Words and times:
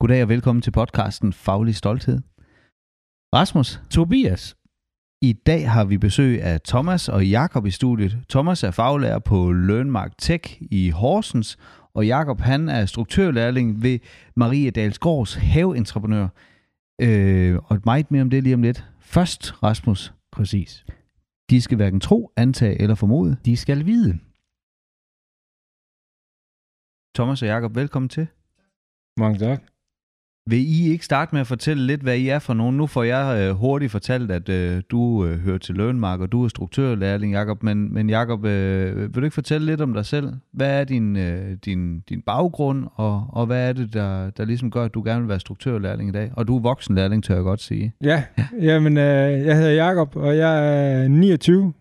Goddag 0.00 0.22
og 0.22 0.28
velkommen 0.28 0.62
til 0.62 0.70
podcasten 0.70 1.32
Faglig 1.32 1.76
Stolthed. 1.76 2.18
Rasmus, 3.34 3.80
Tobias. 3.90 4.56
i 5.22 5.32
dag 5.32 5.70
har 5.70 5.84
vi 5.84 5.98
besøg 5.98 6.42
af 6.42 6.60
Thomas 6.60 7.08
og 7.08 7.26
Jakob 7.26 7.66
i 7.66 7.70
studiet. 7.70 8.18
Thomas 8.30 8.62
er 8.62 8.70
faglærer 8.70 9.18
på 9.18 9.52
Learnmark 9.52 10.18
Tech 10.18 10.62
i 10.70 10.90
Horsens, 10.90 11.58
og 11.94 12.06
Jakob 12.06 12.40
han 12.40 12.68
er 12.68 12.86
struktørlærling 12.86 13.82
ved 13.82 13.98
Marie 14.36 14.70
Dalsgaards 14.70 15.34
haveentreprenør. 15.34 16.28
Øh, 17.00 17.58
og 17.64 17.80
meget 17.84 18.10
mere 18.10 18.22
om 18.22 18.30
det 18.30 18.42
lige 18.42 18.54
om 18.54 18.62
lidt. 18.62 18.84
Først, 19.00 19.62
Rasmus, 19.62 20.14
Præcis. 20.32 20.86
de 21.50 21.60
skal 21.60 21.76
hverken 21.76 22.00
tro, 22.00 22.32
antage 22.36 22.80
eller 22.82 22.94
formode. 22.94 23.36
De 23.44 23.56
skal 23.56 23.86
vide. 23.86 24.18
Thomas 27.14 27.42
og 27.42 27.48
Jakob, 27.48 27.74
velkommen 27.74 28.08
til. 28.08 28.26
Mange 29.16 29.38
tak. 29.38 29.62
Vil 30.50 30.58
I 30.58 30.92
ikke 30.92 31.04
starte 31.04 31.34
med 31.34 31.40
at 31.40 31.46
fortælle 31.46 31.86
lidt, 31.86 32.00
hvad 32.00 32.16
I 32.16 32.28
er 32.28 32.38
for 32.38 32.54
nogen? 32.54 32.76
Nu 32.76 32.86
får 32.86 33.02
jeg 33.02 33.40
øh, 33.40 33.56
hurtigt 33.56 33.92
fortalt, 33.92 34.30
at 34.30 34.48
øh, 34.48 34.82
du 34.90 35.26
øh, 35.26 35.38
hører 35.38 35.58
til 35.58 35.74
Lønmark, 35.74 36.20
og 36.20 36.32
du 36.32 36.44
er 36.44 36.48
struktørlærling, 36.48 37.32
Jakob. 37.32 37.62
Men, 37.62 37.94
men 37.94 38.10
Jakob, 38.10 38.44
øh, 38.44 38.96
vil 38.96 39.14
du 39.14 39.24
ikke 39.24 39.34
fortælle 39.34 39.66
lidt 39.66 39.80
om 39.80 39.94
dig 39.94 40.06
selv? 40.06 40.32
Hvad 40.52 40.80
er 40.80 40.84
din, 40.84 41.16
øh, 41.16 41.56
din, 41.64 42.00
din 42.00 42.22
baggrund, 42.22 42.86
og, 42.94 43.26
og 43.32 43.46
hvad 43.46 43.68
er 43.68 43.72
det, 43.72 43.94
der, 43.94 44.30
der 44.30 44.44
ligesom 44.44 44.70
gør, 44.70 44.84
at 44.84 44.94
du 44.94 45.02
gerne 45.02 45.20
vil 45.20 45.28
være 45.28 45.40
struktørlærling 45.40 46.08
i 46.08 46.12
dag? 46.12 46.30
Og 46.32 46.48
du 46.48 46.56
er 46.56 46.60
voksenlærling, 46.60 47.24
tør 47.24 47.34
jeg 47.34 47.44
godt 47.44 47.60
sige. 47.60 47.92
Ja, 48.02 48.22
jamen, 48.60 48.96
øh, 48.96 49.46
jeg 49.46 49.56
hedder 49.56 49.70
Jakob 49.70 50.16
og 50.16 50.36
jeg 50.36 51.02
er 51.04 51.08
29. 51.08 51.72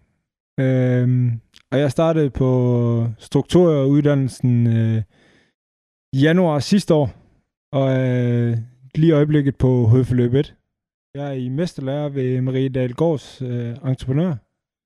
Øh, 0.60 1.32
og 1.72 1.80
jeg 1.80 1.92
startede 1.92 2.30
på 2.30 3.08
strukturuddannelsen 3.18 4.68
øh, 4.68 5.02
i 6.14 6.20
januar 6.20 6.60
sidste 6.60 6.94
år, 6.94 7.27
og 7.72 7.90
øh, 8.00 8.58
lige 8.96 9.16
øjeblikket 9.16 9.56
på 9.58 9.68
hovedforløb 9.68 10.34
1. 10.34 10.56
Jeg 11.16 11.28
er 11.28 11.32
i 11.32 11.50
mesterlærer 11.50 12.10
ved 12.10 12.42
Marie 12.42 12.70
Dahlgaards 12.70 13.42
øh, 13.42 13.76
entreprenør, 13.86 14.36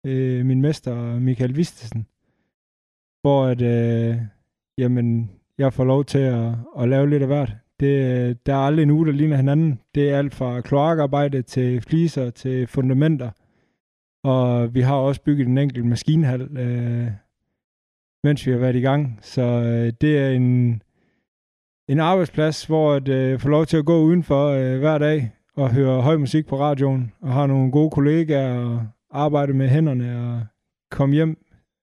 øh, 0.06 0.46
min 0.46 0.62
mester 0.62 1.20
Michael 1.20 1.56
Vistesen, 1.56 2.08
hvor 3.22 3.46
at, 3.46 3.62
øh, 3.62 4.18
jamen, 4.78 5.32
jeg 5.58 5.74
får 5.74 5.84
lov 5.84 6.06
til 6.06 6.20
at, 6.20 6.54
at 6.80 6.90
lave 6.90 7.10
lidt 7.10 7.22
af 7.22 7.28
hvert. 7.28 7.54
Det, 7.80 7.88
øh, 7.88 8.36
der 8.46 8.54
er 8.54 8.58
aldrig 8.58 8.84
en 8.84 8.90
uge, 8.90 9.06
der 9.06 9.12
ligner 9.12 9.38
hinanden. 9.38 9.80
Det 9.96 10.10
er 10.10 10.18
alt 10.18 10.36
fra 10.36 10.62
kloakarbejde 10.62 11.42
til 11.42 11.82
fliser 11.82 12.30
til 12.30 12.68
fundamenter. 12.68 13.30
Og 14.24 14.74
vi 14.74 14.82
har 14.82 14.96
også 14.96 15.22
bygget 15.22 15.48
en 15.48 15.58
enkelt 15.58 15.86
maskinhal, 15.86 16.42
øh, 16.42 17.08
mens 18.24 18.48
vi 18.48 18.52
har 18.52 18.60
været 18.60 18.76
i 18.76 18.82
gang. 18.82 19.20
Så 19.22 19.42
øh, 19.42 19.94
det 20.02 20.18
er 20.18 20.30
en, 20.30 20.82
en 21.88 22.00
arbejdsplads, 22.00 22.66
hvor 22.66 22.94
at, 22.94 23.08
øh, 23.08 23.40
får 23.40 23.50
lov 23.50 23.66
til 23.66 23.78
at 23.78 23.86
gå 23.86 24.02
udenfor 24.02 24.48
øh, 24.48 24.80
hver 24.80 24.98
dag 24.98 25.32
og 25.56 25.74
høre 25.74 26.02
høj 26.02 26.18
musik 26.18 26.48
på 26.48 26.60
radioen, 26.60 27.12
og 27.22 27.34
har 27.34 27.48
nogle 27.48 27.72
gode 27.72 27.92
kollegaer 27.92 28.60
og 28.60 28.86
arbejde 29.12 29.54
med 29.54 29.70
hænderne 29.70 30.34
og 30.34 30.46
komme 30.92 31.16
hjem 31.16 31.38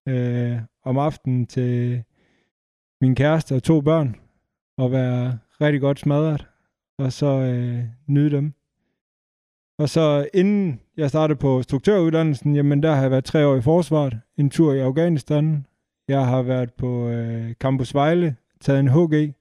øh, 0.08 0.58
om 0.84 0.98
aftenen 0.98 1.46
til 1.46 2.02
min 3.00 3.14
kæreste 3.14 3.54
og 3.54 3.62
to 3.62 3.80
børn 3.80 4.16
og 4.78 4.92
være 4.92 5.38
rigtig 5.60 5.80
godt 5.80 5.98
smadret, 5.98 6.46
og 6.98 7.12
så 7.12 7.26
øh, 7.26 7.84
nyde 8.06 8.30
dem. 8.30 8.52
Og 9.78 9.88
så 9.88 10.28
inden 10.34 10.80
jeg 10.96 11.08
startede 11.08 11.38
på 11.38 11.62
struktøruddannelsen, 11.62 12.56
jamen 12.56 12.82
der 12.82 12.94
har 12.94 13.02
jeg 13.02 13.10
været 13.10 13.24
tre 13.24 13.46
år 13.46 13.56
i 13.56 13.60
forsvaret, 13.60 14.20
en 14.36 14.50
tur 14.50 14.72
i 14.72 14.80
Afghanistan, 14.80 15.66
jeg 16.08 16.26
har 16.26 16.42
været 16.42 16.72
på 16.72 17.08
øh, 17.08 17.54
Campus 17.54 17.94
Vejle, 17.94 18.36
taget 18.60 18.80
en 18.80 18.88
HG, 18.88 19.34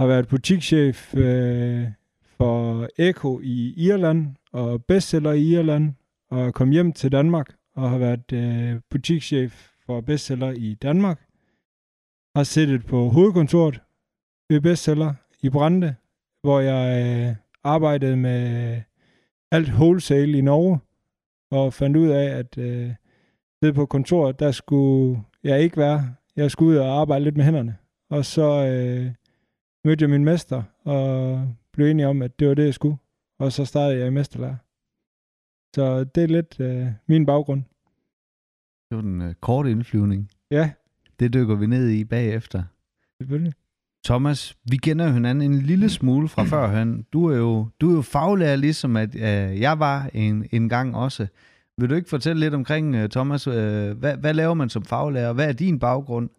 har 0.00 0.06
været 0.06 0.28
butikschef 0.28 1.14
øh, 1.14 1.88
for 2.24 2.88
Eko 2.98 3.40
i 3.42 3.74
Irland 3.76 4.36
og 4.52 4.84
bestseller 4.84 5.32
i 5.32 5.42
Irland, 5.42 5.94
og 6.30 6.54
kom 6.54 6.70
hjem 6.70 6.92
til 6.92 7.12
Danmark 7.12 7.46
og 7.76 7.90
har 7.90 7.98
været 7.98 8.32
øh, 8.32 8.80
butikschef 8.90 9.68
for 9.86 10.00
bestseller 10.00 10.50
i 10.50 10.74
Danmark. 10.74 11.20
Har 12.36 12.42
siddet 12.42 12.86
på 12.86 13.08
hovedkontoret 13.08 13.80
ved 14.48 14.60
bestseller 14.60 15.14
i 15.42 15.50
Brande, 15.50 15.94
hvor 16.42 16.60
jeg 16.60 17.06
øh, 17.06 17.36
arbejdede 17.64 18.16
med 18.16 18.80
alt 19.50 19.68
wholesale 19.68 20.38
i 20.38 20.40
Norge, 20.40 20.78
og 21.50 21.72
fandt 21.72 21.96
ud 21.96 22.08
af, 22.08 22.24
at 22.24 22.58
øh, 22.58 22.90
sidde 23.62 23.74
på 23.74 23.86
kontoret, 23.86 24.40
der 24.40 24.50
skulle 24.50 25.22
jeg 25.44 25.60
ikke 25.60 25.76
være. 25.76 26.14
Jeg 26.36 26.50
skulle 26.50 26.72
ud 26.72 26.76
og 26.76 27.00
arbejde 27.00 27.24
lidt 27.24 27.36
med 27.36 27.44
hænderne. 27.44 27.76
Og 28.10 28.24
så 28.24 28.66
øh, 28.66 29.12
mødte 29.84 30.02
jeg 30.02 30.10
min 30.10 30.24
mester, 30.24 30.62
og 30.84 31.54
blev 31.72 31.86
enig 31.86 32.06
om, 32.06 32.22
at 32.22 32.38
det 32.40 32.48
var 32.48 32.54
det, 32.54 32.64
jeg 32.64 32.74
skulle. 32.74 32.96
Og 33.38 33.52
så 33.52 33.64
startede 33.64 33.98
jeg 33.98 34.06
i 34.06 34.10
mesterlærer. 34.10 34.56
Så 35.76 36.04
det 36.04 36.22
er 36.22 36.26
lidt 36.26 36.60
øh, 36.60 36.86
min 37.08 37.26
baggrund. 37.26 37.62
Det 38.90 38.96
var 38.96 39.02
den 39.02 39.22
øh, 39.22 39.34
korte 39.34 39.70
indflyvning. 39.70 40.30
Ja, 40.50 40.70
Det 41.20 41.34
dykker 41.34 41.54
vi 41.54 41.66
ned 41.66 41.88
i 41.88 42.04
bagefter. 42.04 42.62
selvfølgelig. 43.20 43.52
Thomas, 44.04 44.56
vi 44.70 44.76
kender 44.76 45.06
jo 45.06 45.12
hinanden 45.12 45.52
en 45.52 45.58
lille 45.58 45.88
smule 45.88 46.28
fra 46.28 46.44
førhen. 46.44 47.02
Du 47.12 47.26
er 47.26 47.36
jo, 47.36 47.68
du 47.80 47.90
er 47.90 47.94
jo 47.94 48.02
faglærer, 48.02 48.56
ligesom 48.56 48.96
at 48.96 49.14
øh, 49.14 49.60
jeg 49.60 49.78
var 49.78 50.10
en, 50.14 50.46
en 50.52 50.68
gang 50.68 50.96
også. 50.96 51.26
Vil 51.78 51.90
du 51.90 51.94
ikke 51.94 52.08
fortælle 52.08 52.40
lidt 52.40 52.54
omkring, 52.54 52.94
øh, 52.94 53.08
Thomas, 53.08 53.46
øh, 53.46 53.98
hvad, 53.98 54.16
hvad 54.16 54.34
laver 54.34 54.54
man 54.54 54.68
som 54.68 54.84
faglærer? 54.84 55.32
Hvad 55.32 55.48
er 55.48 55.52
din 55.52 55.78
baggrund? 55.78 56.30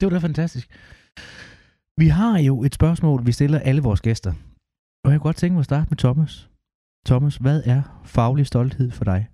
Det 0.00 0.06
var 0.06 0.10
da 0.10 0.18
fantastisk. 0.18 0.66
Vi 2.00 2.08
har 2.08 2.38
jo 2.38 2.62
et 2.62 2.74
spørgsmål, 2.74 3.26
vi 3.26 3.32
stiller 3.32 3.58
alle 3.58 3.82
vores 3.82 4.00
gæster. 4.00 4.32
Og 5.04 5.10
jeg 5.10 5.20
kunne 5.20 5.28
godt 5.28 5.36
tænke 5.36 5.52
mig 5.54 5.60
at 5.60 5.64
starte 5.64 5.86
med 5.90 5.96
Thomas. 5.98 6.50
Thomas, 7.06 7.36
hvad 7.36 7.62
er 7.66 7.82
faglig 8.04 8.46
stolthed 8.46 8.90
for 8.90 9.04
dig? 9.04 9.28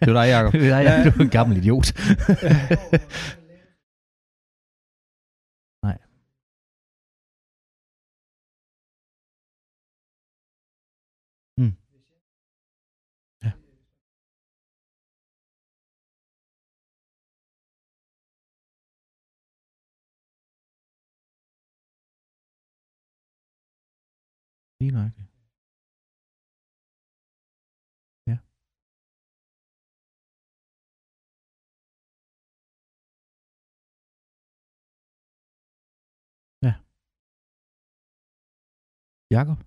Det 0.00 0.14
var 0.14 0.22
dig, 0.22 0.30
Jacob. 0.30 0.54
Nej, 0.54 0.82
Ja. 0.88 1.04
du 1.04 1.18
er 1.18 1.22
en 1.24 1.28
gammel 1.30 1.56
idiot. 1.56 1.92
Lige 24.86 24.94
nøjagtigt. 24.94 25.28
Ja. 28.26 28.36
Ja. 36.62 36.74
Jakob? 39.30 39.58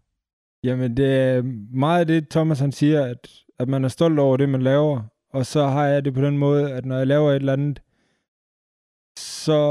Jamen, 0.63 0.98
det 0.98 1.10
er 1.21 1.42
meget 1.86 2.07
det, 2.07 2.30
Thomas 2.30 2.60
han 2.60 2.71
siger, 2.71 3.06
at, 3.06 3.45
at 3.60 3.68
man 3.68 3.83
er 3.83 3.88
stolt 3.88 4.19
over 4.19 4.38
det, 4.38 4.50
man 4.50 4.62
laver, 4.62 5.04
og 5.30 5.45
så 5.45 5.66
har 5.66 5.86
jeg 5.86 6.06
det 6.06 6.13
på 6.13 6.21
den 6.21 6.38
måde, 6.38 6.74
at 6.74 6.86
når 6.86 6.98
jeg 6.98 7.07
laver 7.07 7.31
et 7.31 7.36
eller 7.36 7.54
andet, 7.54 7.83
så 9.19 9.62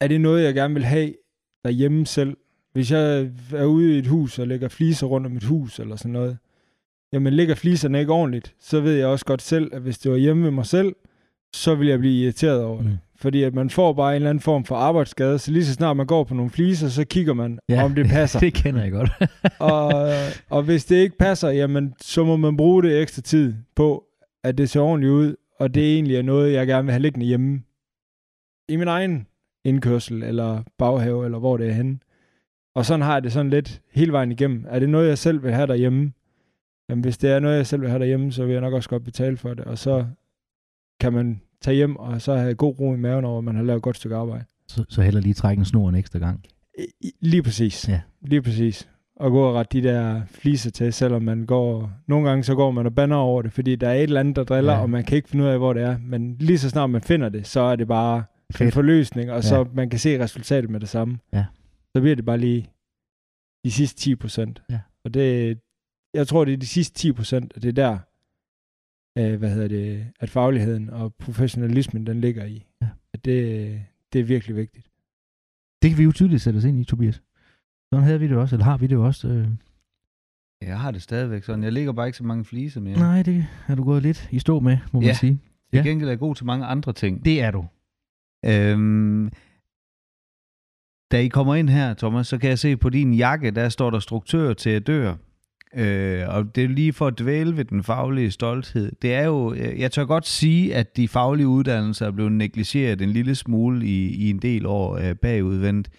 er 0.00 0.08
det 0.08 0.20
noget, 0.20 0.44
jeg 0.44 0.54
gerne 0.54 0.74
vil 0.74 0.84
have 0.84 1.14
derhjemme 1.64 2.06
selv. 2.06 2.36
Hvis 2.76 2.92
jeg 2.92 3.28
er 3.54 3.64
ude 3.64 3.94
i 3.94 3.98
et 3.98 4.06
hus 4.06 4.38
og 4.38 4.46
lægger 4.46 4.68
fliser 4.68 5.06
rundt 5.06 5.26
om 5.26 5.36
et 5.36 5.44
hus 5.44 5.78
eller 5.80 5.96
sådan 5.96 6.12
noget, 6.12 6.38
jamen 7.12 7.32
ligger 7.32 7.54
fliserne 7.54 8.00
ikke 8.00 8.12
ordentligt, 8.12 8.54
så 8.60 8.80
ved 8.80 8.92
jeg 8.94 9.06
også 9.06 9.24
godt 9.24 9.42
selv, 9.42 9.70
at 9.74 9.82
hvis 9.82 9.98
det 9.98 10.10
var 10.10 10.16
hjemme 10.16 10.44
ved 10.44 10.50
mig 10.50 10.66
selv, 10.66 10.94
så 11.52 11.74
vil 11.74 11.88
jeg 11.88 11.98
blive 11.98 12.22
irriteret 12.24 12.64
over 12.64 12.76
det. 12.82 12.90
Mm. 12.90 12.96
Fordi 13.16 13.42
at 13.42 13.54
man 13.54 13.70
får 13.70 13.92
bare 13.92 14.10
en 14.12 14.14
eller 14.16 14.30
anden 14.30 14.42
form 14.42 14.64
for 14.64 14.76
arbejdsskade, 14.76 15.38
så 15.38 15.50
lige 15.52 15.64
så 15.64 15.72
snart 15.74 15.96
man 15.96 16.06
går 16.06 16.24
på 16.24 16.34
nogle 16.34 16.50
fliser, 16.50 16.88
så 16.88 17.04
kigger 17.04 17.34
man, 17.34 17.58
Ja. 17.68 17.74
ja. 17.74 17.84
om 17.84 17.94
det 17.94 18.06
passer. 18.16 18.40
det 18.40 18.54
kender 18.54 18.82
jeg 18.82 18.92
godt. 18.92 19.10
og, 19.58 20.08
og 20.50 20.62
hvis 20.62 20.84
det 20.84 20.96
ikke 20.96 21.18
passer, 21.18 21.48
jamen, 21.48 21.94
så 22.00 22.24
må 22.24 22.36
man 22.36 22.56
bruge 22.56 22.82
det 22.82 23.00
ekstra 23.02 23.22
tid 23.22 23.54
på, 23.76 24.04
at 24.44 24.58
det 24.58 24.70
ser 24.70 24.80
ordentligt 24.80 25.12
ud, 25.12 25.36
og 25.60 25.74
det 25.74 25.94
egentlig 25.94 26.16
er 26.16 26.22
noget, 26.22 26.52
jeg 26.52 26.66
gerne 26.66 26.84
vil 26.84 26.92
have 26.92 27.02
liggende 27.02 27.26
hjemme. 27.26 27.62
I 28.68 28.76
min 28.76 28.88
egen 28.88 29.26
indkørsel, 29.64 30.22
eller 30.22 30.62
baghave, 30.78 31.24
eller 31.24 31.38
hvor 31.38 31.56
det 31.56 31.68
er 31.68 31.72
henne. 31.72 31.98
Og 32.76 32.86
sådan 32.86 33.02
har 33.02 33.12
jeg 33.12 33.22
det 33.22 33.32
sådan 33.32 33.50
lidt 33.50 33.80
hele 33.92 34.12
vejen 34.12 34.32
igennem. 34.32 34.64
Er 34.68 34.78
det 34.78 34.88
noget, 34.88 35.08
jeg 35.08 35.18
selv 35.18 35.42
vil 35.42 35.52
have 35.52 35.66
derhjemme? 35.66 36.12
Jamen, 36.88 37.02
hvis 37.02 37.18
det 37.18 37.30
er 37.30 37.38
noget, 37.40 37.56
jeg 37.56 37.66
selv 37.66 37.82
vil 37.82 37.90
have 37.90 37.98
derhjemme, 38.00 38.32
så 38.32 38.44
vil 38.44 38.52
jeg 38.52 38.60
nok 38.60 38.72
også 38.74 38.88
godt 38.88 39.04
betale 39.04 39.36
for 39.36 39.54
det. 39.54 39.64
Og 39.64 39.78
så 39.78 40.04
kan 41.00 41.12
man 41.12 41.40
tage 41.60 41.74
hjem, 41.74 41.96
og 41.96 42.22
så 42.22 42.36
have 42.36 42.54
god 42.54 42.80
ro 42.80 42.94
i 42.94 42.96
maven 42.96 43.24
over, 43.24 43.38
at 43.38 43.44
man 43.44 43.56
har 43.56 43.62
lavet 43.62 43.76
et 43.76 43.82
godt 43.82 43.96
stykke 43.96 44.16
arbejde. 44.16 44.44
så, 44.68 44.84
så 44.88 45.02
heller 45.02 45.20
lige 45.20 45.34
trække 45.34 45.60
en 45.60 45.64
snor 45.64 45.88
en 45.88 45.94
ekstra 45.94 46.18
gang. 46.18 46.40
Lige 47.20 47.42
præcis. 47.42 47.88
Ja. 47.88 48.00
Lige 48.22 48.42
præcis. 48.42 48.88
Og 49.16 49.30
gå 49.30 49.42
og 49.42 49.54
rette 49.54 49.80
de 49.80 49.88
der 49.88 50.20
fliser 50.30 50.70
til, 50.70 50.92
selvom 50.92 51.22
man 51.22 51.46
går... 51.46 51.90
Nogle 52.06 52.28
gange 52.28 52.44
så 52.44 52.54
går 52.54 52.70
man 52.70 52.86
og 52.86 52.94
banner 52.94 53.16
over 53.16 53.42
det, 53.42 53.52
fordi 53.52 53.76
der 53.76 53.88
er 53.88 53.94
et 53.94 54.02
eller 54.02 54.20
andet, 54.20 54.36
der 54.36 54.44
driller, 54.44 54.72
Ja. 54.72 54.78
og 54.80 54.90
man 54.90 55.04
kan 55.04 55.16
ikke 55.16 55.28
finde 55.28 55.44
ud 55.44 55.48
af, 55.50 55.58
hvor 55.58 55.72
det 55.72 55.82
er. 55.82 55.96
Men 56.02 56.36
lige 56.40 56.58
så 56.58 56.70
snart 56.70 56.90
man 56.90 57.00
finder 57.02 57.28
det, 57.28 57.46
så 57.46 57.60
er 57.60 57.76
det 57.76 57.88
bare 57.88 58.16
en 58.50 58.54
Fedt. 58.54 58.74
forløsning, 58.74 59.30
og 59.32 59.44
så 59.44 59.56
Ja. 59.58 59.64
man 59.74 59.90
kan 59.90 59.98
se 59.98 60.22
resultatet 60.24 60.70
med 60.70 60.80
det 60.80 60.88
samme. 60.88 61.18
Ja. 61.32 61.44
Så 61.96 62.00
bliver 62.00 62.16
det 62.16 62.24
bare 62.24 62.38
lige 62.38 62.70
de 63.64 63.70
sidste 63.72 64.00
10 64.00 64.16
procent. 64.16 64.62
Ja. 64.70 64.80
Og 65.04 65.14
det, 65.14 65.58
jeg 66.14 66.28
tror, 66.28 66.44
det 66.44 66.52
er 66.54 66.56
de 66.58 66.66
sidste 66.66 66.94
10 66.98 67.12
procent, 67.12 67.52
og 67.56 67.62
det 67.62 67.68
er 67.68 67.72
der, 67.72 67.98
øh, 69.18 69.38
hvad 69.38 69.50
hedder 69.54 69.68
det, 69.68 70.12
at 70.20 70.30
fagligheden 70.30 70.90
og 70.90 71.14
professionalismen, 71.14 72.06
den 72.06 72.20
ligger 72.20 72.44
i. 72.44 72.66
Ja. 72.82 72.88
At 73.14 73.24
det, 73.24 73.82
det 74.12 74.20
er 74.20 74.24
virkelig 74.24 74.56
vigtigt. 74.56 74.90
Det 75.82 75.90
kan 75.90 75.98
vi 75.98 76.02
jo 76.04 76.12
tydeligt 76.12 76.42
sætte 76.42 76.56
os 76.56 76.64
ind 76.64 76.80
i, 76.80 76.84
Tobias. 76.84 77.22
Sådan 77.92 78.04
havde 78.04 78.20
vi 78.20 78.28
det 78.28 78.36
også, 78.36 78.54
eller 78.56 78.64
har 78.64 78.76
vi 78.76 78.86
det 78.86 78.98
også. 78.98 79.28
Øh. 79.28 79.48
Jeg 80.62 80.80
har 80.80 80.90
det 80.90 81.02
stadigvæk 81.02 81.42
sådan. 81.44 81.64
Jeg 81.64 81.72
ligger 81.72 81.92
bare 81.92 82.06
ikke 82.06 82.18
så 82.18 82.24
mange 82.24 82.44
fliser 82.44 82.80
mere. 82.80 82.98
Nej, 82.98 83.22
det 83.22 83.46
er 83.68 83.74
du 83.74 83.84
gået 83.84 84.02
lidt 84.02 84.28
i 84.32 84.38
stå 84.38 84.60
med, 84.60 84.78
må 84.92 85.00
man 85.00 85.08
Ja. 85.08 85.14
sige. 85.14 85.32
Til 85.72 85.76
Ja. 85.76 85.82
gengæld 85.82 86.08
er 86.08 86.12
jeg 86.12 86.18
god 86.18 86.34
til 86.34 86.46
mange 86.46 86.66
andre 86.66 86.92
ting. 86.92 87.24
Det 87.24 87.42
er 87.42 87.50
du. 87.50 87.66
Øhm, 88.44 89.30
da 91.12 91.20
I 91.20 91.28
kommer 91.28 91.54
ind 91.54 91.68
her, 91.68 91.94
Thomas, 91.94 92.26
så 92.26 92.38
kan 92.38 92.50
jeg 92.50 92.58
se 92.58 92.76
på 92.76 92.88
din 92.88 93.14
jakke, 93.14 93.50
der 93.50 93.68
står 93.68 93.90
der 93.90 93.98
struktør 93.98 94.52
til 94.52 94.70
at 94.70 94.86
dør. 94.86 95.14
Øh, 95.74 96.24
og 96.28 96.56
det 96.56 96.64
er 96.64 96.68
lige 96.68 96.92
for 96.92 97.06
at 97.06 97.18
dvæle 97.18 97.56
ved 97.56 97.64
den 97.64 97.82
faglige 97.82 98.30
stolthed. 98.30 98.92
Det 99.02 99.14
er 99.14 99.24
jo, 99.24 99.54
øh, 99.54 99.80
jeg 99.80 99.92
tør 99.92 100.04
godt 100.04 100.26
sige, 100.26 100.74
at 100.74 100.96
de 100.96 101.08
faglige 101.08 101.48
uddannelser 101.48 102.06
er 102.06 102.10
blevet 102.10 102.32
negligeret 102.32 103.02
en 103.02 103.10
lille 103.10 103.34
smule 103.34 103.86
i, 103.86 104.14
i 104.14 104.30
en 104.30 104.38
del 104.38 104.66
år 104.66 104.96
øh, 104.96 105.14
bagudvendt. 105.14 105.90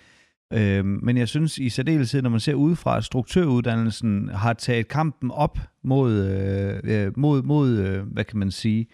Øh, 0.54 0.86
men 0.86 1.18
jeg 1.18 1.27
synes 1.27 1.57
i 1.57 1.69
særdeleshed, 1.69 2.21
når 2.21 2.30
man 2.30 2.39
ser 2.39 2.54
udefra, 2.54 2.98
at 2.98 3.04
struktøruddannelsen 3.04 4.30
har 4.30 4.54
taget 4.54 4.88
kampen 4.88 5.31
op 5.31 5.59
mod, 5.83 6.13
øh, 6.13 6.80
øh 6.83 7.18
mod, 7.18 7.44
mod 7.44 7.77
øh, 7.77 8.04
hvad 8.04 8.24
kan 8.24 8.39
man 8.39 8.51
sige, 8.51 8.88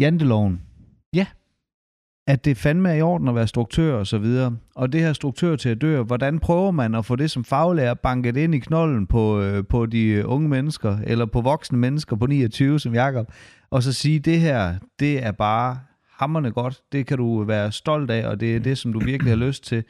janteloven. 0.00 0.60
At 2.30 2.44
det 2.44 2.56
fandme 2.56 2.88
er 2.90 2.94
i 2.94 3.02
orden 3.02 3.28
at 3.28 3.34
være 3.34 3.46
struktør 3.46 3.94
og 3.94 4.06
så 4.06 4.18
videre. 4.18 4.56
Og 4.74 4.92
det 4.92 5.00
her 5.00 5.12
struktør 5.12 5.56
til 5.56 5.68
at 5.68 5.80
dø, 5.80 6.02
hvordan 6.02 6.38
prøver 6.38 6.70
man 6.70 6.94
at 6.94 7.04
få 7.04 7.16
det 7.16 7.30
som 7.30 7.44
faglærer 7.44 7.94
banket 7.94 8.36
ind 8.36 8.54
i 8.54 8.58
knollen 8.58 9.06
på, 9.06 9.40
øh, 9.40 9.64
på 9.66 9.86
de 9.86 10.26
unge 10.26 10.48
mennesker, 10.48 10.98
eller 11.06 11.26
på 11.26 11.40
voksne 11.40 11.78
mennesker 11.78 12.16
på 12.16 12.26
29 12.26 12.80
som 12.80 12.94
Jakob, 12.94 13.32
og 13.70 13.82
så 13.82 13.92
sige, 13.92 14.18
det 14.18 14.40
her, 14.40 14.74
det 15.00 15.24
er 15.24 15.32
bare 15.32 15.78
hammerne 16.18 16.50
godt, 16.50 16.80
det 16.92 17.06
kan 17.06 17.18
du 17.18 17.44
være 17.44 17.72
stolt 17.72 18.10
af, 18.10 18.26
og 18.26 18.40
det 18.40 18.56
er 18.56 18.60
det, 18.60 18.78
som 18.78 18.92
du 18.92 18.98
virkelig 18.98 19.32
har 19.32 19.46
lyst 19.46 19.64
til, 19.64 19.84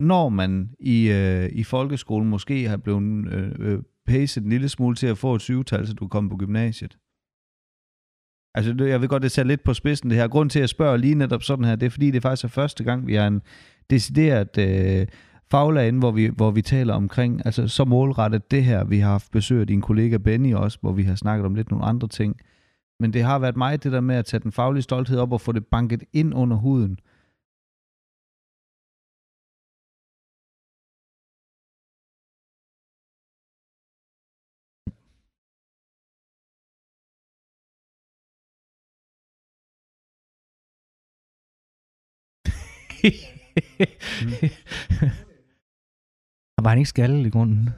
når 0.00 0.28
man 0.28 0.70
i, 0.80 1.10
øh, 1.10 1.48
i 1.52 1.64
folkeskolen 1.64 2.28
måske 2.28 2.68
har 2.68 2.76
blevet 2.76 3.26
øh, 3.32 3.50
øh, 3.58 3.78
pacet 4.06 4.42
en 4.42 4.50
lille 4.50 4.68
smule 4.68 4.96
til 4.96 5.06
at 5.06 5.18
få 5.18 5.34
et 5.34 5.40
syvtal, 5.40 5.86
så 5.86 5.94
du 5.94 6.08
kommer 6.08 6.30
på 6.30 6.36
gymnasiet. 6.36 6.96
Altså, 8.54 8.84
jeg 8.84 9.00
ved 9.00 9.08
godt, 9.08 9.22
det 9.22 9.30
ser 9.30 9.44
lidt 9.44 9.64
på 9.64 9.74
spidsen 9.74 10.10
det 10.10 10.18
her. 10.18 10.28
Grund 10.28 10.50
til, 10.50 10.58
at 10.58 10.60
jeg 10.60 10.68
spørger 10.68 10.96
lige 10.96 11.14
netop 11.14 11.42
sådan 11.42 11.64
her, 11.64 11.76
det 11.76 11.86
er, 11.86 11.90
fordi 11.90 12.10
det 12.10 12.22
faktisk 12.22 12.44
er 12.44 12.48
første 12.48 12.84
gang, 12.84 13.06
vi 13.06 13.14
har 13.14 13.26
en 13.26 13.42
decideret 13.90 14.58
øh, 14.58 15.06
faglag 15.50 15.88
inde, 15.88 15.98
hvor 15.98 16.10
vi, 16.10 16.26
hvor 16.26 16.50
vi 16.50 16.62
taler 16.62 16.94
omkring, 16.94 17.42
altså 17.44 17.68
så 17.68 17.84
målrettet 17.84 18.50
det 18.50 18.64
her. 18.64 18.84
Vi 18.84 18.98
har 18.98 19.10
haft 19.10 19.30
besøg 19.30 19.60
af 19.60 19.66
din 19.66 19.80
kollega 19.80 20.16
Benny 20.16 20.54
også, 20.54 20.78
hvor 20.80 20.92
vi 20.92 21.02
har 21.02 21.14
snakket 21.14 21.46
om 21.46 21.54
lidt 21.54 21.70
nogle 21.70 21.84
andre 21.84 22.08
ting. 22.08 22.36
Men 23.00 23.12
det 23.12 23.22
har 23.22 23.38
været 23.38 23.56
mig 23.56 23.84
det 23.84 23.92
der 23.92 24.00
med 24.00 24.16
at 24.16 24.24
tage 24.24 24.40
den 24.40 24.52
faglige 24.52 24.82
stolthed 24.82 25.18
op 25.18 25.32
og 25.32 25.40
få 25.40 25.52
det 25.52 25.66
banket 25.66 26.02
ind 26.12 26.34
under 26.34 26.56
huden. 26.56 26.98
Var 46.62 46.68
han 46.68 46.78
ikke 46.78 46.88
skaldet 46.88 47.26
i 47.26 47.30
grunden? 47.30 47.70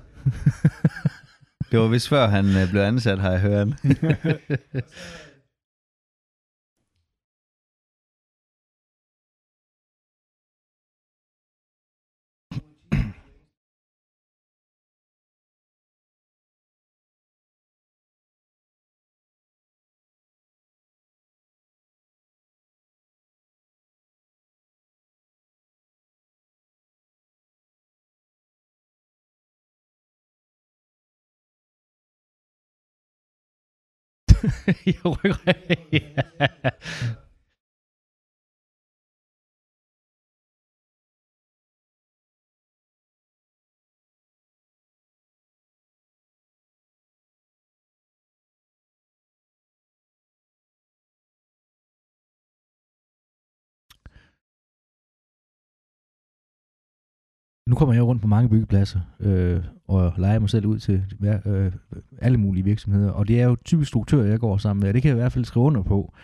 Det 1.71 1.81
var 1.81 1.89
vist 1.89 2.09
før 2.09 2.27
han 2.27 2.47
øh, 2.57 2.71
blev 2.71 2.83
ansat, 2.83 3.19
har 3.19 3.31
jeg 3.31 3.41
hørt. 3.41 3.69
Jeg 34.87 34.95
Nu 57.69 57.75
kommer 57.77 57.95
jeg 57.95 58.03
rundt 58.03 58.23
på 58.23 58.29
mange 58.29 58.49
byggepladser 58.49 59.01
øh, 59.21 59.65
og 59.89 60.13
leger 60.19 60.39
mig 60.39 60.51
selv 60.51 60.67
ud 60.67 60.79
til 60.79 61.05
øh, 61.47 61.73
alle 62.19 62.39
mulige 62.39 62.65
virksomheder. 62.65 63.11
Og 63.11 63.29
det 63.29 63.41
er 63.41 63.45
jo 63.45 63.57
typisk 63.65 63.89
struktører, 63.89 64.27
jeg 64.27 64.41
går 64.41 64.57
sammen 64.57 64.81
med. 64.81 64.89
Og 64.89 64.95
det 64.95 65.03
kan 65.03 65.09
jeg 65.09 65.17
i 65.17 65.21
hvert 65.21 65.33
fald 65.33 65.45
skrive 65.45 65.65
under 65.65 65.83
på, 65.83 66.15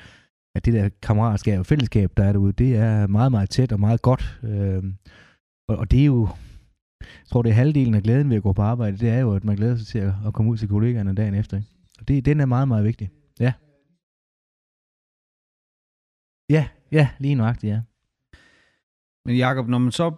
at 0.54 0.64
det 0.64 0.74
der 0.74 0.88
kammeratskab 1.02 1.58
og 1.58 1.66
fællesskab, 1.66 2.12
der 2.16 2.24
er 2.24 2.32
derude, 2.32 2.52
det 2.52 2.76
er 2.76 3.06
meget, 3.06 3.32
meget 3.32 3.50
tæt 3.50 3.72
og 3.72 3.80
meget 3.80 4.02
godt. 4.02 4.40
Øh, 4.42 4.84
og, 5.68 5.76
og 5.76 5.90
det 5.90 6.00
er 6.00 6.04
jo, 6.04 6.28
jeg 7.00 7.26
tror, 7.26 7.42
det 7.42 7.50
er 7.50 7.54
halvdelen 7.54 7.94
af 7.94 8.02
glæden 8.02 8.30
ved 8.30 8.36
at 8.36 8.42
gå 8.42 8.52
på 8.52 8.62
arbejde, 8.62 8.98
det 8.98 9.08
er 9.08 9.18
jo, 9.18 9.34
at 9.34 9.44
man 9.44 9.56
glæder 9.56 9.76
sig 9.76 9.86
til 9.86 9.98
at, 9.98 10.14
at 10.26 10.34
komme 10.34 10.50
ud 10.50 10.56
til 10.56 10.68
kollegaerne 10.68 11.14
dagen 11.14 11.34
efter. 11.34 11.56
Ikke? 11.56 11.68
Og 12.00 12.08
det, 12.08 12.24
den 12.24 12.40
er 12.40 12.46
meget, 12.46 12.68
meget 12.68 12.84
vigtig. 12.84 13.10
Ja. 13.40 13.52
Ja, 16.50 16.68
ja, 16.92 17.08
lige 17.18 17.34
nøjagtigt, 17.34 17.70
ja. 17.70 17.80
Men 19.24 19.36
Jakob, 19.36 19.68
når 19.68 19.78
man 19.78 19.92
så 19.92 20.14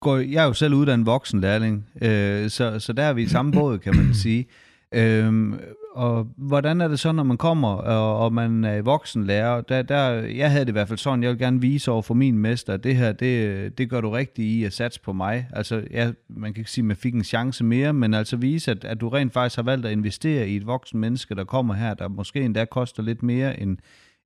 går... 0.00 0.16
Jeg 0.16 0.42
er 0.42 0.46
jo 0.46 0.52
selv 0.52 0.74
uddannet 0.74 1.06
voksenlærling, 1.06 1.88
øh, 2.02 2.50
så, 2.50 2.78
så 2.78 2.92
der 2.92 3.02
er 3.02 3.12
vi 3.12 3.22
i 3.22 3.28
samme 3.28 3.52
båd, 3.52 3.78
kan 3.78 3.96
man 3.96 4.14
sige. 4.24 4.46
Øhm, 4.94 5.58
og 5.96 6.28
hvordan 6.36 6.80
er 6.80 6.88
det 6.88 7.00
så, 7.00 7.12
når 7.12 7.22
man 7.22 7.36
kommer, 7.36 7.68
og, 7.68 8.18
og 8.18 8.32
man 8.32 8.64
er 8.64 8.82
voksenlærer? 8.82 9.60
Der, 9.60 9.82
der, 9.82 10.10
jeg 10.12 10.50
havde 10.50 10.64
det 10.64 10.68
i 10.68 10.72
hvert 10.72 10.88
fald 10.88 10.98
sådan, 10.98 11.22
jeg 11.22 11.30
vil 11.30 11.38
gerne 11.38 11.60
vise 11.60 11.90
over 11.90 12.02
for 12.02 12.14
min 12.14 12.38
mester, 12.38 12.74
at 12.74 12.84
det 12.84 12.96
her, 12.96 13.12
det, 13.12 13.78
det 13.78 13.90
gør 13.90 14.00
du 14.00 14.10
rigtigt 14.10 14.46
i 14.46 14.64
at 14.64 14.72
satse 14.72 15.00
på 15.00 15.12
mig. 15.12 15.48
Altså, 15.52 15.84
ja, 15.90 16.12
man 16.28 16.54
kan 16.54 16.60
ikke 16.60 16.70
sige, 16.70 16.82
at 16.82 16.86
man 16.86 16.96
fik 16.96 17.14
en 17.14 17.24
chance 17.24 17.64
mere, 17.64 17.92
men 17.92 18.14
altså 18.14 18.36
vise, 18.36 18.70
at, 18.70 18.84
at 18.84 19.00
du 19.00 19.08
rent 19.08 19.32
faktisk 19.32 19.56
har 19.56 19.62
valgt 19.62 19.86
at 19.86 19.92
investere 19.92 20.48
i 20.48 20.56
et 20.56 20.66
voksen 20.66 21.00
menneske, 21.00 21.34
der 21.34 21.44
kommer 21.44 21.74
her, 21.74 21.94
der 21.94 22.08
måske 22.08 22.40
endda 22.40 22.64
koster 22.64 23.02
lidt 23.02 23.22
mere 23.22 23.60
end, 23.60 23.78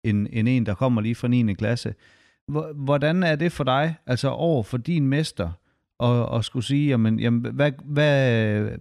end, 0.04 0.26
end 0.32 0.48
en, 0.48 0.66
der 0.66 0.74
kommer 0.74 1.00
lige 1.00 1.14
fra 1.14 1.28
9. 1.28 1.54
klasse. 1.54 1.94
Hvordan 2.74 3.22
er 3.22 3.36
det 3.36 3.52
for 3.52 3.64
dig, 3.64 3.94
altså 4.06 4.28
over 4.28 4.62
for 4.62 4.78
din 4.78 5.06
mester, 5.06 5.50
og, 6.00 6.26
og 6.26 6.44
skulle 6.44 6.64
sige, 6.64 6.88
jamen, 6.88 7.20
jamen 7.20 7.54
hvad, 7.54 7.72
hvad, 7.84 8.78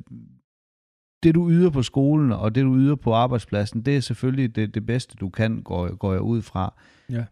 det 1.24 1.36
du 1.36 1.50
yder 1.50 1.70
på 1.70 1.84
skolen, 1.84 2.32
og 2.32 2.56
det 2.56 2.64
du 2.64 2.76
yder 2.76 2.96
på 2.96 3.14
arbejdspladsen, 3.14 3.82
det 3.82 3.98
er 3.98 4.00
selvfølgelig 4.00 4.56
det, 4.56 4.76
det 4.76 4.86
bedste, 4.86 5.16
du 5.16 5.30
kan, 5.30 5.62
går, 5.62 5.96
går 5.96 6.12
jeg 6.12 6.22
ud 6.22 6.42
fra. 6.42 6.74
Ja. 7.10 7.26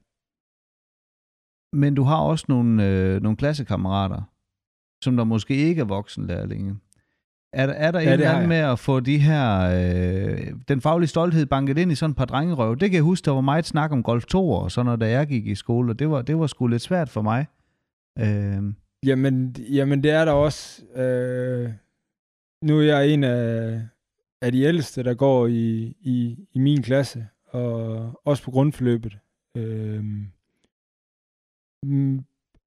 Men 1.73 1.95
du 1.95 2.03
har 2.03 2.17
også 2.17 2.45
nogle, 2.49 2.87
øh, 2.87 3.21
nogle 3.21 3.37
klassekammerater, 3.37 4.21
som 5.03 5.17
der 5.17 5.23
måske 5.23 5.55
ikke 5.55 5.81
er 5.81 5.85
voksenlærlinge. 5.85 6.77
Er, 7.53 7.67
er 7.67 7.91
der 7.91 7.99
ja, 7.99 8.07
en 8.07 8.13
eller 8.13 8.31
anden 8.31 8.49
med 8.49 8.57
at 8.57 8.79
få 8.79 8.99
de 8.99 9.17
her, 9.17 9.59
øh, 9.59 10.53
den 10.67 10.81
faglige 10.81 11.07
stolthed 11.07 11.45
banket 11.45 11.77
ind 11.77 11.91
i 11.91 11.95
sådan 11.95 12.11
et 12.11 12.17
par 12.17 12.25
drengerøv? 12.25 12.75
Det 12.75 12.89
kan 12.89 12.95
jeg 12.95 13.03
huske, 13.03 13.25
der 13.25 13.31
var 13.31 13.41
meget 13.41 13.65
snak 13.65 13.91
om 13.91 14.03
Golf 14.03 14.25
2 14.25 14.51
og 14.51 14.71
sådan 14.71 14.85
noget, 14.85 15.01
da 15.01 15.09
jeg 15.09 15.27
gik 15.27 15.47
i 15.47 15.55
skole, 15.55 15.91
og 15.91 15.99
det 15.99 16.09
var, 16.09 16.21
det 16.21 16.39
var 16.39 16.47
sgu 16.47 16.67
lidt 16.67 16.81
svært 16.81 17.09
for 17.09 17.21
mig. 17.21 17.45
Øh. 18.19 18.73
Jamen, 19.07 19.55
jamen, 19.69 20.03
det 20.03 20.11
er 20.11 20.25
der 20.25 20.31
også. 20.31 20.85
Øh, 20.85 21.71
nu 22.63 22.79
er 22.79 22.83
jeg 22.83 23.09
en 23.09 23.23
af, 23.23 23.81
af 24.41 24.51
de 24.51 24.61
ældste, 24.61 25.03
der 25.03 25.13
går 25.13 25.47
i, 25.47 25.95
i, 26.01 26.47
i 26.53 26.59
min 26.59 26.83
klasse, 26.83 27.27
og 27.45 28.21
også 28.25 28.43
på 28.43 28.51
grundforløbet. 28.51 29.17
Øh, 29.57 30.03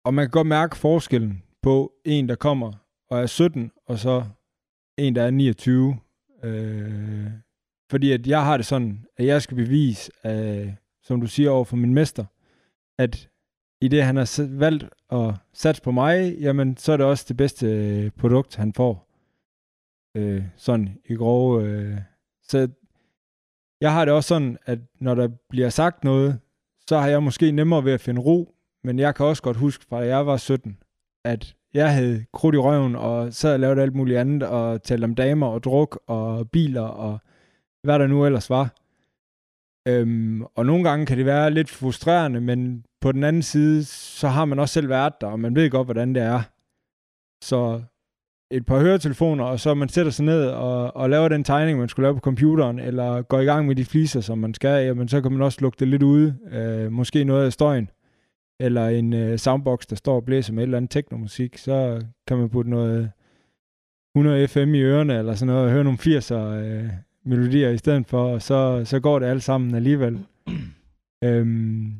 og 0.04 0.14
man 0.14 0.24
kan 0.24 0.30
godt 0.30 0.46
mærke 0.46 0.76
forskellen 0.76 1.42
på 1.62 1.92
en, 2.04 2.28
der 2.28 2.34
kommer 2.34 2.72
og 3.10 3.20
er 3.20 3.26
17, 3.26 3.72
og 3.86 3.98
så 3.98 4.24
en, 4.98 5.14
der 5.14 5.22
er 5.22 5.30
29. 5.30 5.96
Øh, 6.42 7.30
fordi 7.90 8.12
at 8.12 8.26
jeg 8.26 8.44
har 8.44 8.56
det 8.56 8.66
sådan, 8.66 9.06
at 9.16 9.26
jeg 9.26 9.42
skal 9.42 9.56
bevise, 9.56 10.12
øh, 10.26 10.72
som 11.02 11.20
du 11.20 11.26
siger 11.26 11.50
over 11.50 11.64
for 11.64 11.76
min 11.76 11.94
mester, 11.94 12.24
at 12.98 13.28
i 13.80 13.88
det, 13.88 14.02
han 14.02 14.16
har 14.16 14.58
valgt 14.58 14.84
og 15.10 15.36
satse 15.52 15.82
på 15.82 15.90
mig, 15.90 16.36
jamen, 16.40 16.76
så 16.76 16.92
er 16.92 16.96
det 16.96 17.06
også 17.06 17.24
det 17.28 17.36
bedste 17.36 17.66
øh, 17.66 18.10
produkt, 18.10 18.56
han 18.56 18.72
får. 18.72 19.06
Øh, 20.16 20.44
sådan 20.56 20.98
i 21.04 21.14
grove. 21.14 21.64
Øh. 21.64 21.98
Så 22.42 22.68
jeg 23.80 23.92
har 23.92 24.04
det 24.04 24.14
også 24.14 24.28
sådan, 24.28 24.58
at 24.66 24.78
når 25.00 25.14
der 25.14 25.28
bliver 25.48 25.68
sagt 25.68 26.04
noget, 26.04 26.40
så 26.88 26.98
har 26.98 27.08
jeg 27.08 27.22
måske 27.22 27.52
nemmere 27.52 27.84
ved 27.84 27.92
at 27.92 28.00
finde 28.00 28.20
ro, 28.20 28.54
men 28.84 28.98
jeg 28.98 29.14
kan 29.14 29.26
også 29.26 29.42
godt 29.42 29.56
huske, 29.56 29.84
fra 29.88 30.00
da 30.00 30.06
jeg 30.06 30.26
var 30.26 30.36
17, 30.36 30.78
at 31.24 31.54
jeg 31.74 31.94
havde 31.94 32.24
krudt 32.32 32.54
i 32.54 32.58
røven, 32.58 32.96
og 32.96 33.34
sad 33.34 33.54
og 33.54 33.60
lavede 33.60 33.82
alt 33.82 33.94
muligt 33.94 34.18
andet, 34.18 34.42
og 34.42 34.82
talte 34.82 35.04
om 35.04 35.14
damer 35.14 35.46
og 35.46 35.62
druk 35.62 36.00
og 36.06 36.50
biler, 36.50 36.82
og 36.82 37.18
hvad 37.82 37.98
der 37.98 38.06
nu 38.06 38.26
ellers 38.26 38.50
var. 38.50 38.74
Øhm, 39.88 40.42
og 40.42 40.66
nogle 40.66 40.84
gange 40.84 41.06
kan 41.06 41.18
det 41.18 41.26
være 41.26 41.50
lidt 41.50 41.70
frustrerende, 41.70 42.40
men 42.40 42.84
på 43.00 43.12
den 43.12 43.24
anden 43.24 43.42
side, 43.42 43.84
så 43.84 44.28
har 44.28 44.44
man 44.44 44.58
også 44.58 44.72
selv 44.72 44.88
været 44.88 45.20
der, 45.20 45.26
og 45.26 45.40
man 45.40 45.54
ved 45.54 45.70
godt, 45.70 45.86
hvordan 45.86 46.14
det 46.14 46.22
er. 46.22 46.42
Så 47.42 47.82
et 48.50 48.66
par 48.66 48.80
høretelefoner, 48.80 49.44
og 49.44 49.60
så 49.60 49.74
man 49.74 49.88
sætter 49.88 50.12
sig 50.12 50.24
ned 50.24 50.46
og, 50.46 50.96
og 50.96 51.10
laver 51.10 51.28
den 51.28 51.44
tegning, 51.44 51.78
man 51.78 51.88
skulle 51.88 52.04
lave 52.04 52.14
på 52.14 52.20
computeren, 52.20 52.78
eller 52.78 53.22
går 53.22 53.40
i 53.40 53.44
gang 53.44 53.66
med 53.66 53.76
de 53.76 53.84
fliser, 53.84 54.20
som 54.20 54.38
man 54.38 54.54
skal, 54.54 54.86
jamen 54.86 55.08
så 55.08 55.20
kan 55.20 55.32
man 55.32 55.42
også 55.42 55.58
lukke 55.60 55.76
det 55.80 55.88
lidt 55.88 56.02
ude. 56.02 56.36
Øh, 56.52 56.92
måske 56.92 57.24
noget 57.24 57.46
af 57.46 57.52
støjen 57.52 57.90
eller 58.60 58.88
en 58.88 59.12
øh, 59.12 59.38
soundbox, 59.38 59.86
der 59.86 59.96
står 59.96 60.16
og 60.16 60.24
blæser 60.24 60.52
med 60.52 60.62
et 60.62 60.66
eller 60.66 60.76
andet 60.76 60.90
teknomusik, 60.90 61.58
så 61.58 62.04
kan 62.26 62.36
man 62.36 62.50
putte 62.50 62.70
noget 62.70 63.10
100 64.16 64.48
FM 64.48 64.74
i 64.74 64.80
ørerne, 64.80 65.18
eller 65.18 65.34
sådan 65.34 65.54
noget, 65.54 65.66
og 65.66 65.72
høre 65.72 65.84
nogle 65.84 65.98
80'er 65.98 66.34
øh, 66.34 66.90
melodier 67.24 67.70
i 67.70 67.78
stedet 67.78 68.06
for, 68.06 68.32
og 68.32 68.42
så, 68.42 68.82
så 68.84 69.00
går 69.00 69.18
det 69.18 69.26
alt 69.26 69.42
sammen 69.42 69.74
alligevel. 69.74 70.20
øhm, 71.24 71.94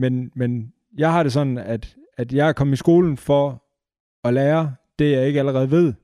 men, 0.00 0.32
men 0.34 0.72
jeg 0.98 1.12
har 1.12 1.22
det 1.22 1.32
sådan, 1.32 1.58
at, 1.58 1.96
at 2.16 2.32
jeg 2.32 2.48
er 2.48 2.52
kommet 2.52 2.72
i 2.72 2.76
skolen 2.76 3.16
for 3.16 3.64
at 4.24 4.34
lære 4.34 4.74
det, 4.98 5.12
jeg 5.12 5.26
ikke 5.26 5.38
allerede 5.38 5.70
ved. 5.70 5.94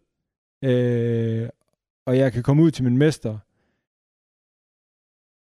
Øh, 0.64 1.48
og 2.06 2.18
jeg 2.18 2.32
kan 2.32 2.42
komme 2.42 2.62
ud 2.62 2.70
til 2.70 2.84
min 2.84 2.98
mester 2.98 3.38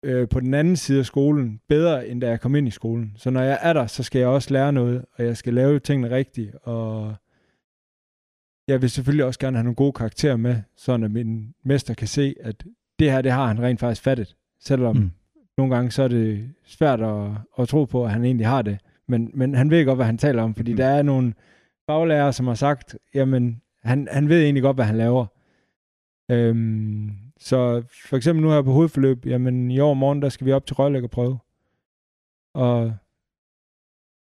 øh, 0.03 0.29
på 0.29 0.39
den 0.39 0.53
anden 0.53 0.75
side 0.75 1.00
af 1.00 1.06
skolen 1.06 1.62
bedre, 1.68 2.08
end 2.08 2.22
da 2.22 2.29
jeg 2.29 2.41
kom 2.41 2.56
ind 2.56 2.68
i 2.68 2.72
skolen. 2.72 3.13
Så 3.15 3.29
når 3.29 3.41
jeg 3.41 3.60
er 3.62 3.74
der, 3.74 3.88
så 3.88 4.03
skal 4.03 4.20
jeg 4.20 4.27
også 4.27 4.53
lære 4.53 4.74
noget, 4.74 5.06
og 5.13 5.25
jeg 5.25 5.38
skal 5.38 5.53
lave 5.53 5.79
tingene 5.79 6.15
rigtigt, 6.15 6.56
og 6.56 7.15
jeg 8.68 8.82
vil 8.82 8.89
selvfølgelig 8.89 9.25
også 9.25 9.39
gerne 9.39 9.58
have 9.58 9.63
nogle 9.63 9.75
gode 9.75 9.94
karakterer 9.94 10.38
med, 10.38 10.62
så 10.75 10.94
at 10.94 11.12
min 11.12 11.53
mester 11.63 11.94
kan 11.94 12.08
se, 12.08 12.36
at 12.39 12.63
det 13.00 13.12
her, 13.12 13.22
det 13.22 13.32
har 13.32 13.48
han 13.48 13.62
rent 13.62 13.79
faktisk 13.79 14.01
fattet. 14.01 14.36
Selvom 14.60 14.96
mm 14.96 15.12
nogle 15.60 15.75
gange 15.75 15.92
så 15.92 16.04
er 16.04 16.08
det 16.08 16.54
svært 16.66 17.01
at, 17.01 17.32
at 17.60 17.68
tro 17.68 17.86
på, 17.86 18.06
at 18.06 18.12
han 18.12 18.25
egentlig 18.25 18.48
har 18.48 18.62
det. 18.62 18.80
Men, 19.08 19.32
men 19.34 19.56
han 19.56 19.70
ved 19.70 19.86
godt, 19.86 19.98
hvad 19.98 20.06
han 20.06 20.18
taler 20.18 20.44
om, 20.44 20.56
fordi 20.56 20.72
mm. 20.72 20.78
der 20.78 20.86
er 20.86 21.01
nogle 21.01 21.34
faglærere, 21.86 22.34
som 22.34 22.48
har 22.48 22.54
sagt, 22.54 22.98
jamen, 23.13 23.62
han, 23.84 24.08
han 24.12 24.30
ved 24.30 24.44
egentlig 24.44 24.63
godt, 24.63 24.78
hvad 24.78 24.86
han 24.86 24.98
laver. 24.98 25.25
Øhm, 26.32 27.12
så 27.39 27.84
for 28.06 28.18
eksempel 28.18 28.44
nu 28.44 28.50
her 28.50 28.62
på 28.62 28.72
hovedforløb, 28.72 29.25
jamen 29.25 29.72
i 29.72 29.80
år 29.80 29.94
morgen, 29.94 30.22
der 30.22 30.30
skal 30.30 30.48
vi 30.48 30.51
op 30.51 30.66
til 30.66 31.08
prøve. 31.12 31.39
Og 32.54 32.94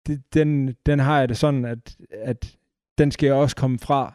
det, 0.08 0.34
den, 0.34 0.75
den 0.86 1.00
har 1.00 1.20
jeg 1.20 1.30
det 1.30 1.38
sådan, 1.38 1.66
at, 1.66 1.98
at 2.12 2.58
den 2.98 3.12
skal 3.12 3.28
jeg 3.28 3.36
også 3.36 3.56
komme 3.56 3.80
fra 3.80 4.13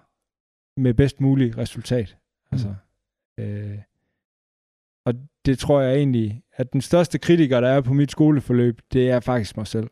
med 0.77 0.95
bedst 0.95 1.21
mulig 1.21 1.59
resultat. 1.59 2.17
Altså, 2.51 2.75
mm. 3.39 3.45
øh, 3.45 3.79
og 5.05 5.15
det 5.45 5.59
tror 5.59 5.81
jeg 5.81 5.97
egentlig, 5.97 6.43
at 6.57 6.73
den 6.73 6.81
største 6.81 7.19
kritiker, 7.19 7.61
der 7.61 7.69
er 7.69 7.81
på 7.81 7.93
mit 7.93 8.11
skoleforløb, 8.11 8.81
det 8.93 9.11
er 9.11 9.21
faktisk 9.21 9.57
mig 9.57 9.67
selv. 9.67 9.91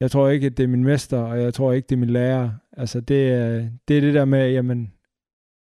Jeg 0.00 0.10
tror 0.10 0.28
ikke, 0.28 0.46
at 0.46 0.56
det 0.56 0.64
er 0.64 0.68
min 0.68 0.84
mester, 0.84 1.18
og 1.18 1.42
jeg 1.42 1.54
tror 1.54 1.72
ikke, 1.72 1.86
det 1.86 1.94
er 1.94 2.00
min 2.00 2.10
lærer. 2.10 2.50
Altså, 2.72 3.00
det 3.00 3.32
er 3.32 3.68
det, 3.88 3.96
er 3.96 4.00
det 4.00 4.14
der 4.14 4.24
med, 4.24 4.50
jamen, 4.50 4.92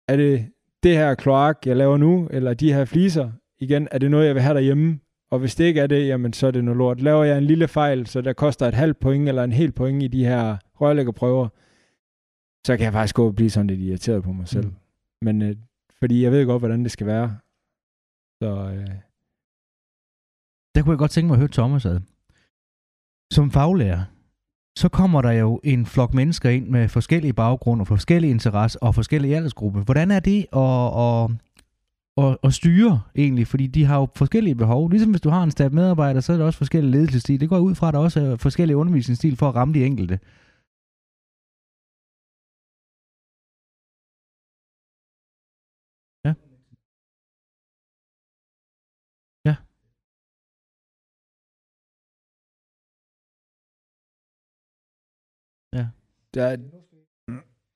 er 0.08 0.16
det, 0.16 0.46
det 0.82 0.96
her 0.96 1.14
kloak, 1.14 1.66
jeg 1.66 1.76
laver 1.76 1.96
nu, 1.96 2.28
eller 2.30 2.54
de 2.54 2.72
her 2.72 2.84
fliser, 2.84 3.30
igen, 3.60 3.88
er 3.90 3.98
det 3.98 4.10
noget, 4.10 4.26
jeg 4.26 4.34
vil 4.34 4.42
have 4.42 4.54
derhjemme? 4.54 5.00
Og 5.30 5.38
hvis 5.38 5.54
det 5.54 5.64
ikke 5.64 5.80
er 5.80 5.86
det, 5.86 6.06
jamen 6.08 6.32
så 6.32 6.46
er 6.46 6.50
det 6.50 6.64
noget 6.64 6.78
lort. 6.78 7.00
Laver 7.00 7.24
jeg 7.24 7.38
en 7.38 7.44
lille 7.44 7.68
fejl, 7.68 8.06
så 8.06 8.20
der 8.20 8.32
koster 8.32 8.66
et 8.66 8.74
halvt 8.74 9.00
point 9.00 9.28
eller 9.28 9.44
en 9.44 9.52
hel 9.52 9.72
point 9.72 10.02
i 10.02 10.08
de 10.08 10.24
her 10.24 10.56
rørlæggerprøver, 10.80 11.48
så 12.66 12.76
kan 12.76 12.84
jeg 12.84 12.92
faktisk 12.92 13.14
gå 13.14 13.26
og 13.26 13.34
blive 13.34 13.50
sådan 13.50 13.66
lidt 13.66 13.80
irriteret 13.80 14.22
på 14.22 14.32
mig 14.32 14.48
selv. 14.48 14.66
Mm. 14.66 14.74
Men 15.22 15.42
øh, 15.42 15.56
fordi 15.98 16.22
jeg 16.22 16.32
ved 16.32 16.46
godt, 16.46 16.60
hvordan 16.60 16.82
det 16.82 16.90
skal 16.90 17.06
være. 17.06 17.36
Så, 18.42 18.72
øh... 18.74 19.11
Der 20.74 20.82
kunne 20.82 20.92
jeg 20.92 20.98
godt 20.98 21.10
tænke 21.10 21.26
mig 21.26 21.34
at 21.34 21.38
høre 21.38 21.48
Thomas 21.48 21.86
ad. 21.86 22.00
Som 23.32 23.50
faglærer, 23.50 24.04
så 24.78 24.88
kommer 24.88 25.22
der 25.22 25.30
jo 25.30 25.60
en 25.64 25.86
flok 25.86 26.14
mennesker 26.14 26.50
ind 26.50 26.68
med 26.68 26.88
forskellige 26.88 27.32
baggrunde, 27.32 27.86
forskellige 27.86 28.30
interesser 28.30 28.78
og 28.82 28.94
forskellige 28.94 29.36
aldersgrupper. 29.36 29.80
Hvordan 29.80 30.10
er 30.10 30.20
det 30.20 30.46
at, 30.52 30.98
at, 31.06 31.30
at, 32.24 32.36
at 32.44 32.54
styre 32.54 33.00
egentlig? 33.16 33.46
Fordi 33.46 33.66
de 33.66 33.84
har 33.84 33.98
jo 33.98 34.08
forskellige 34.16 34.54
behov. 34.54 34.90
Ligesom 34.90 35.10
hvis 35.10 35.20
du 35.20 35.30
har 35.30 35.42
en 35.42 35.50
stab 35.50 35.72
medarbejder, 35.72 36.20
så 36.20 36.32
er 36.32 36.36
der 36.36 36.44
også 36.44 36.58
forskellige 36.58 36.92
ledelsesstil. 36.92 37.40
Det 37.40 37.48
går 37.48 37.58
ud 37.58 37.74
fra, 37.74 37.88
at 37.88 37.94
der 37.94 38.00
også 38.00 38.20
er 38.20 38.36
forskellige 38.36 38.76
undervisningsstil 38.76 39.36
for 39.36 39.48
at 39.48 39.54
ramme 39.54 39.74
de 39.74 39.86
enkelte. 39.86 40.18
Der 56.34 56.44
er, 56.44 56.56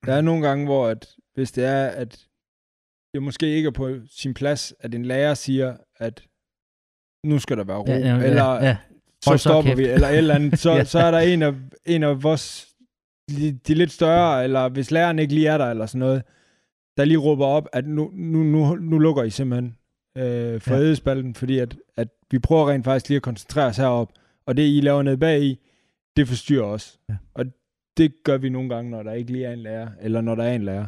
der 0.05 0.13
er 0.13 0.21
nogle 0.21 0.47
gange, 0.47 0.65
hvor 0.65 0.87
at, 0.87 1.15
hvis 1.33 1.51
det 1.51 1.65
er, 1.65 1.87
at 1.87 2.27
det 3.13 3.23
måske 3.23 3.55
ikke 3.55 3.67
er 3.67 3.71
på 3.71 3.95
sin 4.11 4.33
plads, 4.33 4.73
at 4.79 4.95
en 4.95 5.05
lærer 5.05 5.33
siger, 5.33 5.77
at 5.95 6.23
nu 7.23 7.39
skal 7.39 7.57
der 7.57 7.63
være 7.63 7.77
ro, 7.77 7.85
ja, 7.87 7.97
ja, 7.97 8.23
eller 8.23 8.43
ja, 8.43 8.65
ja. 8.65 8.77
så 9.23 9.37
stopper 9.37 9.75
vi, 9.75 9.85
eller 9.85 10.07
et 10.07 10.17
eller 10.17 10.35
andet, 10.35 10.59
så, 10.65 10.71
ja. 10.71 10.83
så 10.83 10.99
er 10.99 11.11
der 11.11 11.19
en 11.19 11.41
af, 11.41 11.53
en 11.85 12.03
af 12.03 12.23
vores, 12.23 12.67
de, 13.29 13.51
de 13.51 13.73
lidt 13.73 13.91
større, 13.91 14.43
eller 14.43 14.69
hvis 14.69 14.91
læreren 14.91 15.19
ikke 15.19 15.33
lige 15.33 15.47
er 15.47 15.57
der, 15.57 15.65
eller 15.65 15.85
sådan 15.85 15.99
noget, 15.99 16.23
der 16.97 17.05
lige 17.05 17.17
råber 17.17 17.45
op, 17.45 17.67
at 17.73 17.87
nu, 17.87 18.11
nu, 18.13 18.43
nu, 18.43 18.75
nu 18.75 18.99
lukker 18.99 19.23
I 19.23 19.29
simpelthen 19.29 19.77
øh, 20.17 20.61
for 20.61 20.75
ja. 20.75 21.31
fordi 21.35 21.59
at, 21.59 21.77
at 21.97 22.07
vi 22.31 22.39
prøver 22.39 22.69
rent 22.69 22.85
faktisk 22.85 23.09
lige 23.09 23.15
at 23.15 23.21
koncentrere 23.21 23.65
os 23.65 23.77
herop, 23.77 24.11
og 24.45 24.57
det 24.57 24.63
I 24.63 24.81
laver 24.81 25.03
ned 25.03 25.17
bag 25.17 25.41
i, 25.41 25.59
det 26.17 26.27
forstyrrer 26.27 26.65
os. 26.65 26.99
Ja. 27.09 27.15
Og 27.33 27.45
det 27.97 28.23
gør 28.23 28.37
vi 28.37 28.49
nogle 28.49 28.69
gange, 28.75 28.91
når 28.91 29.03
der 29.03 29.13
ikke 29.13 29.31
lige 29.31 29.45
er 29.45 29.53
en 29.53 29.59
lærer, 29.59 29.89
eller 30.01 30.21
når 30.21 30.35
der 30.35 30.43
er 30.43 30.55
en 30.55 30.63
lærer. 30.63 30.87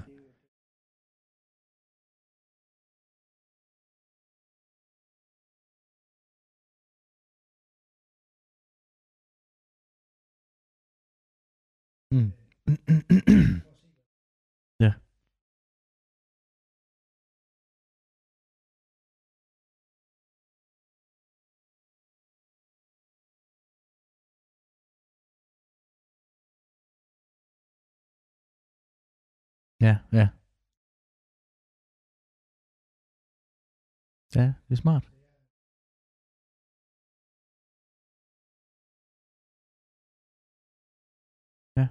Mm. 12.12 12.32
Ja, 29.82 29.98
ja. 30.14 30.28
Ja, 34.36 34.54
det 34.68 34.72
er 34.72 34.82
smart. 34.86 35.06
Ja. 41.78 41.88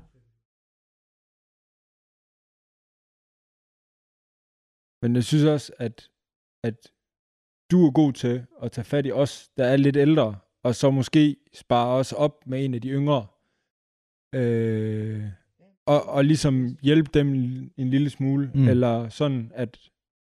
Men 5.03 5.11
jeg 5.17 5.25
synes 5.25 5.45
også, 5.45 5.73
at, 5.79 6.11
at 6.69 6.93
du 7.71 7.87
er 7.87 7.93
god 8.01 8.13
til 8.13 8.47
at 8.63 8.73
tage 8.73 8.85
fat 8.85 9.07
i 9.07 9.13
os, 9.13 9.49
der 9.57 9.65
er 9.73 9.77
lidt 9.77 9.97
ældre, 9.97 10.39
og 10.63 10.75
så 10.75 10.91
måske 10.91 11.37
spare 11.55 11.99
os 12.01 12.13
op 12.13 12.47
med 12.47 12.65
en 12.65 12.75
af 12.75 12.81
de 12.81 12.89
yngre. 12.89 13.27
Øh, 14.35 15.48
og, 15.89 16.09
og 16.09 16.25
ligesom 16.25 16.77
hjælpe 16.83 17.11
dem 17.15 17.29
en 17.77 17.91
lille 17.91 18.11
smule, 18.11 18.51
Mm. 18.55 18.69
eller 18.69 19.09
sådan, 19.09 19.53
at 19.55 19.79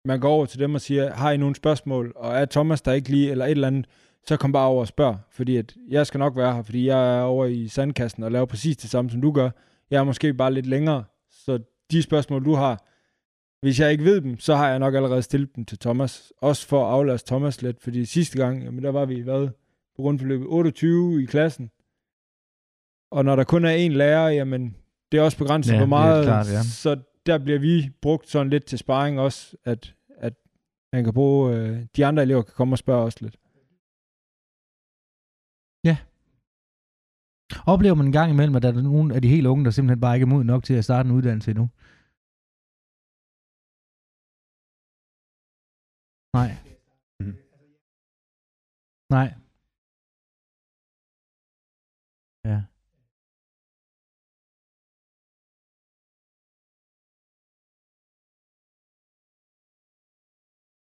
man 0.05 0.21
går 0.21 0.29
over 0.29 0.47
til 0.47 0.61
dem 0.61 0.75
og 0.75 0.81
siger, 0.81 1.12
har 1.12 1.31
I 1.31 1.37
nogle 1.37 1.55
spørgsmål, 1.55 2.12
og 2.17 2.35
er 2.35 2.45
Thomas 2.45 2.83
der 2.83 2.93
ikke 2.93 3.09
lige, 3.11 3.31
eller 3.31 3.45
et 3.45 3.50
eller 3.50 3.67
andet, 3.67 3.87
så 4.26 4.37
kom 4.37 4.52
bare 4.52 4.67
over 4.67 4.81
og 4.81 4.88
spørg, 4.88 5.19
fordi 5.31 5.57
at 5.57 5.76
jeg 5.88 6.07
skal 6.07 6.19
nok 6.19 6.37
være 6.37 6.55
her, 6.55 6.62
fordi 6.62 6.87
jeg 6.87 7.19
er 7.19 7.23
over 7.23 7.47
i 7.47 7.69
sandkassen 7.69 8.23
og 8.23 8.33
laver 8.33 8.47
præcis 8.47 8.76
det 8.76 8.90
samme, 8.90 9.11
som 9.11 9.21
du 9.21 9.33
gør. 9.33 9.50
Jeg 9.90 9.99
er 10.00 10.05
måske 10.05 10.35
bare 10.35 10.52
lidt 10.55 10.67
længere, 10.67 11.05
så 11.31 11.59
de 11.90 12.02
spørgsmål, 12.02 12.45
du 12.45 12.55
har, 12.55 12.85
hvis 13.62 13.81
jeg 13.81 13.93
ikke 13.93 14.05
ved 14.05 14.21
dem, 14.21 14.38
så 14.38 14.55
har 14.57 14.69
jeg 14.69 14.79
nok 14.79 14.95
allerede 14.95 15.23
stillet 15.23 15.57
dem 15.57 15.64
til 15.64 15.79
Thomas. 15.79 16.33
Også 16.38 16.67
for 16.67 16.85
at 16.87 16.93
aflaste 16.93 17.29
Thomas 17.29 17.62
lidt, 17.62 17.83
fordi 17.83 18.05
sidste 18.05 18.38
gang, 18.38 18.64
jamen 18.64 18.85
der 18.85 18.90
var 18.90 19.05
vi, 19.05 19.21
hvad, 19.21 19.49
på 19.97 20.02
grundforløbet 20.02 20.47
28 20.49 21.23
i 21.23 21.26
klassen. 21.26 21.71
Og 23.11 23.25
når 23.25 23.37
der 23.37 23.45
kun 23.45 23.64
er 23.64 23.87
én 23.88 23.93
lærer, 23.93 24.29
jamen 24.29 24.76
det 25.12 25.19
er 25.19 25.23
også 25.23 25.38
begrænset, 25.38 25.73
Ja, 25.73 25.79
hvor 25.79 25.87
meget. 25.87 26.25
klart, 26.25 26.47
ja. 26.47 26.62
Så 26.62 27.02
der 27.26 27.38
bliver 27.38 27.59
vi 27.59 27.90
brugt 28.02 28.29
sådan 28.29 28.50
lidt 28.50 28.64
til 28.67 28.79
sparring 28.79 29.21
også, 29.21 29.57
at, 29.64 29.95
at 30.17 30.35
han 30.95 31.05
kan 31.05 31.14
bruge, 31.14 31.57
øh, 31.57 31.87
de 31.97 32.07
andre 32.07 32.23
elever 32.23 32.43
kan 32.43 32.55
komme 32.55 32.75
og 32.75 32.79
spørge 32.79 33.05
os 33.05 33.21
lidt. 33.21 33.37
Oplever 37.67 37.95
man 37.95 38.07
en 38.07 38.12
gang 38.12 38.31
imellem, 38.33 38.57
at 38.57 38.62
der 38.62 38.69
er 38.69 38.83
nogle 38.83 39.14
af 39.14 39.23
de 39.23 39.29
helt 39.29 39.47
unge, 39.47 39.64
der 39.64 39.71
simpelthen 39.71 40.00
bare 40.00 40.14
ikke 40.17 40.25
er 40.25 40.35
mod 40.35 40.45
nok 40.45 40.64
til 40.64 40.75
at 40.75 40.85
starte 40.85 41.07
en 41.09 41.14
uddannelse 41.17 41.50
endnu? 41.50 41.67
Nej. 46.38 46.50
Mhm. 47.21 47.37
Nej. 49.17 49.29
Ja. 52.50 52.59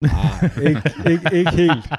Ah, 0.03 0.43
ikke, 0.67 0.81
ikke, 1.11 1.37
ikke 1.37 1.51
helt. 1.51 1.89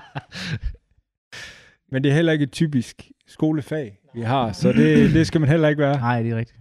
Men 1.92 2.04
det 2.04 2.10
er 2.10 2.14
heller 2.14 2.32
ikke 2.32 2.42
et 2.42 2.52
typisk 2.52 3.10
skolefag, 3.28 3.98
vi 4.14 4.20
har, 4.20 4.52
så 4.52 4.72
det, 4.72 5.14
det 5.14 5.26
skal 5.26 5.40
man 5.40 5.50
heller 5.50 5.68
ikke 5.68 5.82
være. 5.82 5.96
Nej, 5.96 6.22
det 6.22 6.32
er 6.32 6.36
rigtigt. 6.36 6.58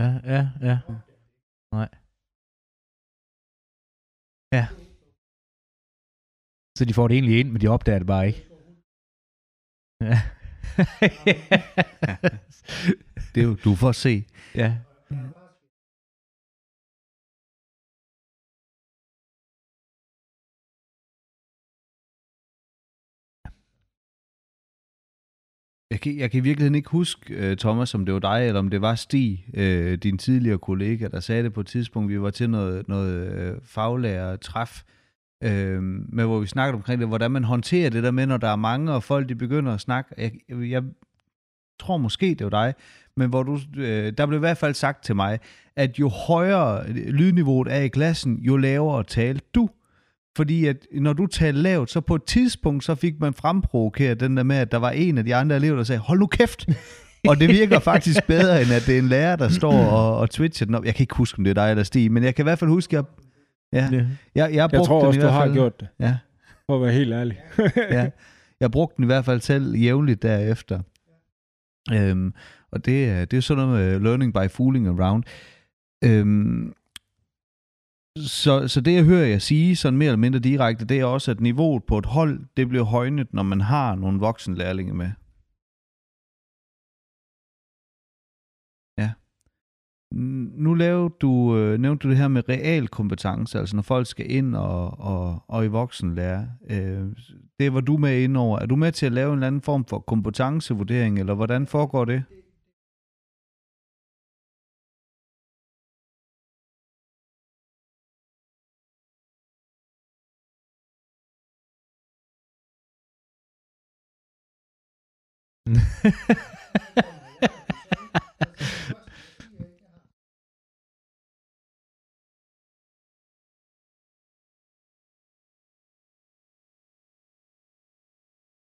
Ja, 0.00 0.08
ja, 0.34 0.42
ja. 0.68 0.76
Nej. 1.74 1.88
Ja. 4.52 4.66
Så 6.78 6.84
de 6.84 6.94
får 6.94 7.08
det 7.08 7.14
egentlig 7.14 7.40
ind, 7.40 7.50
men 7.50 7.60
de 7.60 7.68
opdager 7.68 7.98
det 7.98 8.06
bare 8.06 8.26
ikke. 8.26 8.46
Ja. 10.00 10.20
Det 13.34 13.40
er 13.40 13.44
jo, 13.44 13.54
du 13.64 13.74
får 13.76 13.92
se. 13.92 14.24
ja. 14.54 14.76
Jeg 25.90 26.00
kan, 26.00 26.18
jeg 26.18 26.30
kan 26.30 26.38
i 26.38 26.42
virkeligheden 26.42 26.74
ikke 26.74 26.90
huske, 26.90 27.34
øh, 27.34 27.56
Thomas, 27.56 27.94
om 27.94 28.04
det 28.04 28.14
var 28.14 28.20
dig, 28.20 28.46
eller 28.46 28.58
om 28.58 28.70
det 28.70 28.80
var 28.80 28.94
Stig, 28.94 29.46
øh, 29.54 29.98
din 29.98 30.18
tidligere 30.18 30.58
kollega, 30.58 31.08
der 31.08 31.20
sagde 31.20 31.42
det 31.42 31.52
på 31.52 31.60
et 31.60 31.66
tidspunkt. 31.66 32.10
Vi 32.10 32.20
var 32.20 32.30
til 32.30 32.50
noget, 32.50 32.88
noget 32.88 33.32
øh, 33.32 33.56
faglærer 33.62 34.36
træf, 34.36 34.82
øh, 35.44 35.82
med 35.82 36.24
hvor 36.24 36.40
vi 36.40 36.46
snakkede 36.46 36.74
omkring 36.74 37.00
det, 37.00 37.08
hvordan 37.08 37.30
man 37.30 37.44
håndterer 37.44 37.90
det 37.90 38.02
der 38.02 38.10
med, 38.10 38.26
når 38.26 38.36
der 38.36 38.48
er 38.48 38.56
mange, 38.56 38.92
og 38.92 39.02
folk 39.02 39.28
de 39.28 39.34
begynder 39.34 39.74
at 39.74 39.80
snakke. 39.80 40.14
Jeg, 40.18 40.32
jeg, 40.48 40.70
jeg 40.70 40.82
tror 41.80 41.96
måske, 41.96 42.26
det 42.26 42.44
var 42.44 42.50
dig, 42.50 42.74
men 43.16 43.28
hvor 43.30 43.42
du, 43.42 43.58
øh, 43.76 44.12
der 44.18 44.26
blev 44.26 44.38
i 44.38 44.40
hvert 44.40 44.58
fald 44.58 44.74
sagt 44.74 45.04
til 45.04 45.16
mig, 45.16 45.38
at 45.76 45.98
jo 45.98 46.08
højere 46.08 46.84
øh, 46.88 46.94
lydniveauet 46.94 47.68
er 47.72 47.80
i 47.80 47.88
klassen, 47.88 48.38
jo 48.38 48.56
lavere 48.56 49.04
talte 49.04 49.46
du. 49.54 49.68
Fordi 50.36 50.66
at 50.66 50.76
når 50.92 51.12
du 51.12 51.26
talte 51.26 51.60
lavt, 51.62 51.90
så 51.90 52.00
på 52.00 52.14
et 52.14 52.24
tidspunkt, 52.24 52.84
så 52.84 52.94
fik 52.94 53.14
man 53.20 53.34
fremprovokeret 53.34 54.20
den 54.20 54.36
der 54.36 54.42
med, 54.42 54.56
at 54.56 54.72
der 54.72 54.78
var 54.78 54.90
en 54.90 55.18
af 55.18 55.24
de 55.24 55.34
andre 55.34 55.56
elever, 55.56 55.76
der 55.76 55.84
sagde, 55.84 55.98
hold 55.98 56.18
nu 56.20 56.26
kæft! 56.26 56.66
og 57.28 57.40
det 57.40 57.48
virker 57.48 57.78
faktisk 57.78 58.26
bedre, 58.26 58.62
end 58.62 58.70
at 58.72 58.82
det 58.86 58.94
er 58.94 58.98
en 58.98 59.08
lærer, 59.08 59.36
der 59.36 59.48
står 59.48 59.72
og, 59.98 60.18
og 60.18 60.30
twitcher 60.30 60.66
den 60.66 60.74
op. 60.74 60.84
Jeg 60.84 60.94
kan 60.94 61.02
ikke 61.02 61.14
huske, 61.14 61.38
om 61.38 61.44
det 61.44 61.50
er 61.50 61.54
dig 61.54 61.70
eller 61.70 61.82
Stig, 61.84 62.12
men 62.12 62.22
jeg 62.24 62.34
kan 62.34 62.42
i 62.42 62.44
hvert 62.46 62.58
fald 62.58 62.70
huske, 62.70 62.98
at 62.98 63.04
jeg, 63.72 63.88
ja, 63.92 63.96
ja. 63.96 64.04
jeg, 64.34 64.54
jeg, 64.54 64.68
Jeg 64.72 64.84
tror 64.84 65.06
også, 65.06 65.20
du 65.20 65.26
har 65.26 65.52
gjort 65.52 65.80
det, 65.80 65.88
Ja, 66.00 66.16
for 66.66 66.76
at 66.76 66.82
være 66.82 66.92
helt 66.92 67.12
ærlig. 67.12 67.40
ja. 67.76 68.08
Jeg 68.60 68.70
brugte 68.70 68.96
den 68.96 69.04
i 69.04 69.06
hvert 69.06 69.24
fald 69.24 69.40
selv 69.40 69.76
jævnligt 69.76 70.22
derefter. 70.22 70.80
Øhm, 71.92 72.32
og 72.72 72.84
det, 72.84 73.04
er- 73.08 73.24
det 73.24 73.36
er 73.36 73.40
sådan 73.40 73.64
noget 73.66 73.90
med 73.92 74.00
learning 74.00 74.34
by 74.34 74.50
fooling 74.50 74.88
around. 74.88 75.24
Øhm, 76.04 76.72
så, 78.16 78.68
så 78.68 78.80
det, 78.80 78.94
jeg 78.94 79.04
hører 79.04 79.26
jer 79.26 79.38
sige, 79.38 79.76
sådan 79.76 79.98
mere 79.98 80.06
eller 80.06 80.18
mindre 80.18 80.38
direkte, 80.38 80.84
det 80.84 81.00
er 81.00 81.04
også, 81.04 81.30
at 81.30 81.40
niveauet 81.40 81.84
på 81.84 81.98
et 81.98 82.06
hold, 82.06 82.40
det 82.56 82.68
bliver 82.68 82.84
højnet, 82.84 83.34
når 83.34 83.42
man 83.42 83.60
har 83.60 83.94
nogle 83.94 84.20
voksenlærlinge 84.20 84.94
med. 84.94 85.10
Ja. 88.98 89.12
Nu 90.64 90.74
lavede 90.74 91.14
du, 91.20 91.56
øh, 91.56 91.78
nævnte 91.78 92.02
du 92.02 92.10
det 92.10 92.18
her 92.18 92.28
med 92.28 92.48
realkompetence, 92.48 93.58
altså 93.58 93.76
når 93.76 93.82
folk 93.82 94.06
skal 94.06 94.30
ind 94.30 94.56
og, 94.56 95.00
og, 95.00 95.44
og 95.48 95.64
i 95.64 95.68
voksenlære. 95.68 96.48
Øh, 96.70 97.06
det 97.60 97.74
var 97.74 97.80
du 97.80 97.96
med 97.96 98.22
ind 98.22 98.36
over. 98.36 98.58
Er 98.58 98.66
du 98.66 98.76
med 98.76 98.92
til 98.92 99.06
at 99.06 99.12
lave 99.12 99.28
en 99.28 99.34
eller 99.34 99.46
anden 99.46 99.62
form 99.62 99.84
for 99.84 99.98
kompetencevurdering, 99.98 101.18
eller 101.18 101.34
hvordan 101.34 101.66
foregår 101.66 102.04
det? 102.04 102.24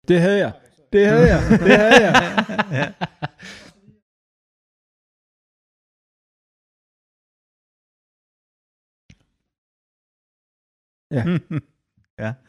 Det 0.10 0.22
havde 0.22 0.40
jeg. 0.40 0.54
Det 0.94 1.08
havde 1.08 1.28
jeg. 1.28 1.42
Det 1.60 1.78
havde 1.78 2.02
jeg. 2.06 2.14
ja. 12.20 12.34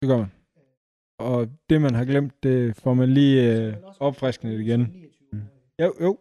Det 0.00 0.08
gør 0.08 0.16
man. 0.16 0.32
Og 1.18 1.48
det, 1.70 1.80
man 1.82 1.94
har 1.94 2.04
glemt, 2.04 2.42
det 2.42 2.76
får 2.76 2.94
man 2.94 3.08
lige 3.08 3.66
øh, 3.66 3.76
opfriskende 4.00 4.62
igen. 4.64 4.80
Jo, 5.82 5.94
jo. 6.00 6.18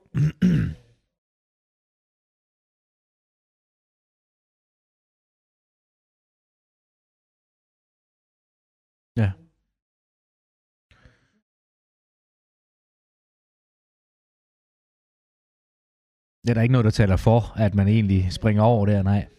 Ja. 9.21 9.31
Det 16.43 16.49
er 16.49 16.53
der 16.53 16.61
ikke 16.61 16.71
noget, 16.71 16.85
der 16.85 16.91
taler 16.91 17.17
for, 17.17 17.59
at 17.65 17.75
man 17.75 17.87
egentlig 17.87 18.33
springer 18.33 18.63
over 18.63 18.85
der, 18.85 19.03
nej. 19.03 19.36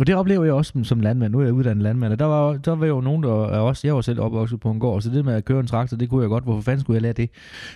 Og 0.00 0.06
det 0.06 0.14
oplever 0.14 0.44
jeg 0.44 0.52
også 0.52 0.72
som, 0.72 0.84
som 0.84 1.00
landmand. 1.00 1.32
Nu 1.32 1.40
er 1.40 1.44
jeg 1.44 1.52
uddannet 1.52 1.82
landmand, 1.82 2.12
og 2.12 2.18
der 2.18 2.24
var, 2.24 2.56
der 2.56 2.74
var 2.76 2.86
jo 2.86 3.00
nogen, 3.00 3.22
der 3.22 3.28
er 3.28 3.58
også, 3.58 3.86
jeg 3.86 3.94
var 3.94 4.00
selv 4.00 4.20
opvokset 4.20 4.60
på 4.60 4.70
en 4.70 4.80
gård, 4.80 5.02
så 5.02 5.10
det 5.10 5.24
med 5.24 5.34
at 5.34 5.44
køre 5.44 5.60
en 5.60 5.66
traktor, 5.66 5.96
det 5.96 6.10
kunne 6.10 6.22
jeg 6.22 6.28
godt. 6.28 6.44
Hvorfor 6.44 6.62
fanden 6.62 6.80
skulle 6.80 6.94
jeg 6.94 7.02
lære 7.02 7.12
det? 7.12 7.30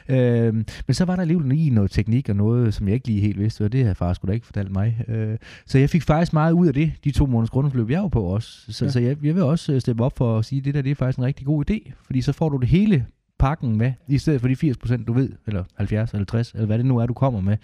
Øh, 0.09 0.55
men 0.55 0.95
så 0.95 1.05
var 1.05 1.15
der 1.15 1.23
alligevel 1.23 1.49
lige 1.49 1.71
noget 1.71 1.91
teknik 1.91 2.29
og 2.29 2.37
noget, 2.37 2.75
som 2.75 2.89
jeg 2.89 2.95
ikke 2.95 3.07
lige 3.07 3.21
helt 3.21 3.41
vidste, 3.41 3.65
og 3.65 3.73
det 3.73 3.81
havde 3.81 3.95
far 3.95 4.13
sgu 4.13 4.27
da 4.27 4.33
ikke 4.33 4.47
fortalt 4.47 4.73
mig. 4.73 5.05
Øh, 5.09 5.37
så 5.67 5.79
jeg 5.79 5.91
fik 5.91 6.03
faktisk 6.03 6.33
meget 6.33 6.53
ud 6.53 6.67
af 6.67 6.75
det, 6.75 6.93
de 7.05 7.11
to 7.11 7.27
måneders 7.27 7.51
grundforløb, 7.51 7.91
jeg 7.91 8.03
var 8.03 8.09
på 8.09 8.23
også. 8.23 8.73
Så, 8.73 8.85
ja. 8.85 8.91
så 8.91 9.01
jeg, 9.01 9.17
jeg 9.25 9.35
vil 9.35 9.43
også 9.43 9.81
steppe 9.81 10.05
op 10.05 10.19
for 10.19 10.39
at 10.39 10.45
sige, 10.45 10.59
at 10.59 10.65
det 10.65 10.75
der 10.75 10.83
det 10.83 10.91
er 10.91 10.95
faktisk 10.95 11.19
en 11.19 11.25
rigtig 11.25 11.47
god 11.47 11.71
idé, 11.71 11.93
fordi 12.05 12.21
så 12.21 12.33
får 12.33 12.49
du 12.49 12.57
det 12.57 12.69
hele 12.69 13.07
pakken 13.39 13.77
med, 13.77 13.93
i 14.09 14.19
stedet 14.19 14.41
for 14.41 14.49
de 14.49 14.75
80% 14.85 15.05
du 15.05 15.13
ved, 15.13 15.33
eller 15.47 15.65
70 15.75 16.13
eller 16.13 16.25
60, 16.25 16.53
eller 16.53 16.67
hvad 16.67 16.79
det 16.79 16.87
nu 16.87 16.99
er, 16.99 17.07
du 17.07 17.15
kommer 17.15 17.41
med. 17.41 17.57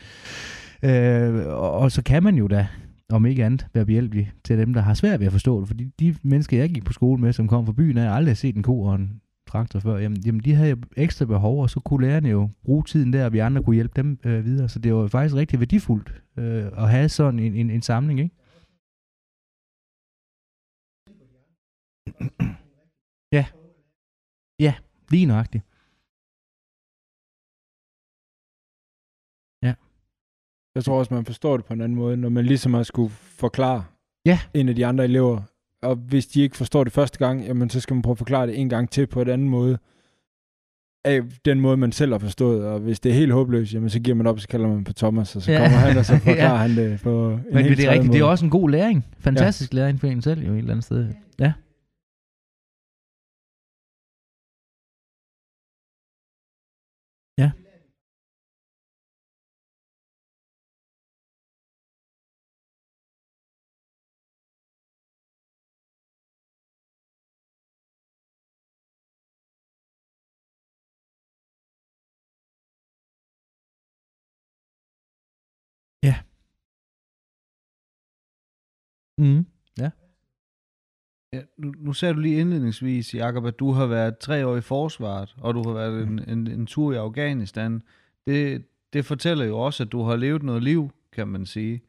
Øh, 0.83 1.47
og, 1.47 1.73
og 1.73 1.93
så 1.93 2.03
kan 2.03 2.23
man 2.23 2.35
jo 2.35 2.47
da 2.47 2.67
om 3.13 3.27
ikke 3.27 3.45
andet 3.45 3.67
være 3.75 3.87
behjælpelig 3.87 4.33
til 4.45 4.59
dem, 4.59 4.73
der 4.75 4.81
har 4.81 4.95
svært 4.95 5.21
ved 5.21 5.27
at 5.27 5.33
forstå 5.33 5.61
det. 5.61 5.69
Fordi 5.69 5.85
de 6.01 6.17
mennesker, 6.23 6.59
jeg 6.59 6.71
gik 6.71 6.85
på 6.85 6.93
skole 6.93 7.21
med, 7.21 7.33
som 7.33 7.49
kom 7.49 7.67
fra 7.67 7.73
byen, 7.73 7.97
har 7.97 8.15
aldrig 8.15 8.37
set 8.37 8.57
en 8.57 8.63
ko 8.63 8.81
og 8.83 8.95
en 8.95 9.21
traktor 9.47 9.81
før. 9.81 9.99
Jamen, 9.99 10.19
jamen 10.27 10.41
de 10.45 10.55
havde 10.55 10.71
jo 10.71 10.77
ekstra 10.97 11.25
behov, 11.25 11.63
og 11.63 11.71
så 11.71 11.81
kunne 11.81 12.07
lærerne 12.07 12.29
jo 12.29 12.49
bruge 12.65 12.85
tiden 12.85 13.13
der, 13.13 13.25
og 13.25 13.33
vi 13.33 13.39
andre 13.39 13.63
kunne 13.63 13.75
hjælpe 13.75 14.03
dem 14.03 14.19
øh, 14.25 14.45
videre. 14.45 14.69
Så 14.69 14.79
det 14.79 14.95
var 14.95 15.07
faktisk 15.07 15.35
rigtig 15.35 15.61
værdifuldt 15.61 16.23
øh, 16.37 16.67
at 16.83 16.91
have 16.91 17.09
sådan 17.09 17.41
en, 17.41 17.55
en, 17.55 17.71
en 17.71 17.83
samling, 17.83 18.21
ikke? 18.21 18.35
Ja. 23.33 23.47
Ja, 24.61 24.75
lige 25.11 25.27
nøjagtigt. 25.27 25.65
Jeg 30.81 30.85
tror 30.85 30.99
også, 30.99 31.15
man 31.15 31.25
forstår 31.25 31.57
det 31.57 31.67
på 31.67 31.73
en 31.73 31.81
anden 31.81 31.99
måde, 31.99 32.17
når 32.17 32.29
man 32.29 32.45
ligesom 32.45 32.75
har 32.75 32.83
skulle 32.83 33.11
forklare 33.39 33.85
Ja. 34.27 34.39
en 34.55 34.69
af 34.69 34.75
de 34.75 34.87
andre 34.87 35.05
elever. 35.05 35.41
Og 35.83 35.97
hvis 35.97 36.27
de 36.27 36.43
ikke 36.43 36.57
forstår 36.57 36.85
det 36.85 36.93
første 36.93 37.19
gang, 37.19 37.45
jamen 37.47 37.71
så 37.71 37.81
skal 37.81 37.95
man 37.95 38.03
prøve 38.03 38.13
at 38.13 38.19
forklare 38.19 38.47
det 38.47 38.59
en 38.61 38.69
gang 38.69 38.91
til 38.91 39.07
på 39.07 39.23
en 39.23 39.29
anden 39.29 39.49
måde. 39.49 39.79
Af 41.05 41.21
den 41.45 41.61
måde, 41.61 41.77
man 41.77 41.93
selv 41.93 42.13
har 42.13 42.19
forstået. 42.19 42.65
Og 42.67 42.81
hvis 42.81 43.01
det 43.01 43.11
er 43.11 43.15
helt 43.15 43.33
håbløst, 43.33 43.75
jamen 43.75 43.91
så 43.91 44.01
giver 44.01 44.15
man 44.17 44.27
op, 44.27 44.41
så 44.41 44.49
kalder 44.49 44.69
man 44.69 44.85
på 44.85 44.93
Thomas, 44.93 45.37
og 45.37 45.43
så 45.43 45.53
Ja. 45.53 45.59
kommer 45.59 45.79
han, 45.79 45.97
og 45.99 46.05
så 46.05 46.17
forklarer 46.25 46.51
Ja. 46.51 46.57
han 46.57 46.71
det 46.77 47.01
på 47.03 47.31
en 47.31 47.41
Men 47.53 47.65
helt 47.65 47.77
det 47.79 47.87
er 47.87 47.91
rigtigt, 47.93 48.13
det 48.13 48.19
er 48.19 48.23
måde. 48.23 48.31
også 48.31 48.45
en 48.45 48.51
god 48.51 48.71
læring. 48.71 49.07
Fantastisk 49.19 49.73
ja. 49.75 49.77
læring 49.79 50.01
for 50.01 50.07
en 50.07 50.23
selv 50.23 50.47
jo 50.47 50.53
et 50.53 50.59
eller 50.59 50.71
andet 50.71 50.85
sted. 50.85 51.09
Ja. 51.39 51.53
Mm. 79.21 79.47
Ja, 81.33 81.41
nu, 81.59 81.75
nu 81.79 81.93
sagde 81.93 82.15
du 82.15 82.21
lige 82.21 82.41
indledningsvis, 82.41 83.15
Jakob, 83.15 83.47
at 83.47 83.59
du 83.59 83.71
har 83.71 83.87
været 83.87 84.19
tre 84.19 84.47
år 84.47 84.57
i 84.57 84.61
forsvaret, 84.61 85.35
og 85.39 85.55
du 85.55 85.63
har 85.63 85.75
været 85.75 86.03
en, 86.03 86.21
en, 86.29 86.47
en 86.47 86.67
tur 86.67 86.93
i 86.93 86.97
Afghanistan. 86.97 87.83
Det, 88.27 88.65
det 88.93 89.05
fortæller 89.05 89.45
jo 89.45 89.59
også, 89.59 89.83
at 89.83 89.93
du 89.93 90.03
har 90.03 90.17
levet 90.17 90.43
noget 90.43 90.63
liv, 90.63 90.91
kan 91.13 91.29
man 91.29 91.47
sige. 91.47 91.83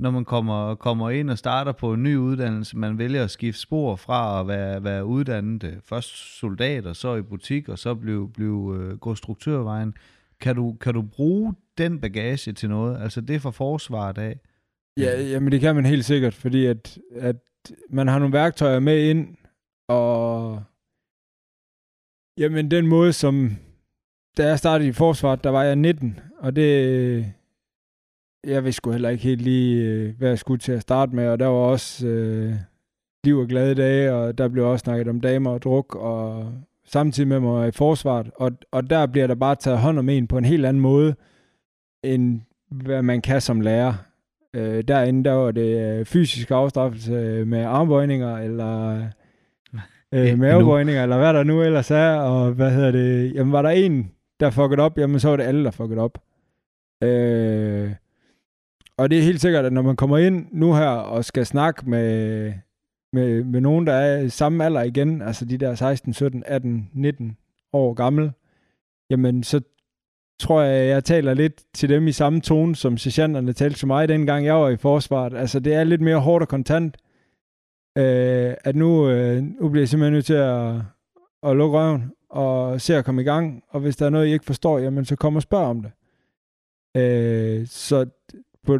Når 0.00 0.10
man 0.10 0.24
kommer, 0.24 0.74
kommer 0.74 1.10
ind 1.10 1.30
og 1.30 1.38
starter 1.38 1.72
på 1.72 1.92
en 1.92 2.02
ny 2.02 2.16
uddannelse, 2.16 2.76
man 2.76 2.98
vælger 2.98 3.24
at 3.24 3.30
skifte 3.30 3.60
spor 3.60 3.96
fra 3.96 4.40
at 4.40 4.48
være, 4.48 4.84
være 4.84 5.04
uddannet 5.04 5.64
øh, 5.64 5.76
først 5.84 6.38
soldat, 6.38 6.86
og 6.86 6.96
så 6.96 7.14
i 7.14 7.22
butik, 7.22 7.68
og 7.68 7.78
så 7.78 7.94
blive, 7.94 8.30
blive 8.30 8.76
øh, 8.76 8.98
gå 8.98 9.14
struktørvejen. 9.14 9.94
Kan 10.40 10.56
du, 10.56 10.76
kan 10.80 10.94
du 10.94 11.02
bruge 11.02 11.54
den 11.78 12.00
bagage 12.00 12.52
til 12.52 12.68
noget? 12.68 13.02
Altså 13.02 13.20
det 13.20 13.42
fra 13.42 13.50
forsvaret 13.50 14.18
af? 14.18 14.40
Ja, 14.98 15.22
jamen 15.22 15.52
det 15.52 15.60
kan 15.60 15.74
man 15.74 15.86
helt 15.86 16.04
sikkert, 16.04 16.34
fordi 16.34 16.66
at, 16.66 16.98
at 17.12 17.36
man 17.90 18.08
har 18.08 18.18
nogle 18.18 18.32
værktøjer 18.32 18.80
med 18.80 19.08
ind, 19.08 19.36
og 19.88 20.62
jamen 22.38 22.70
den 22.70 22.86
måde, 22.86 23.12
som 23.12 23.56
da 24.36 24.46
jeg 24.46 24.58
startede 24.58 24.88
i 24.88 24.92
forsvaret, 24.92 25.44
der 25.44 25.50
var 25.50 25.62
jeg 25.62 25.76
19, 25.76 26.20
og 26.38 26.56
det, 26.56 27.32
jeg 28.44 28.64
vidste 28.64 28.76
sgu 28.76 28.90
heller 28.90 29.08
ikke 29.08 29.24
helt 29.24 29.42
lige, 29.42 29.84
øh, 29.84 30.18
hvad 30.18 30.28
jeg 30.28 30.38
skulle 30.38 30.58
til 30.58 30.72
at 30.72 30.82
starte 30.82 31.14
med, 31.14 31.28
og 31.28 31.38
der 31.38 31.46
var 31.46 31.58
også 31.58 32.06
øh, 32.06 32.54
liv 33.24 33.38
og 33.38 33.46
glade 33.46 33.74
dage, 33.74 34.14
og 34.14 34.38
der 34.38 34.48
blev 34.48 34.66
også 34.66 34.82
snakket 34.82 35.08
om 35.08 35.20
damer 35.20 35.50
og 35.50 35.62
druk, 35.62 35.94
og 35.94 36.52
samtidig 36.84 37.28
med 37.28 37.40
mig 37.40 37.68
i 37.68 37.70
forsvaret, 37.70 38.30
og, 38.34 38.52
og 38.70 38.90
der 38.90 39.06
bliver 39.06 39.26
der 39.26 39.34
bare 39.34 39.54
taget 39.54 39.78
hånd 39.78 39.98
om 39.98 40.08
en 40.08 40.26
på 40.26 40.38
en 40.38 40.44
helt 40.44 40.66
anden 40.66 40.80
måde, 40.80 41.14
end 42.02 42.40
hvad 42.70 43.02
man 43.02 43.20
kan 43.20 43.40
som 43.40 43.60
lærer. 43.60 44.11
Øh, 44.54 44.84
derinde, 44.88 45.24
der 45.24 45.32
var 45.32 45.50
det 45.50 45.98
øh, 45.98 46.04
fysisk 46.04 46.50
afstraffelse 46.50 47.12
øh, 47.12 47.46
med 47.46 47.64
armbøjninger, 47.64 48.36
eller 48.36 49.02
Ja, 50.12 50.32
øh, 50.32 50.38
mavebøjninger, 50.38 51.02
eller 51.02 51.18
hvad 51.18 51.34
der 51.34 51.42
nu 51.42 51.62
ellers 51.62 51.90
er, 51.90 52.16
og 52.16 52.52
hvad 52.52 52.70
hedder 52.70 52.90
det, 52.90 53.34
jamen 53.34 53.52
var 53.52 53.62
der 53.62 53.70
en, 53.70 54.12
der 54.40 54.50
fuckede 54.50 54.82
op, 54.82 54.98
jamen 54.98 55.20
så 55.20 55.28
var 55.28 55.36
det 55.36 55.44
alle, 55.44 55.64
der 55.64 55.70
fuckede 55.70 56.00
op. 56.00 56.18
Øh, 57.02 57.92
og 58.96 59.10
det 59.10 59.18
er 59.18 59.22
helt 59.22 59.40
sikkert, 59.40 59.64
at 59.64 59.72
når 59.72 59.82
man 59.82 59.96
kommer 59.96 60.18
ind 60.18 60.46
nu 60.52 60.74
her, 60.74 60.88
og 60.88 61.24
skal 61.24 61.46
snakke 61.46 61.90
med, 61.90 62.52
med, 63.12 63.44
med 63.44 63.60
nogen, 63.60 63.86
der 63.86 63.92
er 63.92 64.18
i 64.18 64.28
samme 64.28 64.64
alder 64.64 64.82
igen, 64.82 65.22
altså 65.22 65.44
de 65.44 65.58
der 65.58 65.74
16, 65.74 66.12
17, 66.12 66.42
18, 66.46 66.90
19 66.92 67.36
år 67.72 67.94
gammel, 67.94 68.32
jamen 69.10 69.42
så 69.42 69.60
tror 70.42 70.62
jeg, 70.62 70.88
jeg 70.88 71.04
taler 71.04 71.34
lidt 71.34 71.62
til 71.74 71.88
dem 71.88 72.06
i 72.06 72.12
samme 72.12 72.40
tone, 72.40 72.76
som 72.76 72.96
sergeanterne 72.96 73.52
talte 73.52 73.78
til 73.78 73.86
mig, 73.86 74.08
dengang 74.08 74.46
jeg 74.46 74.54
var 74.54 74.68
i 74.68 74.76
forsvaret. 74.76 75.34
Altså, 75.34 75.60
det 75.60 75.74
er 75.74 75.84
lidt 75.84 76.00
mere 76.00 76.20
hårdt 76.20 76.42
og 76.42 76.48
kontant. 76.48 76.96
Øh, 77.98 78.54
at 78.64 78.76
nu, 78.76 79.08
øh, 79.10 79.42
nu 79.42 79.68
bliver 79.68 79.82
jeg 79.82 79.88
simpelthen 79.88 80.12
nødt 80.12 80.24
til 80.24 80.34
at, 80.34 80.74
at 81.42 81.56
lukke 81.56 81.78
røven 81.78 82.12
og 82.30 82.80
se 82.80 82.96
at 82.96 83.04
komme 83.04 83.22
i 83.22 83.24
gang. 83.24 83.62
Og 83.68 83.80
hvis 83.80 83.96
der 83.96 84.06
er 84.06 84.10
noget, 84.10 84.26
I 84.26 84.32
ikke 84.32 84.44
forstår, 84.44 84.78
jamen 84.78 85.04
så 85.04 85.16
kom 85.16 85.36
og 85.36 85.42
spørg 85.42 85.66
om 85.66 85.82
det. 85.82 85.92
Øh, 86.96 87.66
så 87.66 88.06
på 88.66 88.78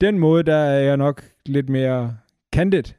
den 0.00 0.18
måde, 0.18 0.42
der 0.42 0.56
er 0.56 0.80
jeg 0.80 0.96
nok 0.96 1.24
lidt 1.46 1.68
mere 1.68 2.16
kantet 2.52 2.96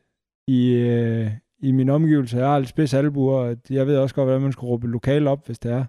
i, 0.48 0.74
øh, 0.74 1.32
i 1.60 1.72
min 1.72 1.90
omgivelse. 1.90 2.38
Jeg 2.38 2.48
har 2.48 2.60
lidt 2.60 2.70
spids 2.70 2.94
albuer, 2.94 3.38
og 3.38 3.58
jeg 3.70 3.88
ved 3.88 3.98
også 3.98 4.16
godt, 4.16 4.26
hvordan 4.26 4.42
man 4.42 4.52
skal 4.52 4.66
råbe 4.66 4.88
lokal 4.88 5.28
op, 5.28 5.46
hvis 5.46 5.60
det 5.60 5.72
er. 5.72 5.86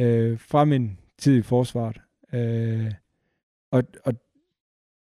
Øh, 0.00 0.38
fra 0.38 0.64
min 0.64 0.98
tid 1.18 1.36
i 1.36 1.42
forsvaret. 1.42 2.00
Øh, 2.32 2.92
og, 3.72 3.82
og 4.04 4.14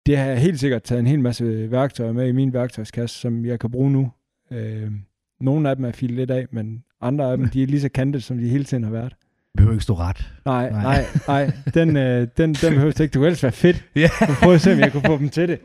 det 0.05 0.17
har 0.17 0.25
jeg 0.25 0.39
helt 0.39 0.59
sikkert 0.59 0.83
taget 0.83 0.99
en 0.99 1.07
hel 1.07 1.19
masse 1.19 1.71
værktøjer 1.71 2.11
med 2.11 2.27
i 2.27 2.31
min 2.31 2.53
værktøjskasse, 2.53 3.19
som 3.19 3.45
jeg 3.45 3.59
kan 3.59 3.71
bruge 3.71 3.91
nu. 3.91 4.11
Øh, 4.51 4.91
nogle 5.41 5.69
af 5.69 5.75
dem 5.75 5.85
er 5.85 5.91
filet 5.91 6.15
lidt 6.15 6.31
af, 6.31 6.45
men 6.51 6.83
andre 7.01 7.31
af 7.31 7.37
dem, 7.37 7.49
de 7.49 7.63
er 7.63 7.67
lige 7.67 7.81
så 7.81 7.89
kantet, 7.89 8.23
som 8.23 8.37
de 8.37 8.49
hele 8.49 8.63
tiden 8.63 8.83
har 8.83 8.91
været. 8.91 9.11
Det 9.11 9.57
behøver 9.57 9.73
ikke 9.73 9.83
stå 9.83 9.95
ret. 9.95 10.33
Nej, 10.45 10.69
Nej. 10.69 10.81
nej, 10.81 11.05
nej. 11.27 11.51
Den, 11.73 11.97
øh, 11.97 12.27
den, 12.37 12.53
den 12.53 12.55
behøver 12.73 12.87
ikke. 12.87 12.97
Det 13.03 13.13
kunne 13.13 13.25
ellers 13.25 13.43
være 13.43 13.51
fedt. 13.51 13.85
Ja. 13.95 14.09
Jeg 14.21 14.35
prøve 14.41 14.55
at 14.55 14.61
se, 14.61 14.73
om 14.73 14.79
jeg 14.79 14.91
kunne 14.91 15.03
få 15.05 15.17
dem 15.17 15.29
til 15.29 15.47
det. 15.47 15.59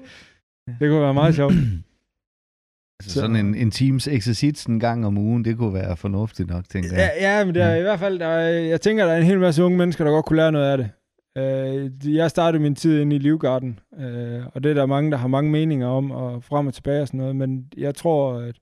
Det 0.67 0.89
kunne 0.91 1.01
være 1.01 1.15
meget 1.15 1.35
sjovt. 1.35 1.55
Altså 3.07 3.21
sådan 3.21 3.37
en, 3.37 3.55
en 3.55 3.71
teams 3.71 4.09
exercits 4.09 4.65
en 4.65 4.81
gang 4.81 5.07
om 5.07 5.19
ugen, 5.19 5.45
det 5.45 5.57
kunne 5.59 5.75
være 5.75 5.97
fornuftigt 5.97 6.49
nok, 6.49 6.69
tænker 6.69 6.91
jeg. 6.93 7.11
Ja, 7.21 7.39
ja 7.39 7.45
men 7.45 7.55
det 7.55 7.63
er, 7.63 7.75
i 7.75 7.83
hvert 7.83 7.99
fald, 7.99 8.19
der 8.19 8.27
er, 8.27 8.49
jeg 8.49 8.81
tænker, 8.81 9.05
der 9.05 9.13
er 9.13 9.19
en 9.19 9.25
hel 9.27 9.41
masse 9.41 9.65
unge 9.65 9.79
mennesker, 9.79 10.05
der 10.05 10.11
godt 10.11 10.25
kunne 10.27 10.37
lære 10.37 10.53
noget 10.53 10.67
af 10.73 10.79
det. 10.79 10.91
Øh, 11.39 12.15
jeg 12.17 12.31
startede 12.31 12.63
min 12.63 12.75
tid 12.75 13.01
inde 13.01 13.17
i 13.17 13.19
Livgarden, 13.19 13.79
øh, 14.01 14.47
og 14.55 14.63
det 14.63 14.71
er 14.71 14.75
der 14.75 14.87
mange, 14.87 15.11
der 15.11 15.17
har 15.17 15.29
mange 15.29 15.51
meninger 15.51 15.87
om, 15.87 16.11
og 16.11 16.45
frem 16.45 16.67
og 16.67 16.75
tilbage 16.75 17.01
og 17.03 17.07
sådan 17.07 17.19
noget, 17.19 17.37
men 17.37 17.67
jeg 17.77 17.95
tror, 17.95 18.35
at 18.39 18.55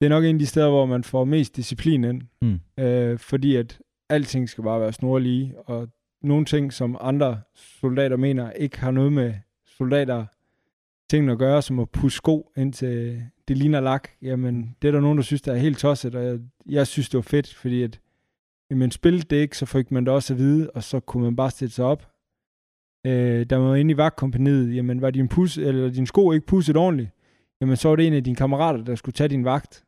det 0.00 0.06
er 0.06 0.10
nok 0.10 0.24
en 0.24 0.34
af 0.34 0.38
de 0.38 0.46
steder, 0.46 0.68
hvor 0.68 0.86
man 0.86 1.04
får 1.04 1.24
mest 1.24 1.56
disciplin 1.56 2.04
ind, 2.04 2.22
Mm. 2.42 2.60
øh, 2.84 3.18
fordi 3.18 3.56
at 3.56 3.78
alting 4.10 4.48
skal 4.48 4.64
bare 4.64 4.80
være 4.80 4.92
snorlige, 4.92 5.54
og 5.66 5.88
nogle 6.22 6.44
ting, 6.44 6.72
som 6.72 6.96
andre 7.00 7.40
soldater 7.80 8.16
mener, 8.16 8.50
ikke 8.50 8.78
har 8.80 8.90
noget 8.90 9.12
med 9.12 9.34
soldater 9.78 10.24
tingene 11.10 11.32
at 11.32 11.38
gøre, 11.38 11.62
som 11.62 11.78
at 11.80 11.90
pusse 11.90 12.16
sko 12.16 12.52
indtil 12.56 13.22
det 13.50 13.58
ligner 13.58 13.80
lak, 13.80 14.08
jamen 14.22 14.76
det 14.82 14.88
er 14.88 14.92
der 14.92 15.00
nogen, 15.00 15.18
der 15.18 15.22
synes, 15.22 15.42
der 15.42 15.52
er 15.52 15.56
helt 15.56 15.78
tosset, 15.78 16.14
og 16.14 16.24
jeg, 16.24 16.38
jeg 16.66 16.86
synes, 16.86 17.08
det 17.08 17.18
var 17.18 17.22
fedt, 17.22 17.54
fordi 17.54 17.82
at 17.82 18.00
jamen, 18.70 18.90
spillede 18.90 19.22
det 19.22 19.36
ikke, 19.36 19.56
så 19.56 19.66
fik 19.66 19.90
man 19.90 20.04
det 20.04 20.14
også 20.14 20.34
at 20.34 20.38
vide, 20.38 20.70
og 20.70 20.82
så 20.82 21.00
kunne 21.00 21.22
man 21.22 21.36
bare 21.36 21.50
stille 21.50 21.72
sig 21.72 21.84
op. 21.84 22.10
Øh, 23.06 23.46
da 23.46 23.58
man 23.58 23.68
var 23.68 23.74
inde 23.74 23.90
i 23.90 23.96
vagtkompaniet, 23.96 24.76
jamen 24.76 25.00
var 25.00 25.10
din, 25.10 25.28
pus, 25.28 25.58
eller 25.58 25.90
din 25.90 26.06
sko 26.06 26.32
ikke 26.32 26.46
pusset 26.46 26.76
ordentligt, 26.76 27.10
jamen 27.60 27.76
så 27.76 27.88
var 27.88 27.96
det 27.96 28.06
en 28.06 28.12
af 28.12 28.24
dine 28.24 28.36
kammerater, 28.36 28.84
der 28.84 28.94
skulle 28.94 29.12
tage 29.12 29.28
din 29.28 29.44
vagt, 29.44 29.84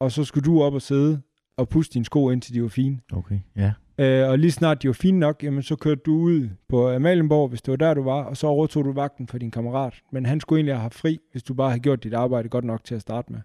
og 0.00 0.12
så 0.12 0.24
skulle 0.24 0.44
du 0.44 0.62
op 0.62 0.74
og 0.74 0.82
sidde 0.82 1.20
og 1.56 1.68
pusse 1.68 1.92
dine 1.92 2.04
sko, 2.04 2.30
indtil 2.30 2.54
de 2.54 2.62
var 2.62 2.68
fine. 2.68 3.00
Okay, 3.12 3.38
ja. 3.56 3.72
Øh, 3.98 4.28
og 4.28 4.38
lige 4.38 4.50
snart 4.50 4.82
de 4.82 4.88
var 4.88 4.92
fine 4.92 5.18
nok, 5.18 5.42
jamen 5.42 5.62
så 5.62 5.76
kørte 5.76 6.00
du 6.06 6.12
ud 6.12 6.48
på 6.68 6.90
Amalienborg, 6.90 7.48
hvis 7.48 7.62
det 7.62 7.70
var 7.70 7.76
der, 7.76 7.94
du 7.94 8.02
var, 8.02 8.24
og 8.24 8.36
så 8.36 8.46
overtog 8.46 8.84
du 8.84 8.92
vagten 8.92 9.28
for 9.28 9.38
din 9.38 9.50
kammerat. 9.50 9.94
Men 10.12 10.26
han 10.26 10.40
skulle 10.40 10.58
egentlig 10.58 10.74
have 10.74 10.82
haft 10.82 10.94
fri, 10.94 11.18
hvis 11.32 11.42
du 11.42 11.54
bare 11.54 11.70
havde 11.70 11.82
gjort 11.82 12.04
dit 12.04 12.14
arbejde 12.14 12.48
godt 12.48 12.64
nok 12.64 12.84
til 12.84 12.94
at 12.94 13.00
starte 13.00 13.32
med. 13.32 13.40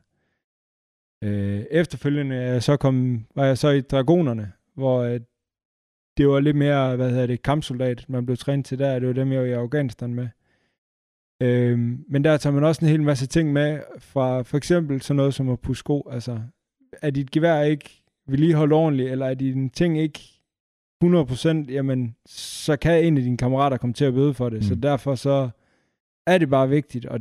Øh, 1.24 1.66
efterfølgende 1.72 2.36
er 2.36 2.52
jeg 2.52 2.64
så 2.64 2.78
kom, 2.78 3.26
var 3.36 3.46
jeg 3.46 3.58
så 3.58 3.70
i 3.70 3.82
Dragonerne, 3.82 4.52
hvor 4.76 5.02
øh, 5.02 5.20
det 6.18 6.28
var 6.28 6.40
lidt 6.40 6.58
mere, 6.58 6.96
hvad 6.96 7.10
hedder 7.10 7.28
det, 7.28 7.42
kampsoldat, 7.42 8.06
man 8.10 8.26
blev 8.26 8.38
trænet 8.38 8.66
til 8.66 8.80
der, 8.80 9.00
det 9.00 9.08
var 9.08 9.14
dem, 9.14 9.32
jeg 9.32 9.42
var 9.42 9.48
i 9.48 9.52
Afghanistan 9.52 10.14
med. 10.14 10.28
Øh, 11.42 11.80
men 12.10 12.24
der 12.24 12.38
tager 12.38 12.54
man 12.54 12.64
også 12.64 12.86
en 12.86 12.92
hel 12.92 13.04
masse 13.04 13.28
ting 13.28 13.54
med, 13.54 13.80
fra 14.00 14.42
for 14.42 14.58
eksempel 14.58 15.02
sådan 15.02 15.16
noget 15.16 15.34
som 15.34 15.50
at 15.50 15.60
pusse 15.60 15.80
sko, 15.80 16.08
altså 16.12 16.40
er 17.02 17.10
dit 17.10 17.32
gevær 17.32 17.62
ikke 17.62 18.04
vedligeholdt 18.28 18.74
ordentligt, 18.74 19.12
eller 19.12 19.26
er 19.26 19.34
dine 19.34 19.70
ting 19.70 20.00
ikke 20.00 20.41
100%, 21.04 21.72
jamen, 21.74 22.16
så 22.26 22.76
kan 22.76 23.06
en 23.06 23.18
af 23.18 23.24
dine 23.24 23.38
kammerater 23.38 23.78
komme 23.78 23.94
til 23.94 24.06
at 24.06 24.14
bøde 24.14 24.34
for 24.34 24.50
det. 24.50 24.58
Mm. 24.58 24.64
Så 24.64 24.76
derfor 24.76 25.16
så 25.16 25.50
er 26.28 26.38
det 26.38 26.50
bare 26.50 26.70
vigtigt, 26.70 27.06
og 27.06 27.20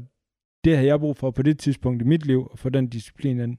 det 0.64 0.76
har 0.76 0.84
jeg 0.84 1.00
brug 1.00 1.16
for 1.16 1.30
på 1.30 1.42
det 1.42 1.58
tidspunkt 1.58 2.02
i 2.02 2.04
mit 2.04 2.26
liv, 2.26 2.50
at 2.52 2.58
få 2.58 2.68
den 2.68 2.86
disciplin 2.86 3.40
ind. 3.40 3.58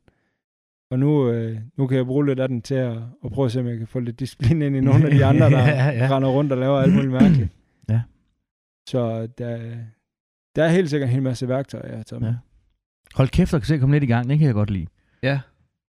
Og 0.92 1.00
nu, 1.00 1.30
øh, 1.30 1.60
nu 1.78 1.88
kan 1.88 1.98
jeg 1.98 2.06
bruge 2.06 2.26
lidt 2.26 2.40
af 2.40 2.48
den 2.48 2.62
til 2.62 2.76
at, 2.76 2.98
at 3.26 3.32
prøve 3.32 3.46
at 3.46 3.52
se, 3.52 3.60
om 3.60 3.68
jeg 3.68 3.78
kan 3.78 3.88
få 3.88 4.00
lidt 4.00 4.20
disciplin 4.20 4.62
ind 4.62 4.76
i 4.76 4.80
nogle 4.90 5.06
af 5.06 5.12
de 5.12 5.26
andre, 5.26 5.50
der 5.50 5.60
Ja, 5.60 5.90
ja. 5.90 6.16
render 6.16 6.30
rundt 6.30 6.52
og 6.52 6.58
laver 6.58 6.80
alt 6.80 6.94
muligt 6.94 7.12
mærkeligt. 7.12 7.50
Ja. 7.90 8.02
Så 8.90 9.28
der, 9.38 9.76
der 10.56 10.64
er 10.64 10.68
helt 10.70 10.90
sikkert 10.90 11.10
en 11.10 11.14
hel 11.14 11.24
masse 11.24 11.48
værktøjer, 11.48 11.88
jeg 11.88 11.98
har 11.98 12.04
taget 12.04 12.22
med. 12.22 12.30
Ja. 12.30 12.36
Hold 13.16 13.30
kæft, 13.30 13.54
og 13.54 13.66
se 13.66 13.74
at 13.74 13.80
komme 13.80 13.96
lidt 13.96 14.04
i 14.04 14.08
gang. 14.08 14.30
Det 14.30 14.38
kan 14.38 14.48
jeg 14.48 14.54
godt 14.54 14.70
lide. 14.70 14.86
Ja, 15.24 15.40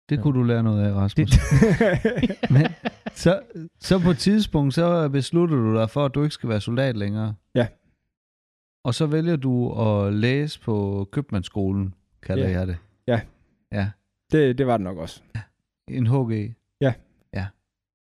det 0.08 0.16
Ja. 0.16 0.22
kunne 0.22 0.38
du 0.38 0.42
lære 0.44 0.62
noget 0.62 0.84
af, 0.86 0.92
Rasmus. 0.92 1.30
Det- 1.30 2.50
Men 2.50 2.66
så, 3.14 3.40
så 3.80 3.98
på 3.98 4.10
et 4.10 4.18
tidspunkt, 4.18 4.74
så 4.74 5.08
beslutter 5.08 5.56
du 5.56 5.74
dig 5.74 5.90
for, 5.90 6.04
at 6.04 6.14
du 6.14 6.22
ikke 6.22 6.34
skal 6.34 6.48
være 6.48 6.60
soldat 6.60 6.96
længere. 6.96 7.34
Ja. 7.54 7.66
Og 8.84 8.94
så 8.94 9.06
vælger 9.06 9.36
du 9.36 9.72
at 9.82 10.12
læse 10.12 10.60
på 10.60 11.08
købmandsskolen, 11.12 11.94
kalder 12.22 12.48
Ja. 12.48 12.58
jeg 12.58 12.66
det. 12.66 12.76
Ja. 13.06 13.20
Ja. 13.72 13.90
det, 14.32 14.58
det 14.58 14.66
var 14.66 14.76
det 14.76 14.84
nok 14.84 14.98
også. 14.98 15.22
En 15.88 16.06
HG. 16.06 16.54
Ja. 16.80 16.92
Ja. 17.34 17.46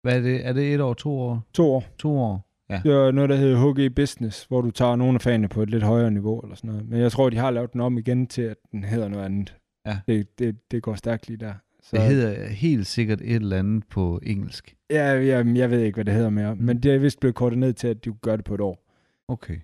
Hvad 0.02 0.16
er 0.16 0.20
det? 0.20 0.46
Er 0.46 0.52
det 0.52 0.74
et 0.74 0.80
år, 0.80 0.94
to 0.94 1.18
år? 1.20 1.44
To 1.54 1.70
år. 1.74 1.84
To 1.98 2.18
år? 2.18 2.46
Ja. 2.70 2.80
Det 2.84 2.94
var 2.94 3.10
noget, 3.10 3.30
der 3.30 3.36
hedder 3.36 3.72
HG 3.88 3.94
Business, 3.94 4.44
hvor 4.44 4.60
du 4.60 4.70
tager 4.70 4.96
nogle 4.96 5.14
af 5.14 5.20
fagene 5.20 5.48
på 5.48 5.62
et 5.62 5.70
lidt 5.70 5.82
højere 5.82 6.10
niveau 6.10 6.40
eller 6.40 6.56
sådan 6.56 6.70
noget. 6.70 6.88
Men 6.88 7.00
jeg 7.00 7.12
tror, 7.12 7.30
de 7.30 7.36
har 7.36 7.50
lavet 7.50 7.72
den 7.72 7.80
om 7.80 7.98
igen 7.98 8.26
til, 8.26 8.42
at 8.42 8.56
den 8.72 8.84
hedder 8.84 9.08
noget 9.08 9.24
andet. 9.24 9.56
Ja. 9.86 9.98
Det, 10.08 10.38
det, 10.38 10.70
det 10.70 10.82
går 10.82 10.94
stærkt 10.94 11.28
lige 11.28 11.36
der. 11.36 11.54
Så, 11.82 11.96
Det 11.96 12.02
hedder 12.02 12.48
helt 12.48 12.86
sikkert 12.86 13.20
et 13.20 13.34
eller 13.34 13.58
andet 13.58 13.84
på 13.90 14.20
engelsk. 14.22 14.74
Ja, 14.90 15.14
ja, 15.14 15.44
jeg 15.54 15.70
ved 15.70 15.80
ikke, 15.80 15.96
hvad 15.96 16.04
det 16.04 16.14
hedder 16.14 16.30
mere. 16.30 16.56
Men 16.56 16.82
det 16.82 16.94
er 16.94 16.98
vist 16.98 17.20
blevet 17.20 17.34
kortet 17.34 17.58
ned 17.58 17.72
til, 17.72 17.88
at 17.88 18.04
du 18.04 18.14
gør 18.22 18.36
det 18.36 18.44
på 18.44 18.54
et 18.54 18.60
år. 18.60 18.86
Okay. 19.28 19.56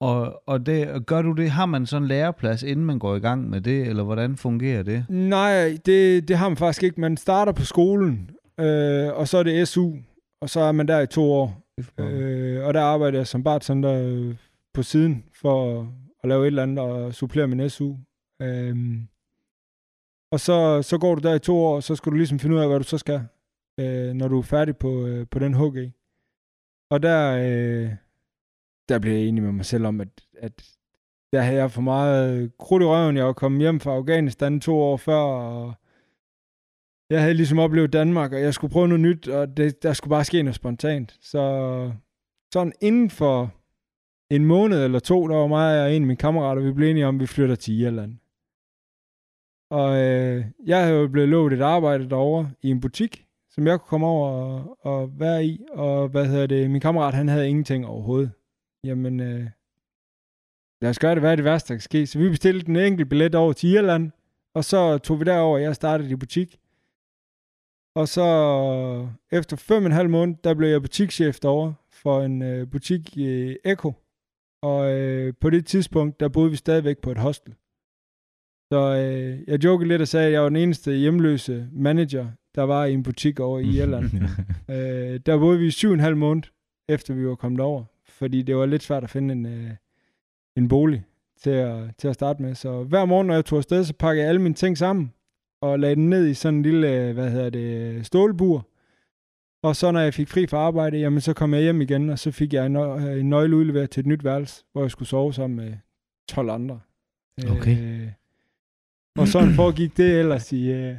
Og, 0.00 0.42
og 0.48 0.66
det, 0.66 1.06
gør 1.06 1.22
du 1.22 1.32
det, 1.32 1.50
har 1.50 1.66
man 1.66 1.86
sådan 1.86 2.02
en 2.02 2.08
læreplads, 2.08 2.62
inden 2.62 2.84
man 2.84 2.98
går 2.98 3.16
i 3.16 3.18
gang 3.18 3.50
med 3.50 3.60
det, 3.60 3.86
eller 3.86 4.02
hvordan 4.02 4.36
fungerer 4.36 4.82
det? 4.82 5.04
Nej, 5.08 5.78
det, 5.86 6.28
det 6.28 6.36
har 6.36 6.48
man 6.48 6.56
faktisk 6.56 6.82
ikke. 6.82 7.00
Man 7.00 7.16
starter 7.16 7.52
på 7.52 7.64
skolen, 7.64 8.30
øh, 8.60 9.08
og 9.12 9.28
så 9.28 9.38
er 9.38 9.42
det 9.42 9.68
SU, 9.68 9.92
og 10.40 10.50
så 10.50 10.60
er 10.60 10.72
man 10.72 10.88
der 10.88 11.00
i 11.00 11.06
to 11.06 11.32
år. 11.32 11.62
Øh, 11.98 12.64
og 12.64 12.74
der 12.74 12.82
arbejder 12.82 13.18
jeg 13.18 13.26
som 13.26 13.44
bartender 13.44 13.92
øh, 13.92 14.34
på 14.74 14.82
siden 14.82 15.24
for 15.34 15.80
at, 16.22 16.28
lave 16.28 16.42
et 16.42 16.46
eller 16.46 16.62
andet 16.62 16.78
og 16.78 17.14
supplere 17.14 17.46
min 17.46 17.70
SU. 17.70 17.94
Øhm, 18.42 19.08
og 20.36 20.40
så, 20.40 20.82
så 20.82 20.98
går 20.98 21.14
du 21.14 21.28
der 21.28 21.34
i 21.34 21.38
to 21.38 21.56
år, 21.56 21.76
og 21.76 21.82
så 21.82 21.96
skal 21.96 22.12
du 22.12 22.16
ligesom 22.16 22.38
finde 22.38 22.56
ud 22.56 22.60
af, 22.60 22.68
hvad 22.68 22.78
du 22.78 22.84
så 22.84 22.98
skal, 22.98 23.20
øh, 23.80 24.12
når 24.14 24.28
du 24.28 24.38
er 24.38 24.42
færdig 24.42 24.76
på, 24.76 25.06
øh, 25.06 25.26
på 25.30 25.38
den 25.38 25.54
HG. 25.54 25.92
Og 26.90 27.02
der, 27.02 27.36
øh, 27.36 27.90
der 28.88 28.98
blev 28.98 29.12
jeg 29.12 29.22
enig 29.22 29.42
med 29.42 29.52
mig 29.52 29.64
selv 29.64 29.86
om, 29.86 30.00
at, 30.00 30.08
at 30.38 30.52
der 31.32 31.40
havde 31.40 31.58
jeg 31.58 31.70
for 31.70 31.80
meget 31.80 32.52
krudt 32.58 32.82
i 32.82 32.86
røven. 32.86 33.16
Jeg 33.16 33.26
var 33.26 33.32
kommet 33.32 33.60
hjem 33.60 33.80
fra 33.80 33.90
Afghanistan 33.90 34.60
to 34.60 34.76
år 34.80 34.96
før, 34.96 35.22
og 35.22 35.74
jeg 37.10 37.20
havde 37.20 37.34
ligesom 37.34 37.58
oplevet 37.58 37.92
Danmark, 37.92 38.32
og 38.32 38.40
jeg 38.40 38.54
skulle 38.54 38.72
prøve 38.72 38.88
noget 38.88 39.00
nyt, 39.00 39.28
og 39.28 39.56
det, 39.56 39.82
der 39.82 39.92
skulle 39.92 40.10
bare 40.10 40.24
ske 40.24 40.42
noget 40.42 40.54
spontant. 40.54 41.16
Så 41.20 41.42
sådan 42.52 42.72
inden 42.80 43.10
for 43.10 43.54
en 44.30 44.44
måned 44.44 44.84
eller 44.84 44.98
to, 44.98 45.28
der 45.28 45.36
var 45.36 45.46
mig 45.46 45.82
og 45.82 45.94
en 45.94 46.02
af 46.02 46.06
mine 46.06 46.16
kammerater, 46.16 46.62
vi 46.62 46.72
blev 46.72 46.88
enige 46.88 47.06
om, 47.06 47.14
at 47.14 47.20
vi 47.20 47.26
flytter 47.26 47.54
til 47.54 47.80
Irland. 47.80 48.18
Og 49.70 49.96
øh, 49.96 50.44
jeg 50.66 50.84
havde 50.84 51.00
jo 51.00 51.08
blevet 51.08 51.28
lovet 51.28 51.52
et 51.52 51.60
arbejde 51.60 52.10
derovre 52.10 52.50
i 52.62 52.70
en 52.70 52.80
butik, 52.80 53.26
som 53.50 53.66
jeg 53.66 53.80
kunne 53.80 53.88
komme 53.88 54.06
over 54.06 54.28
og, 54.30 54.78
og 54.80 55.20
være 55.20 55.44
i. 55.46 55.64
Og 55.72 56.08
hvad 56.08 56.26
hedder 56.26 56.46
det, 56.46 56.70
min 56.70 56.80
kammerat, 56.80 57.14
han 57.14 57.28
havde 57.28 57.48
ingenting 57.48 57.86
overhovedet. 57.86 58.30
Jamen, 58.84 59.20
øh, 59.20 59.46
lad 60.80 60.90
os 60.90 60.98
gøre 60.98 61.14
det, 61.14 61.22
hvad 61.22 61.32
er 61.32 61.36
det 61.36 61.44
værste, 61.44 61.68
der 61.68 61.74
kan 61.74 61.82
ske. 61.82 62.06
Så 62.06 62.18
vi 62.18 62.28
bestilte 62.28 62.68
en 62.68 62.76
enkelt 62.76 63.08
billet 63.08 63.34
over 63.34 63.52
til 63.52 63.70
Irland, 63.70 64.10
og 64.54 64.64
så 64.64 64.98
tog 64.98 65.20
vi 65.20 65.24
derover, 65.24 65.58
jeg 65.58 65.74
startede 65.74 66.10
i 66.10 66.16
butik. 66.16 66.58
Og 67.94 68.08
så 68.08 69.08
efter 69.32 69.56
fem 69.56 69.82
og 69.82 69.86
en 69.86 69.92
halv 69.92 70.10
måned, 70.10 70.36
der 70.44 70.54
blev 70.54 70.68
jeg 70.68 70.82
butikschef 70.82 71.38
derovre 71.38 71.74
for 71.90 72.22
en 72.22 72.42
øh, 72.42 72.70
butik 72.70 73.16
i 73.16 73.56
Eko. 73.64 73.92
Og 74.62 74.92
øh, 74.92 75.34
på 75.40 75.50
det 75.50 75.66
tidspunkt, 75.66 76.20
der 76.20 76.28
boede 76.28 76.50
vi 76.50 76.56
stadigvæk 76.56 76.98
på 76.98 77.10
et 77.10 77.18
hostel. 77.18 77.54
Så 78.72 78.96
øh, 78.96 79.38
jeg 79.46 79.64
jokede 79.64 79.88
lidt 79.88 80.02
og 80.02 80.08
sagde, 80.08 80.26
at 80.26 80.32
jeg 80.32 80.42
var 80.42 80.48
den 80.48 80.56
eneste 80.56 80.92
hjemløse 80.92 81.68
manager, 81.72 82.26
der 82.54 82.62
var 82.62 82.84
i 82.84 82.92
en 82.92 83.02
butik 83.02 83.40
over 83.40 83.58
i 83.58 83.66
Irland. 83.66 84.04
øh, 84.74 85.20
der 85.26 85.38
boede 85.38 85.58
vi 85.58 85.70
syv 85.70 85.88
og 85.88 85.94
en 85.94 86.00
halv 86.00 86.16
måned, 86.16 86.42
efter 86.88 87.14
vi 87.14 87.26
var 87.26 87.34
kommet 87.34 87.60
over. 87.60 87.84
Fordi 88.08 88.42
det 88.42 88.56
var 88.56 88.66
lidt 88.66 88.82
svært 88.82 89.04
at 89.04 89.10
finde 89.10 89.32
en, 89.32 89.46
øh, 89.46 89.70
en 90.56 90.68
bolig 90.68 91.04
til 91.42 91.50
at, 91.50 91.96
til 91.98 92.08
at 92.08 92.14
starte 92.14 92.42
med. 92.42 92.54
Så 92.54 92.82
hver 92.82 93.04
morgen, 93.04 93.26
når 93.26 93.34
jeg 93.34 93.44
tog 93.44 93.56
afsted, 93.56 93.84
så 93.84 93.94
pakkede 93.94 94.22
jeg 94.22 94.28
alle 94.28 94.42
mine 94.42 94.54
ting 94.54 94.78
sammen 94.78 95.12
og 95.62 95.78
lagde 95.78 95.96
den 95.96 96.10
ned 96.10 96.26
i 96.26 96.34
sådan 96.34 96.54
en 96.54 96.62
lille, 96.62 97.12
hvad 97.12 97.30
hedder 97.30 97.50
det, 97.50 98.06
stålbur. 98.06 98.68
Og 99.62 99.76
så 99.76 99.90
når 99.90 100.00
jeg 100.00 100.14
fik 100.14 100.28
fri 100.28 100.46
fra 100.46 100.58
arbejde, 100.58 100.98
jamen 100.98 101.20
så 101.20 101.32
kom 101.32 101.54
jeg 101.54 101.62
hjem 101.62 101.80
igen, 101.80 102.10
og 102.10 102.18
så 102.18 102.30
fik 102.30 102.52
jeg 102.52 102.66
en, 102.66 102.76
nø- 102.76 103.00
en 103.00 103.30
nøgle 103.30 103.56
udleveret 103.56 103.90
til 103.90 104.00
et 104.00 104.06
nyt 104.06 104.24
værelse, 104.24 104.64
hvor 104.72 104.82
jeg 104.82 104.90
skulle 104.90 105.08
sove 105.08 105.34
sammen 105.34 105.56
med 105.56 105.74
12 106.28 106.50
andre. 106.50 106.80
Okay. 107.50 107.78
Øh, 107.78 108.08
og 109.18 109.28
sådan 109.28 109.54
foregik 109.60 109.96
det 109.96 110.18
ellers 110.20 110.52
i, 110.52 110.70
øh, 110.72 110.94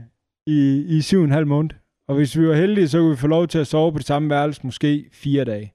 i, 0.48 0.86
i 0.98 1.02
syv 1.02 1.18
og 1.20 1.24
en 1.24 1.32
halv 1.32 1.48
måned. 1.48 1.70
Og 2.08 2.16
hvis 2.16 2.38
vi 2.38 2.48
var 2.48 2.56
heldige, 2.56 2.88
så 2.88 3.00
kunne 3.00 3.10
vi 3.10 3.16
få 3.16 3.28
lov 3.28 3.48
til 3.48 3.60
at 3.60 3.68
sove 3.68 3.92
på 3.92 3.98
det 3.98 4.08
samme 4.08 4.30
værelse, 4.30 4.62
måske 4.64 5.06
fire 5.12 5.44
dage. 5.46 5.74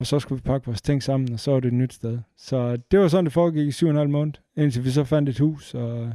Og 0.00 0.06
så 0.06 0.18
skulle 0.18 0.42
vi 0.42 0.46
pakke 0.46 0.66
vores 0.66 0.82
ting 0.82 1.02
sammen, 1.02 1.32
og 1.32 1.40
så 1.40 1.50
var 1.50 1.60
det 1.60 1.68
et 1.68 1.74
nyt 1.74 1.92
sted. 1.92 2.18
Så 2.36 2.76
det 2.90 2.98
var 2.98 3.08
sådan, 3.08 3.24
det 3.24 3.32
foregik 3.32 3.68
i 3.68 3.72
syv 3.72 3.86
og 3.86 3.90
en 3.90 3.96
halv 3.96 4.10
måned, 4.10 4.32
indtil 4.56 4.84
vi 4.84 4.90
så 4.90 5.04
fandt 5.04 5.28
et 5.28 5.38
hus, 5.38 5.74
og 5.74 6.12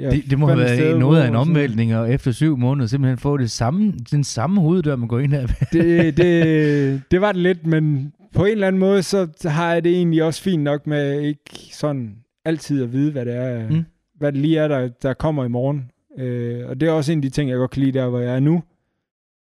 Ja, 0.00 0.10
Det, 0.10 0.30
det 0.30 0.38
må 0.38 0.46
have 0.46 0.68
sted 0.68 0.76
været 0.76 0.92
at 0.92 0.98
noget 1.00 1.22
af 1.22 1.28
en 1.28 1.34
omvæltning, 1.34 1.96
og 1.96 2.12
efter 2.12 2.32
syv 2.32 2.56
måneder 2.56 2.86
simpelthen 2.86 3.18
få 3.18 3.36
det 3.36 3.50
samme, 3.50 3.92
den 4.10 4.24
samme 4.24 4.60
hoveddør, 4.60 4.96
man 4.96 5.08
går 5.08 5.18
ind 5.18 5.34
af. 5.34 5.48
det, 5.72 6.16
det, 6.16 7.02
det 7.10 7.20
var 7.20 7.32
det 7.32 7.42
lidt, 7.42 7.66
men 7.66 8.12
på 8.34 8.44
en 8.44 8.52
eller 8.52 8.66
anden 8.66 8.80
måde, 8.80 9.02
så 9.02 9.28
har 9.44 9.72
jeg 9.72 9.84
det 9.84 9.92
egentlig 9.92 10.22
også 10.22 10.42
fint 10.42 10.62
nok 10.62 10.86
med 10.86 11.20
ikke 11.20 11.68
sådan 11.72 12.16
altid 12.44 12.82
at 12.82 12.92
vide, 12.92 13.12
hvad 13.12 13.24
det 13.26 13.34
er, 13.34 13.68
Mm. 13.68 13.74
mm. 13.74 13.84
hvad 14.14 14.32
det 14.32 14.40
lige 14.40 14.58
er, 14.58 14.68
der, 14.68 14.88
der 14.88 15.14
kommer 15.14 15.44
i 15.44 15.48
morgen. 15.48 15.90
Øh, 16.18 16.68
og 16.68 16.80
det 16.80 16.88
er 16.88 16.92
også 16.92 17.12
en 17.12 17.18
af 17.18 17.22
de 17.22 17.30
ting, 17.30 17.50
jeg 17.50 17.56
godt 17.58 17.70
kan 17.70 17.82
lide 17.82 17.98
der, 17.98 18.08
hvor 18.08 18.18
jeg 18.20 18.34
er 18.36 18.40
nu. 18.40 18.62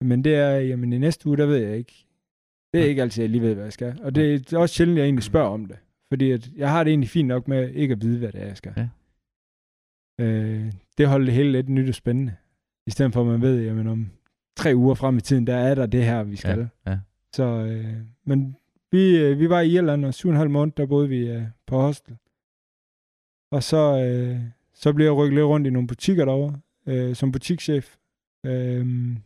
Men 0.01 0.23
det 0.23 0.35
er, 0.35 0.49
jamen 0.59 0.93
i 0.93 0.97
næste 0.97 1.27
uge, 1.27 1.37
der 1.37 1.45
ved 1.45 1.57
jeg 1.57 1.77
ikke. 1.77 2.05
Det 2.73 2.81
er 2.81 2.85
ikke 2.85 3.01
altid, 3.01 3.23
jeg 3.23 3.29
lige 3.29 3.41
ved, 3.41 3.53
hvad 3.53 3.63
jeg 3.63 3.73
skal. 3.73 3.99
Og 4.01 4.15
det 4.15 4.53
er 4.53 4.57
også 4.57 4.75
sjældent, 4.75 4.97
jeg 4.97 5.03
egentlig 5.05 5.23
spørger 5.23 5.49
om 5.49 5.65
det. 5.65 5.77
Fordi 6.13 6.31
at 6.31 6.49
jeg 6.55 6.69
har 6.71 6.83
det 6.83 6.91
egentlig 6.91 7.09
fint 7.09 7.27
nok 7.27 7.47
med 7.47 7.69
ikke 7.73 7.91
at 7.91 8.01
vide, 8.01 8.19
hvad 8.19 8.31
det 8.31 8.41
er, 8.41 8.45
jeg 8.47 8.57
skal. 8.57 8.73
Ja. 8.77 8.87
Øh, 10.25 10.71
det 10.97 11.07
holder 11.07 11.25
det 11.25 11.33
hele 11.33 11.51
lidt 11.51 11.69
nyt 11.69 11.89
og 11.89 11.95
spændende. 11.95 12.35
I 12.87 12.91
stedet 12.91 13.13
for, 13.13 13.21
at 13.21 13.27
man 13.27 13.41
ved, 13.41 13.63
jamen 13.63 13.87
om 13.87 14.09
tre 14.57 14.75
uger 14.75 14.95
frem 14.95 15.17
i 15.17 15.21
tiden, 15.21 15.47
der 15.47 15.55
er 15.55 15.75
der 15.75 15.85
det 15.85 16.03
her, 16.05 16.23
vi 16.23 16.35
skal. 16.35 16.69
Ja, 16.85 16.91
ja. 16.91 16.99
Så, 17.35 17.43
øh, 17.43 17.85
men 18.25 18.55
vi, 18.91 19.17
øh, 19.17 19.39
vi 19.39 19.49
var 19.49 19.59
i 19.61 19.69
Irland, 19.71 20.05
og 20.05 20.13
syv 20.13 20.27
og 20.29 20.31
en 20.33 20.37
halv 20.37 20.49
måned, 20.49 20.73
der 20.77 20.85
boede 20.85 21.09
vi 21.09 21.29
øh, 21.29 21.43
på 21.67 21.81
hostel. 21.81 22.15
Og 23.51 23.63
så, 23.63 23.77
øh, 23.77 24.41
så 24.73 24.93
blev 24.93 25.05
jeg 25.05 25.15
rykket 25.15 25.35
lidt 25.35 25.45
rundt 25.45 25.67
i 25.67 25.69
nogle 25.69 25.87
butikker 25.87 26.25
derovre, 26.25 26.59
øh, 26.85 27.15
som 27.15 27.31
butikschef. 27.31 27.95
Øh, 28.45 29.17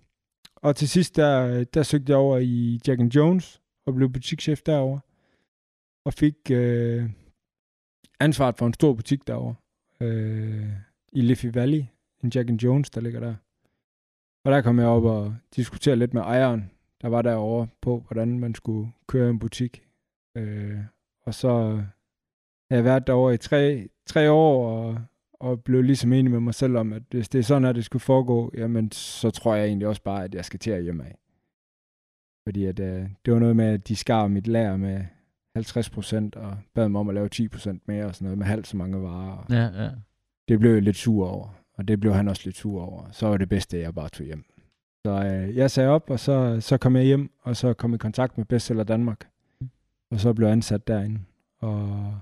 og 0.55 0.75
til 0.75 0.89
sidst, 0.89 1.15
der, 1.15 1.63
der 1.63 1.83
søgte 1.83 2.09
jeg 2.11 2.17
over 2.17 2.37
i 2.37 2.79
Jack 2.87 2.99
and 2.99 3.11
Jones, 3.15 3.61
og 3.85 3.95
blev 3.95 4.09
butikschef 4.09 4.61
derovre. 4.61 4.99
Og 6.05 6.13
fik 6.13 6.35
øh, 6.51 7.09
ansvaret 8.19 8.57
for 8.57 8.67
en 8.67 8.73
stor 8.73 8.93
butik 8.93 9.27
derovre, 9.27 9.55
øh, 10.01 10.69
i 11.11 11.21
Liffey 11.21 11.51
Valley, 11.53 11.83
en 12.23 12.31
Jack 12.35 12.49
and 12.49 12.59
Jones, 12.61 12.89
der 12.89 13.01
ligger 13.01 13.19
der. 13.19 13.35
Og 14.45 14.51
der 14.51 14.61
kom 14.61 14.79
jeg 14.79 14.87
op 14.87 15.03
og 15.03 15.35
diskuterede 15.55 15.99
lidt 15.99 16.13
med 16.13 16.21
ejeren, 16.21 16.71
der 17.01 17.07
var 17.07 17.21
derovre 17.21 17.67
på, 17.81 18.03
hvordan 18.07 18.39
man 18.39 18.55
skulle 18.55 18.91
køre 19.07 19.29
en 19.29 19.39
butik. 19.39 19.87
Øh, 20.35 20.79
og 21.21 21.33
så 21.33 21.83
har 22.73 22.77
jeg 22.77 22.83
været 22.83 23.07
derovre 23.07 23.33
i 23.33 23.37
tre, 23.37 23.87
tre 24.05 24.31
år, 24.31 24.67
og, 24.67 24.97
og 25.33 25.63
blev 25.63 25.81
ligesom 25.81 26.13
enig 26.13 26.31
med 26.31 26.39
mig 26.39 26.53
selv 26.53 26.77
om, 26.77 26.93
at 26.93 27.03
hvis 27.11 27.29
det 27.29 27.39
er 27.39 27.43
sådan, 27.43 27.65
at 27.65 27.75
det 27.75 27.85
skulle 27.85 28.01
foregå, 28.01 28.51
jamen 28.57 28.91
så 28.91 29.31
tror 29.31 29.55
jeg 29.55 29.65
egentlig 29.65 29.87
også 29.87 30.01
bare, 30.01 30.23
at 30.23 30.35
jeg 30.35 30.45
skal 30.45 30.59
til 30.59 30.71
at 30.71 30.83
hjemme 30.83 31.05
af. 31.05 31.17
Fordi 32.47 32.65
at, 32.65 32.79
øh, 32.79 33.09
det 33.25 33.33
var 33.33 33.39
noget 33.39 33.55
med, 33.55 33.65
at 33.65 33.87
de 33.87 33.95
skar 33.95 34.27
mit 34.27 34.47
lager 34.47 34.77
med 34.77 35.05
50 35.55 35.89
procent, 35.89 36.35
og 36.35 36.57
bad 36.73 36.89
mig 36.89 36.99
om 36.99 37.09
at 37.09 37.15
lave 37.15 37.29
10 37.29 37.47
procent 37.47 37.87
mere, 37.87 38.05
og 38.05 38.15
sådan 38.15 38.25
noget, 38.25 38.37
med 38.37 38.45
halvt 38.45 38.67
så 38.67 38.77
mange 38.77 39.01
varer. 39.01 39.45
Ja, 39.49 39.83
ja. 39.83 39.89
Det 40.47 40.59
blev 40.59 40.73
jeg 40.73 40.81
lidt 40.81 40.97
sur 40.97 41.27
over, 41.27 41.49
og 41.73 41.87
det 41.87 41.99
blev 41.99 42.13
han 42.13 42.27
også 42.27 42.41
lidt 42.45 42.57
sur 42.57 42.81
over. 42.81 43.11
Så 43.11 43.27
var 43.27 43.37
det 43.37 43.49
bedste, 43.49 43.77
at 43.77 43.83
jeg 43.83 43.93
bare 43.93 44.09
tog 44.09 44.25
hjem. 44.25 44.45
Så 45.05 45.11
øh, 45.11 45.55
jeg 45.55 45.71
sagde 45.71 45.89
op, 45.89 46.09
og 46.09 46.19
så, 46.19 46.57
så 46.61 46.77
kom 46.77 46.95
jeg 46.95 47.03
hjem, 47.03 47.31
og 47.41 47.55
så 47.55 47.73
kom 47.73 47.93
i 47.93 47.97
kontakt 47.97 48.37
med 48.37 48.45
Bestseller 48.45 48.83
Danmark. 48.83 49.27
Og 50.11 50.19
så 50.19 50.33
blev 50.33 50.47
jeg 50.47 50.53
ansat 50.53 50.87
derinde. 50.87 51.19
Og 51.61 52.13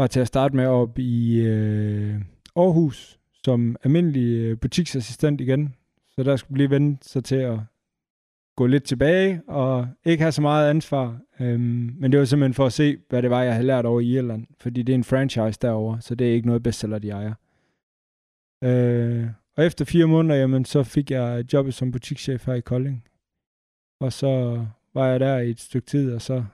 var 0.00 0.06
til 0.06 0.20
at 0.20 0.26
starte 0.26 0.56
med 0.56 0.66
op 0.66 0.98
i 0.98 1.40
øh, 1.40 2.14
Aarhus 2.56 3.20
som 3.44 3.76
almindelig 3.84 4.38
øh, 4.38 4.58
butiksassistent 4.58 5.40
igen. 5.40 5.74
Så 6.08 6.22
der 6.22 6.36
skulle 6.36 6.54
blive 6.54 6.70
vendt 6.70 7.04
sig 7.04 7.24
til 7.24 7.36
at 7.36 7.58
gå 8.56 8.66
lidt 8.66 8.84
tilbage 8.84 9.42
og 9.46 9.88
ikke 10.04 10.22
have 10.22 10.32
så 10.32 10.42
meget 10.42 10.70
ansvar. 10.70 11.20
Øhm, 11.40 11.96
men 11.98 12.12
det 12.12 12.18
var 12.18 12.24
simpelthen 12.24 12.54
for 12.54 12.66
at 12.66 12.72
se, 12.72 12.98
hvad 13.08 13.22
det 13.22 13.30
var, 13.30 13.42
jeg 13.42 13.52
havde 13.52 13.66
lært 13.66 13.86
over 13.86 14.00
i 14.00 14.06
Irland. 14.06 14.46
Fordi 14.58 14.82
det 14.82 14.92
er 14.92 14.96
en 14.96 15.04
franchise 15.04 15.58
derovre, 15.62 16.00
så 16.00 16.14
det 16.14 16.28
er 16.28 16.32
ikke 16.32 16.46
noget 16.46 16.62
bestseller, 16.62 16.98
de 16.98 17.10
ejer. 17.10 17.34
Øh, 18.64 19.28
og 19.56 19.64
efter 19.66 19.84
fire 19.84 20.06
måneder, 20.06 20.40
jamen, 20.40 20.64
så 20.64 20.82
fik 20.82 21.10
jeg 21.10 21.52
jobbet 21.52 21.74
som 21.74 21.92
butikschef 21.92 22.46
her 22.46 22.54
i 22.54 22.60
Kolding. 22.60 23.04
Og 24.00 24.12
så 24.12 24.66
var 24.94 25.06
jeg 25.06 25.20
der 25.20 25.38
i 25.38 25.50
et 25.50 25.60
stykke 25.60 25.86
tid, 25.86 26.14
og 26.14 26.22
så 26.22 26.44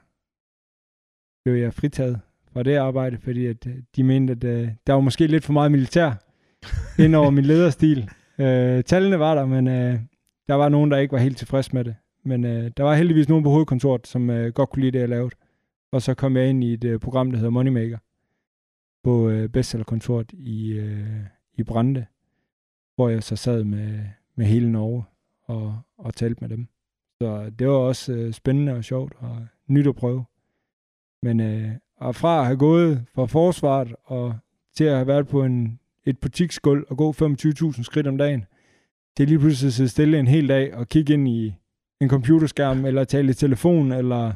blev 1.45 1.55
jeg 1.55 1.75
fritaget 1.75 2.21
fra 2.57 2.63
det 2.63 2.77
arbejde, 2.77 3.19
fordi 3.19 3.47
at 3.47 3.67
øh, 3.67 3.75
de 3.97 4.03
mente, 4.03 4.33
at 4.33 4.45
uh, 4.45 4.69
der 4.87 4.93
var 4.93 5.01
måske 5.01 5.27
lidt 5.27 5.45
for 5.45 5.53
meget 5.53 5.71
militær 5.71 6.13
ind 6.99 7.15
over 7.15 7.31
min 7.31 7.45
lederstil. 7.45 8.11
Uh, 8.39 8.45
tallene 8.91 9.19
var 9.19 9.35
der, 9.35 9.47
men 9.47 9.67
uh, 9.67 10.01
der 10.49 10.55
var 10.55 10.69
nogen, 10.69 10.91
der 10.91 10.97
ikke 10.97 11.13
var 11.13 11.19
helt 11.19 11.39
tilfreds 11.39 11.73
med 11.73 11.85
det. 11.85 11.95
Men 12.25 12.45
uh, 12.45 12.51
der 12.51 12.83
var 12.83 12.95
heldigvis 12.95 13.29
nogen 13.29 13.45
på 13.45 13.51
hovedkontoret, 13.51 14.07
som 14.07 14.29
uh, 14.31 14.47
godt 14.47 14.71
kunne 14.71 14.81
lide 14.81 14.93
det, 14.93 14.99
jeg 14.99 15.09
lavede. 15.09 15.35
Og 15.93 16.03
så 16.03 16.15
kom 16.15 16.37
jeg 16.37 16.51
ind 16.51 16.65
i 16.65 16.73
et 16.73 16.85
uh, 16.85 17.01
program, 17.01 17.31
der 17.31 17.39
hedder 17.39 17.51
Moneymaker 17.51 17.99
på 19.05 19.29
uh, 19.29 19.47
bestsellerkontoret 19.47 20.33
i, 20.33 20.79
uh, 20.79 21.25
i 21.55 21.63
Brande, 21.63 22.07
hvor 22.95 23.09
jeg 23.09 23.23
så 23.23 23.37
sad 23.37 23.65
med, 23.65 24.01
med 24.37 24.47
hele 24.47 24.73
Norge 24.73 25.05
og, 25.45 25.79
og 25.99 26.15
talte 26.15 26.41
med 26.41 26.49
dem. 26.49 26.69
Så 27.21 27.51
det 27.59 27.69
var 27.69 27.75
også 27.75 28.13
uh, 28.13 28.33
spændende 28.33 28.73
og 28.73 28.85
sjovt 28.85 29.13
og 29.19 29.47
nyt 29.67 29.87
at 29.87 29.97
prøve. 29.97 30.25
Men 31.23 31.41
uh, 31.41 31.71
og 31.97 32.15
fra 32.15 32.41
at 32.41 32.47
have 32.47 32.59
gået 32.59 33.05
fra 33.15 33.27
forsvaret 33.27 33.95
og 34.05 34.35
til 34.77 34.85
at 34.85 34.95
have 34.95 35.07
været 35.07 35.29
på 35.29 35.45
en, 35.45 35.81
et 36.05 36.19
butiksgulv 36.19 36.85
og 36.89 36.97
gå 36.97 37.13
25.000 37.13 37.83
skridt 37.83 38.07
om 38.07 38.19
dagen, 38.19 38.45
det 39.17 39.23
er 39.23 39.27
lige 39.27 39.39
pludselig 39.39 39.69
at 39.69 39.73
sidde 39.73 39.89
stille 39.89 40.19
en 40.19 40.27
hel 40.27 40.49
dag 40.49 40.75
og 40.75 40.89
kigge 40.89 41.13
ind 41.13 41.29
i 41.29 41.55
en 42.01 42.09
computerskærm, 42.09 42.85
eller 42.85 43.05
tale 43.05 43.31
i 43.31 43.35
telefon, 43.35 43.93
eller... 43.93 44.33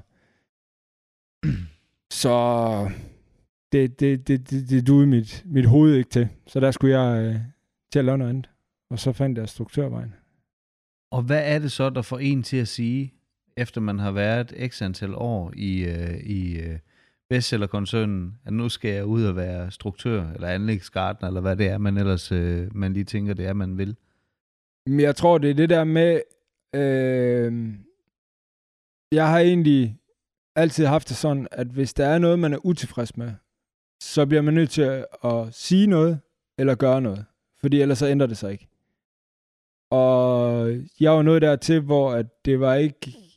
Så 2.12 2.90
det, 3.73 4.01
det, 4.01 4.29
det, 4.29 4.51
det, 4.51 4.70
det 4.70 4.87
duede 4.87 5.07
mit, 5.07 5.42
mit 5.46 5.66
hoved 5.66 5.94
ikke 5.94 6.11
til. 6.11 6.29
Så 6.46 6.61
der 6.61 6.70
skulle 6.70 7.01
jeg 7.01 7.25
øh, 7.25 7.40
til 7.92 7.99
at 7.99 8.05
lave 8.05 8.18
noget 8.18 8.31
andet. 8.31 8.51
Og 8.90 8.99
så 8.99 9.12
fandt 9.12 9.38
jeg 9.38 9.49
struktørvejen. 9.49 10.14
Og 11.11 11.23
hvad 11.23 11.42
er 11.44 11.59
det 11.59 11.73
så, 11.73 11.90
der 11.90 12.03
får 12.03 12.18
en 12.18 12.42
til 12.42 12.57
at 12.57 12.68
sige, 12.68 13.14
efter 13.57 13.81
man 13.81 13.99
har 13.99 14.11
været 14.11 14.55
x 14.68 14.83
antal 14.83 15.14
år 15.14 15.53
i, 15.57 15.85
øh, 15.85 16.16
i 16.16 16.59
øh, 16.59 16.79
bestsellerkoncernen, 17.30 18.38
at 18.44 18.52
nu 18.52 18.68
skal 18.68 18.90
jeg 18.90 19.04
ud 19.04 19.24
og 19.24 19.36
være 19.36 19.70
struktør, 19.70 20.30
eller 20.30 20.48
anlægsgartner, 20.48 21.28
eller 21.28 21.40
hvad 21.40 21.56
det 21.56 21.66
er, 21.66 21.78
man 21.78 21.96
ellers 21.96 22.32
øh, 22.32 22.76
man 22.76 22.92
lige 22.92 23.04
tænker, 23.04 23.34
det 23.34 23.46
er, 23.46 23.52
man 23.52 23.78
vil? 23.78 23.96
Men 24.86 25.00
jeg 25.00 25.16
tror, 25.16 25.38
det 25.38 25.50
er 25.50 25.54
det 25.54 25.70
der 25.70 25.84
med, 25.84 26.20
øh, 26.74 27.74
jeg 29.12 29.28
har 29.28 29.38
egentlig 29.38 29.98
altid 30.56 30.86
haft 30.86 31.08
det 31.08 31.16
sådan, 31.16 31.48
at 31.50 31.66
hvis 31.66 31.94
der 31.94 32.06
er 32.06 32.18
noget, 32.18 32.38
man 32.38 32.52
er 32.52 32.66
utilfreds 32.66 33.16
med, 33.16 33.32
så 34.02 34.26
bliver 34.26 34.42
man 34.42 34.54
nødt 34.54 34.70
til 34.70 34.82
at, 34.82 35.06
at 35.24 35.54
sige 35.54 35.86
noget, 35.86 36.20
eller 36.58 36.74
gøre 36.74 37.00
noget. 37.00 37.24
Fordi 37.60 37.80
ellers 37.80 37.98
så 37.98 38.06
ændrer 38.06 38.26
det 38.26 38.38
sig 38.38 38.52
ikke. 38.52 38.68
Og 39.90 40.70
jeg 41.00 41.12
var 41.12 41.22
nået 41.22 41.42
dertil, 41.42 41.80
hvor 41.80 42.12
at 42.12 42.44
det 42.44 42.60
var 42.60 42.74
ikke 42.74 42.96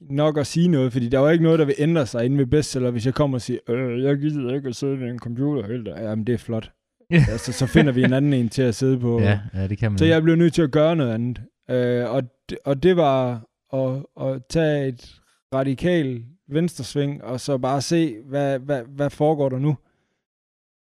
nok 0.09 0.37
at 0.37 0.47
sige 0.47 0.67
noget, 0.67 0.93
fordi 0.93 1.09
der 1.09 1.19
var 1.19 1.31
ikke 1.31 1.43
noget, 1.43 1.59
der 1.59 1.65
vil 1.65 1.75
ændre 1.77 2.05
sig 2.05 2.25
inden 2.25 2.39
ved 2.39 2.45
bestseller, 2.45 2.91
hvis 2.91 3.05
jeg 3.05 3.13
kommer 3.13 3.37
og 3.37 3.41
siger, 3.41 3.59
øh, 3.69 4.03
jeg 4.03 4.17
gider 4.17 4.55
ikke 4.55 4.69
at 4.69 4.75
sidde 4.75 4.99
ved 4.99 5.09
en 5.09 5.19
computer 5.19 5.67
hele 5.67 5.83
dagen. 5.83 6.03
Jamen, 6.03 6.27
det 6.27 6.33
er 6.33 6.37
flot. 6.37 6.71
altså, 7.11 7.51
så 7.51 7.65
finder 7.65 7.91
vi 7.91 8.03
en 8.03 8.13
anden 8.13 8.33
en 8.33 8.49
til 8.49 8.61
at 8.61 8.75
sidde 8.75 8.99
på. 8.99 9.19
Ja, 9.19 9.39
ja 9.53 9.67
det 9.67 9.77
kan 9.77 9.91
man. 9.91 9.97
Så 9.97 10.05
jeg 10.05 10.23
blev 10.23 10.35
nødt 10.35 10.53
til 10.53 10.61
at 10.61 10.71
gøre 10.71 10.95
noget 10.95 11.13
andet. 11.13 11.41
Øh, 11.69 12.09
og, 12.09 12.23
og 12.65 12.83
det 12.83 12.95
var 12.95 13.45
at, 13.73 14.05
at 14.21 14.41
tage 14.49 14.87
et 14.87 15.21
radikal 15.53 16.23
venstresving, 16.49 17.23
og 17.23 17.39
så 17.39 17.57
bare 17.57 17.81
se, 17.81 18.15
hvad, 18.25 18.59
hvad, 18.59 18.81
hvad 18.95 19.09
foregår 19.09 19.49
der 19.49 19.59
nu. 19.59 19.77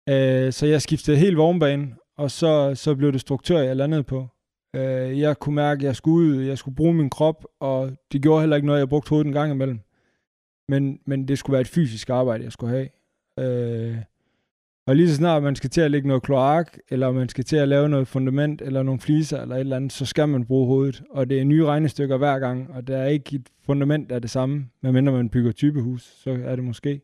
Øh, 0.08 0.52
så 0.52 0.66
jeg 0.66 0.82
skiftede 0.82 1.16
helt 1.16 1.36
vognbane, 1.36 1.94
og 2.16 2.30
så, 2.30 2.74
så 2.74 2.94
blev 2.94 3.12
det 3.12 3.20
struktør, 3.20 3.58
jeg 3.58 3.76
landede 3.76 4.02
på. 4.02 4.28
Øh, 4.76 5.20
jeg 5.20 5.38
kunne 5.38 5.54
mærke, 5.54 5.78
at 5.78 5.84
jeg 5.84 5.96
skulle 5.96 6.28
ud, 6.28 6.42
jeg 6.42 6.58
skulle 6.58 6.74
bruge 6.74 6.94
min 6.94 7.10
krop, 7.10 7.44
og 7.60 7.92
det 8.12 8.22
gjorde 8.22 8.40
heller 8.40 8.56
ikke 8.56 8.66
noget, 8.66 8.78
jeg 8.78 8.88
brugte 8.88 9.10
hovedet 9.10 9.26
en 9.26 9.32
gang 9.32 9.52
imellem. 9.52 9.80
Men, 10.68 10.98
men 11.06 11.28
det 11.28 11.38
skulle 11.38 11.52
være 11.54 11.60
et 11.60 11.68
fysisk 11.68 12.10
arbejde, 12.10 12.44
jeg 12.44 12.52
skulle 12.52 12.70
have. 12.70 12.88
Øh, 13.38 13.96
og 14.86 14.96
lige 14.96 15.08
så 15.08 15.14
snart 15.14 15.42
man 15.42 15.56
skal 15.56 15.70
til 15.70 15.80
at 15.80 15.90
lægge 15.90 16.08
noget 16.08 16.22
kloak, 16.22 16.78
eller 16.90 17.10
man 17.10 17.28
skal 17.28 17.44
til 17.44 17.56
at 17.56 17.68
lave 17.68 17.88
noget 17.88 18.08
fundament, 18.08 18.62
eller 18.62 18.82
nogle 18.82 19.00
fliser, 19.00 19.42
eller 19.42 19.54
et 19.56 19.60
eller 19.60 19.76
andet, 19.76 19.92
så 19.92 20.06
skal 20.06 20.28
man 20.28 20.44
bruge 20.44 20.66
hovedet. 20.66 21.02
Og 21.10 21.30
det 21.30 21.40
er 21.40 21.44
nye 21.44 21.64
regnestykker 21.64 22.16
hver 22.16 22.38
gang, 22.38 22.70
og 22.70 22.86
der 22.86 22.96
er 22.96 23.06
ikke 23.06 23.36
et 23.36 23.48
fundament 23.66 24.10
der 24.10 24.16
er 24.16 24.20
det 24.20 24.30
samme, 24.30 24.68
medmindre 24.82 25.12
man 25.12 25.28
bygger 25.28 25.52
typehus, 25.52 26.02
så 26.02 26.30
er 26.44 26.56
det 26.56 26.64
måske. 26.64 27.00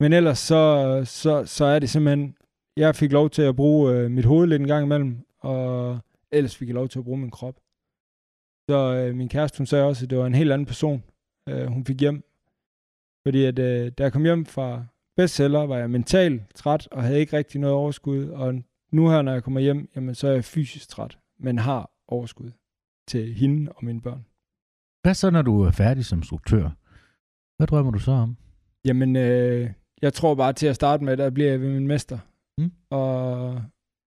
Men 0.00 0.12
ellers 0.12 0.38
så, 0.38 1.02
så, 1.04 1.44
så 1.44 1.64
er 1.64 1.78
det 1.78 1.90
simpelthen, 1.90 2.34
jeg 2.76 2.96
fik 2.96 3.12
lov 3.12 3.30
til 3.30 3.42
at 3.42 3.56
bruge 3.56 3.92
øh, 3.92 4.10
mit 4.10 4.24
hoved 4.24 4.46
lidt 4.46 4.62
en 4.62 4.68
gang 4.68 4.84
imellem, 4.84 5.18
og 5.40 5.98
ellers 6.32 6.56
fik 6.56 6.68
jeg 6.68 6.74
lov 6.74 6.88
til 6.88 6.98
at 6.98 7.04
bruge 7.04 7.18
min 7.18 7.30
krop. 7.30 7.60
Så 8.70 8.78
øh, 8.94 9.14
min 9.14 9.28
kæreste, 9.28 9.58
hun 9.58 9.66
sagde 9.66 9.84
også, 9.84 10.04
at 10.06 10.10
det 10.10 10.18
var 10.18 10.26
en 10.26 10.34
helt 10.34 10.52
anden 10.52 10.66
person, 10.66 11.04
øh, 11.48 11.66
hun 11.66 11.84
fik 11.84 12.00
hjem. 12.00 12.24
Fordi 13.26 13.44
at, 13.44 13.58
øh, 13.58 13.92
da 13.98 14.02
jeg 14.02 14.12
kom 14.12 14.24
hjem 14.24 14.46
fra 14.46 14.86
bestseller, 15.16 15.60
var 15.60 15.78
jeg 15.78 15.90
mentalt 15.90 16.54
træt 16.54 16.88
og 16.92 17.02
havde 17.02 17.20
ikke 17.20 17.36
rigtig 17.36 17.60
noget 17.60 17.76
overskud. 17.76 18.28
Og 18.28 18.54
nu 18.92 19.08
her, 19.08 19.22
når 19.22 19.32
jeg 19.32 19.44
kommer 19.44 19.60
hjem, 19.60 19.90
jamen, 19.96 20.14
så 20.14 20.28
er 20.28 20.32
jeg 20.32 20.44
fysisk 20.44 20.88
træt, 20.88 21.18
men 21.38 21.58
har 21.58 21.90
overskud 22.08 22.50
til 23.08 23.34
hende 23.34 23.72
og 23.72 23.84
mine 23.84 24.00
børn. 24.00 24.26
Hvad 25.02 25.14
så, 25.14 25.30
når 25.30 25.42
du 25.42 25.62
er 25.62 25.70
færdig 25.70 26.04
som 26.04 26.22
struktør? 26.22 26.70
Hvad 27.56 27.66
drømmer 27.66 27.92
du 27.92 27.98
så 27.98 28.12
om? 28.12 28.36
Jamen, 28.84 29.16
øh, 29.16 29.70
jeg 30.02 30.12
tror 30.12 30.34
bare 30.34 30.52
til 30.52 30.66
at 30.66 30.74
starte 30.74 31.04
med, 31.04 31.16
der 31.16 31.30
bliver 31.30 31.50
jeg 31.50 31.60
ved 31.60 31.70
min 31.70 31.86
mester. 31.86 32.18
Mm. 32.58 32.72
Og, 32.90 33.62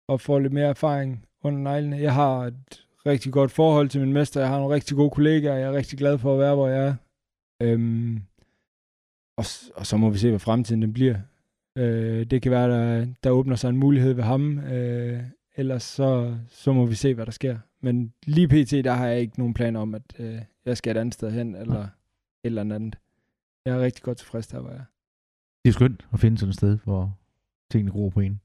og 0.07 0.21
får 0.21 0.39
lidt 0.39 0.53
mere 0.53 0.67
erfaring 0.67 1.25
under 1.45 1.59
neglene. 1.59 1.97
Jeg 1.97 2.13
har 2.13 2.39
et 2.39 2.85
rigtig 3.05 3.33
godt 3.33 3.51
forhold 3.51 3.89
til 3.89 4.01
min 4.01 4.13
mester. 4.13 4.39
Jeg 4.39 4.49
har 4.49 4.59
nogle 4.59 4.75
rigtig 4.75 4.95
gode 4.97 5.09
kollegaer. 5.09 5.55
Jeg 5.55 5.67
er 5.67 5.73
rigtig 5.73 5.97
glad 5.97 6.17
for 6.17 6.33
at 6.33 6.39
være, 6.39 6.55
hvor 6.55 6.67
jeg 6.67 6.87
er. 6.87 6.95
Øhm, 7.61 8.21
og, 9.37 9.45
og 9.75 9.85
så 9.85 9.97
må 9.97 10.09
vi 10.09 10.17
se, 10.17 10.29
hvad 10.29 10.39
fremtiden 10.39 10.81
den 10.81 10.93
bliver. 10.93 11.17
Øh, 11.77 12.25
det 12.25 12.41
kan 12.41 12.51
være, 12.51 12.69
der, 12.69 13.07
der 13.23 13.29
åbner 13.29 13.55
sig 13.55 13.69
en 13.69 13.77
mulighed 13.77 14.13
ved 14.13 14.23
ham. 14.23 14.59
Øh, 14.59 15.23
ellers 15.55 15.83
så, 15.83 16.37
så 16.49 16.73
må 16.73 16.85
vi 16.85 16.95
se, 16.95 17.13
hvad 17.13 17.25
der 17.25 17.31
sker. 17.31 17.57
Men 17.81 18.13
lige 18.25 18.47
pt, 18.47 18.71
der 18.71 18.91
har 18.91 19.07
jeg 19.07 19.19
ikke 19.19 19.39
nogen 19.39 19.53
planer 19.53 19.79
om, 19.79 19.95
at 19.95 20.19
øh, 20.19 20.41
jeg 20.65 20.77
skal 20.77 20.95
et 20.95 20.99
andet 20.99 21.13
sted 21.13 21.31
hen, 21.31 21.55
eller 21.55 21.81
et 21.81 21.89
eller 22.43 22.61
andet. 22.61 22.97
Jeg 23.65 23.75
er 23.75 23.79
rigtig 23.79 24.03
godt 24.03 24.17
tilfreds 24.17 24.47
der, 24.47 24.59
hvor 24.59 24.69
jeg 24.69 24.79
er. 24.79 24.85
Det 25.63 25.69
er 25.69 25.73
skønt 25.73 26.07
at 26.13 26.19
finde 26.19 26.37
sådan 26.37 26.49
et 26.49 26.55
sted, 26.55 26.77
hvor 26.83 27.17
tingene 27.71 27.91
gror 27.91 28.09
på 28.09 28.19
en. 28.19 28.39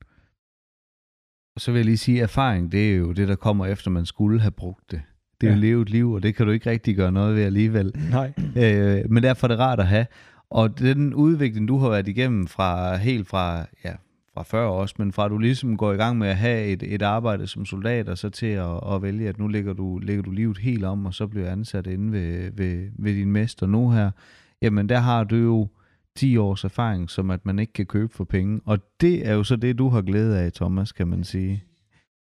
Og 1.54 1.60
så 1.60 1.72
vil 1.72 1.78
jeg 1.78 1.84
lige 1.84 1.96
sige, 1.96 2.18
at 2.18 2.22
erfaring, 2.22 2.72
det 2.72 2.92
er 2.92 2.96
jo 2.96 3.12
det, 3.12 3.28
der 3.28 3.36
kommer 3.36 3.66
efter, 3.66 3.90
man 3.90 4.06
skulle 4.06 4.40
have 4.40 4.50
brugt 4.50 4.90
det. 4.90 5.02
Det 5.40 5.46
er 5.46 5.50
ja. 5.50 5.56
Jo 5.56 5.60
levet 5.60 5.90
liv, 5.90 6.12
og 6.12 6.22
det 6.22 6.34
kan 6.34 6.46
du 6.46 6.52
ikke 6.52 6.70
rigtig 6.70 6.96
gøre 6.96 7.12
noget 7.12 7.36
ved 7.36 7.42
alligevel. 7.42 7.92
Nej. 8.10 8.32
Øh, 8.56 9.10
men 9.10 9.22
derfor 9.22 9.46
er 9.46 9.48
det 9.48 9.58
rart 9.58 9.80
at 9.80 9.86
have. 9.86 10.06
Og 10.50 10.78
den 10.78 11.14
udvikling, 11.14 11.68
du 11.68 11.78
har 11.78 11.88
været 11.88 12.08
igennem 12.08 12.46
fra 12.46 12.96
helt 12.96 13.28
fra, 13.28 13.66
ja, 13.84 13.92
fra 14.34 14.42
før 14.42 14.66
også, 14.66 14.94
men 14.98 15.12
fra 15.12 15.24
at 15.24 15.30
du 15.30 15.38
ligesom 15.38 15.76
går 15.76 15.92
i 15.92 15.96
gang 15.96 16.18
med 16.18 16.28
at 16.28 16.36
have 16.36 16.64
et, 16.66 16.82
et 16.82 17.02
arbejde 17.02 17.46
som 17.46 17.64
soldat, 17.64 18.08
og 18.08 18.18
så 18.18 18.28
til 18.28 18.46
at, 18.46 18.80
at 18.92 19.02
vælge, 19.02 19.28
at 19.28 19.38
nu 19.38 19.48
lægger 19.48 19.72
du, 19.72 19.98
lægger 19.98 20.22
du 20.22 20.30
livet 20.30 20.58
helt 20.58 20.84
om, 20.84 21.06
og 21.06 21.14
så 21.14 21.26
bliver 21.26 21.50
ansat 21.50 21.86
inde 21.86 22.12
ved, 22.12 22.50
ved, 22.56 22.90
ved 22.98 23.14
din 23.14 23.32
mester 23.32 23.66
nu 23.66 23.90
her, 23.90 24.10
jamen 24.62 24.88
der 24.88 24.98
har 24.98 25.24
du 25.24 25.36
jo 25.36 25.68
10 26.20 26.36
års 26.36 26.64
erfaring, 26.64 27.10
som 27.10 27.30
at 27.30 27.46
man 27.46 27.58
ikke 27.58 27.72
kan 27.72 27.86
købe 27.86 28.14
for 28.14 28.24
penge. 28.24 28.60
Og 28.64 28.78
det 29.00 29.28
er 29.28 29.34
jo 29.34 29.44
så 29.44 29.56
det, 29.56 29.78
du 29.78 29.88
har 29.88 30.02
glæde 30.02 30.38
af, 30.38 30.52
Thomas, 30.52 30.92
kan 30.92 31.08
man 31.08 31.24
sige. 31.24 31.64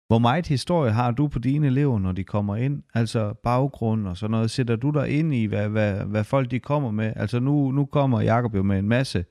Hvor 0.08 0.18
meget 0.18 0.46
historie 0.46 0.92
har 0.92 1.10
du 1.10 1.28
på 1.28 1.38
dine 1.38 1.66
elever, 1.66 1.98
når 1.98 2.12
de 2.12 2.24
kommer 2.24 2.56
ind? 2.56 2.82
Altså 2.94 3.34
baggrund 3.44 4.06
og 4.06 4.16
sådan 4.16 4.30
noget. 4.30 4.50
Sætter 4.50 4.76
du 4.76 4.90
dig 4.90 5.08
ind 5.08 5.34
i, 5.34 5.44
hvad, 5.44 5.68
hvad, 5.68 5.94
hvad 5.94 6.24
folk 6.24 6.50
de 6.50 6.60
kommer 6.60 6.90
med? 6.90 7.12
Altså 7.16 7.40
nu, 7.40 7.70
nu 7.70 7.84
kommer 7.84 8.20
Jacob 8.20 8.54
jo 8.54 8.62
med 8.62 8.78
en 8.78 8.88
masse 8.88 9.24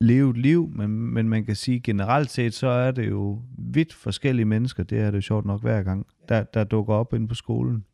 levet 0.00 0.36
liv, 0.36 0.70
men, 0.76 0.90
men 0.90 1.28
man 1.28 1.44
kan 1.44 1.56
sige 1.56 1.80
generelt 1.80 2.30
set, 2.30 2.54
så 2.54 2.66
er 2.68 2.90
det 2.90 3.08
jo 3.08 3.42
vidt 3.58 3.94
forskellige 3.94 4.46
mennesker, 4.46 4.82
det 4.82 4.98
er 4.98 5.10
det 5.10 5.16
jo 5.16 5.20
sjovt 5.20 5.46
nok 5.46 5.60
hver 5.60 5.82
gang, 5.82 6.06
der, 6.28 6.42
der 6.42 6.64
dukker 6.64 6.94
op 6.94 7.14
ind 7.14 7.28
på 7.28 7.34
skolen. 7.34 7.84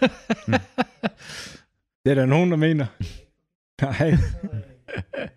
Det 2.04 2.10
er 2.10 2.14
der 2.14 2.26
nogen, 2.26 2.50
der 2.50 2.56
mener. 2.56 2.86
Nej. 3.82 4.16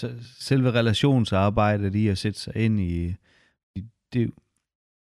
Så 0.00 0.10
selve 0.38 0.70
relationsarbejdet 0.70 1.94
i 1.94 2.08
at 2.08 2.18
sætte 2.18 2.40
sig 2.40 2.56
ind 2.56 2.80
i, 2.80 3.14
i 3.76 3.84
det, 4.12 4.30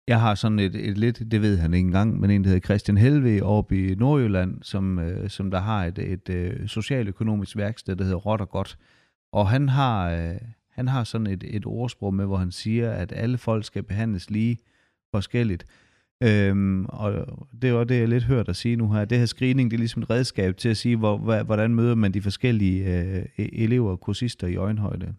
jeg 0.07 0.21
har 0.21 0.35
sådan 0.35 0.59
et, 0.59 0.75
et 0.75 0.99
lidt, 0.99 1.31
det 1.31 1.43
ved 1.43 1.59
han 1.59 1.75
ikke 1.75 1.87
engang, 1.87 2.21
men 2.21 2.31
en, 2.31 2.45
der 2.45 2.49
hedder 2.49 2.65
Christian 2.67 2.99
Helve 2.99 3.43
oppe 3.43 3.91
i 3.91 3.95
Nordjylland, 3.95 4.63
som, 4.63 4.99
øh, 4.99 5.31
som 5.31 5.51
der 5.51 5.59
har 5.59 5.85
et, 5.85 5.99
et 5.99 6.29
øh, 6.29 6.69
socialøkonomisk 6.69 7.57
værksted, 7.57 7.97
der 7.97 8.05
hedder 8.05 8.19
Rot 8.19 8.41
og 8.41 8.51
Godt. 8.51 8.79
Og 9.33 9.49
han 9.49 9.69
har, 9.69 10.11
øh, 10.11 10.37
han 10.71 10.89
har 10.89 11.05
sådan 11.05 11.27
et, 11.27 11.45
et 11.47 11.67
ordsprog 11.67 12.15
med, 12.15 12.27
hvor 12.27 12.37
han 12.37 12.53
siger, 12.53 12.91
at 12.91 13.13
alle 13.17 13.39
folk 13.39 13.65
skal 13.65 13.83
behandles 13.83 14.31
lige 14.31 14.59
forskelligt. 15.15 15.65
Øhm, 16.23 16.85
og 16.87 17.11
det 17.63 17.75
var 17.75 17.85
det, 17.85 18.01
jeg 18.01 18.09
lidt 18.09 18.25
hørt 18.25 18.49
at 18.49 18.57
sige 18.57 18.77
nu 18.77 18.93
her. 18.93 19.05
Det 19.05 19.19
her 19.19 19.27
screening, 19.27 19.71
det 19.71 19.77
er 19.77 19.79
ligesom 19.79 20.03
et 20.03 20.11
redskab 20.11 20.57
til 20.57 20.69
at 20.69 20.77
sige, 20.77 20.97
hvor, 20.97 21.43
hvordan 21.45 21.75
møder 21.75 21.95
man 21.95 22.15
de 22.15 22.23
forskellige 22.23 22.79
øh, 22.95 23.23
e- 23.23 23.63
elever 23.65 23.91
og 23.91 24.01
kursister 24.01 24.47
i 24.47 24.57
øjenhøjde. 24.57 25.15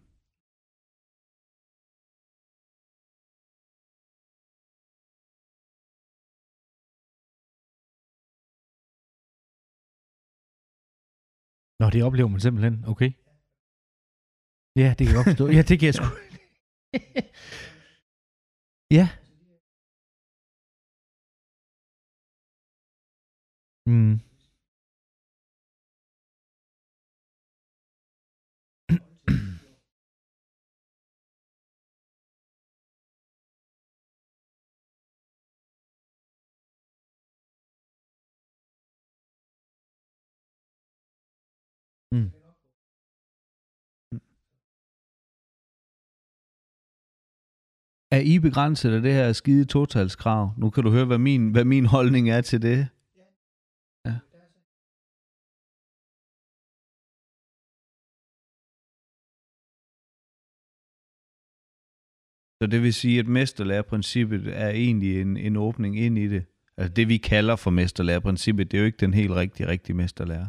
Nå, 11.79 11.89
det 11.89 12.03
oplever 12.03 12.29
man 12.29 12.39
simpelthen. 12.39 12.75
Okay. 12.87 13.11
Ja, 14.81 14.89
det 14.97 15.03
kan 15.07 15.07
jeg 15.07 15.15
godt 15.15 15.27
forstå. 15.31 15.47
Ja, 15.57 15.61
det 15.69 15.79
kan 15.79 15.85
jeg 15.89 15.95
sgu. 15.95 16.05
ja. 18.97 19.05
Mm. 23.85 24.19
Mm. 42.11 42.31
Er 48.11 48.19
I 48.19 48.39
begrænset 48.39 48.93
af 48.93 49.01
det 49.01 49.13
her 49.13 49.33
skide 49.33 49.65
totalskrav? 49.65 50.53
Nu 50.57 50.69
kan 50.69 50.83
du 50.83 50.91
høre, 50.91 51.05
hvad 51.05 51.17
min, 51.17 51.51
hvad 51.51 51.65
min 51.65 51.85
holdning 51.85 52.29
er 52.29 52.41
til 52.41 52.61
det. 52.61 52.87
Så 62.61 62.67
det 62.67 62.83
vil 62.83 62.93
sige, 62.93 63.19
at 63.19 63.27
mesterlærerprincippet 63.27 64.43
er 64.47 64.69
egentlig 64.69 65.21
en, 65.21 65.37
en 65.37 65.57
åbning 65.57 65.99
ind 65.99 66.17
i 66.17 66.27
det. 66.27 66.43
Altså 66.77 66.93
det, 66.93 67.09
vi 67.09 67.17
kalder 67.17 67.55
for 67.55 67.71
mesterlærerprincippet, 67.71 68.71
det 68.71 68.77
er 68.77 68.81
jo 68.81 68.85
ikke 68.85 68.97
den 68.97 69.13
helt 69.13 69.31
rigtige, 69.31 69.67
rigtige 69.67 69.95
mesterlærer. 69.95 70.45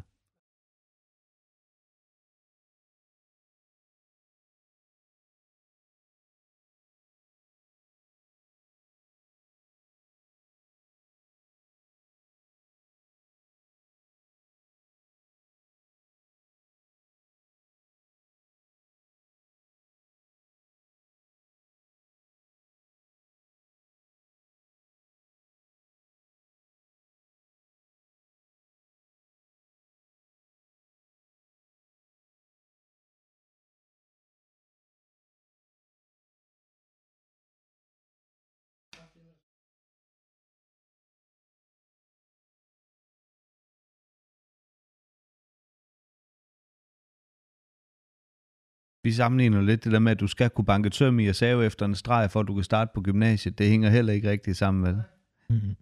Vi 49.12 49.16
sammenligner 49.16 49.60
lidt 49.60 49.84
det 49.84 49.92
der 49.92 49.98
med, 49.98 50.12
at 50.12 50.20
du 50.20 50.26
skal 50.26 50.50
kunne 50.50 50.70
banke 50.72 50.90
tøm 50.90 51.18
i 51.18 51.26
og 51.26 51.34
save 51.34 51.66
efter 51.66 51.84
en 51.86 51.94
streg, 51.94 52.30
for 52.30 52.40
at 52.40 52.48
du 52.48 52.54
kan 52.54 52.64
starte 52.64 52.90
på 52.94 53.00
gymnasiet. 53.08 53.58
Det 53.58 53.66
hænger 53.72 53.90
heller 53.90 54.12
ikke 54.12 54.30
rigtig 54.30 54.56
sammen, 54.56 54.82
vel? 54.88 54.96
Mm. 55.50 55.74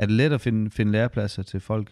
Er 0.00 0.06
det 0.06 0.16
let 0.20 0.32
at 0.32 0.40
finde, 0.40 0.70
finde 0.70 0.92
lærepladser 0.92 1.42
til 1.42 1.60
folk? 1.70 1.88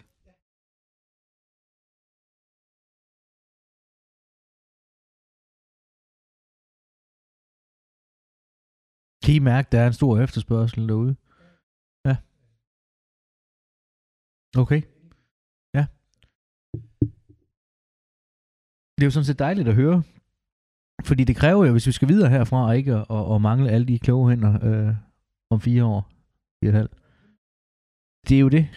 Kan 9.24 9.34
I 9.38 9.40
mærke, 9.50 9.68
der 9.72 9.80
er 9.80 9.86
en 9.86 9.98
stor 10.00 10.12
efterspørgsel 10.24 10.88
derude? 10.88 11.14
Ja. 12.08 12.16
Okay. 14.62 14.80
Ja. 15.78 15.84
Det 19.00 19.02
er 19.02 19.06
jo 19.06 19.10
sådan 19.10 19.24
set 19.24 19.38
dejligt 19.38 19.68
at 19.68 19.74
høre. 19.74 20.02
Fordi 21.04 21.24
det 21.24 21.36
kræver 21.36 21.66
jo, 21.66 21.72
hvis 21.72 21.86
vi 21.86 21.92
skal 21.92 22.08
videre 22.08 22.30
herfra, 22.30 22.72
ikke 22.72 22.94
at, 22.94 23.34
at 23.34 23.40
mangle 23.40 23.70
alle 23.70 23.86
de 23.86 23.98
kloge 23.98 24.30
hænder 24.30 24.64
øh, 24.64 24.94
om 25.50 25.60
fire 25.60 25.84
år. 25.84 26.08
Fire 26.64 26.68
og 26.70 26.74
et 26.74 26.74
halvt. 26.74 26.92
Det 28.28 28.36
er 28.36 28.40
jo 28.40 28.48
det. 28.48 28.68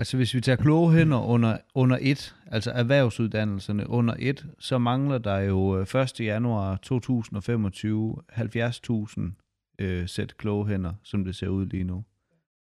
Altså 0.00 0.16
hvis 0.16 0.34
vi 0.34 0.40
tager 0.40 0.56
kloge 0.56 0.92
hænder 0.92 1.18
under, 1.18 1.58
under 1.74 1.98
et, 2.00 2.36
altså 2.46 2.70
erhvervsuddannelserne 2.70 3.90
under 3.90 4.14
et, 4.18 4.46
så 4.58 4.78
mangler 4.78 5.18
der 5.18 5.38
jo 5.38 5.78
øh, 5.78 6.02
1. 6.02 6.20
januar 6.20 6.76
2025 6.76 8.16
70.000 8.32 9.20
øh, 9.78 10.08
sæt 10.08 10.36
kloge 10.36 10.66
hænder, 10.66 10.92
som 11.02 11.24
det 11.24 11.34
ser 11.34 11.48
ud 11.48 11.66
lige 11.66 11.84
nu. 11.84 12.04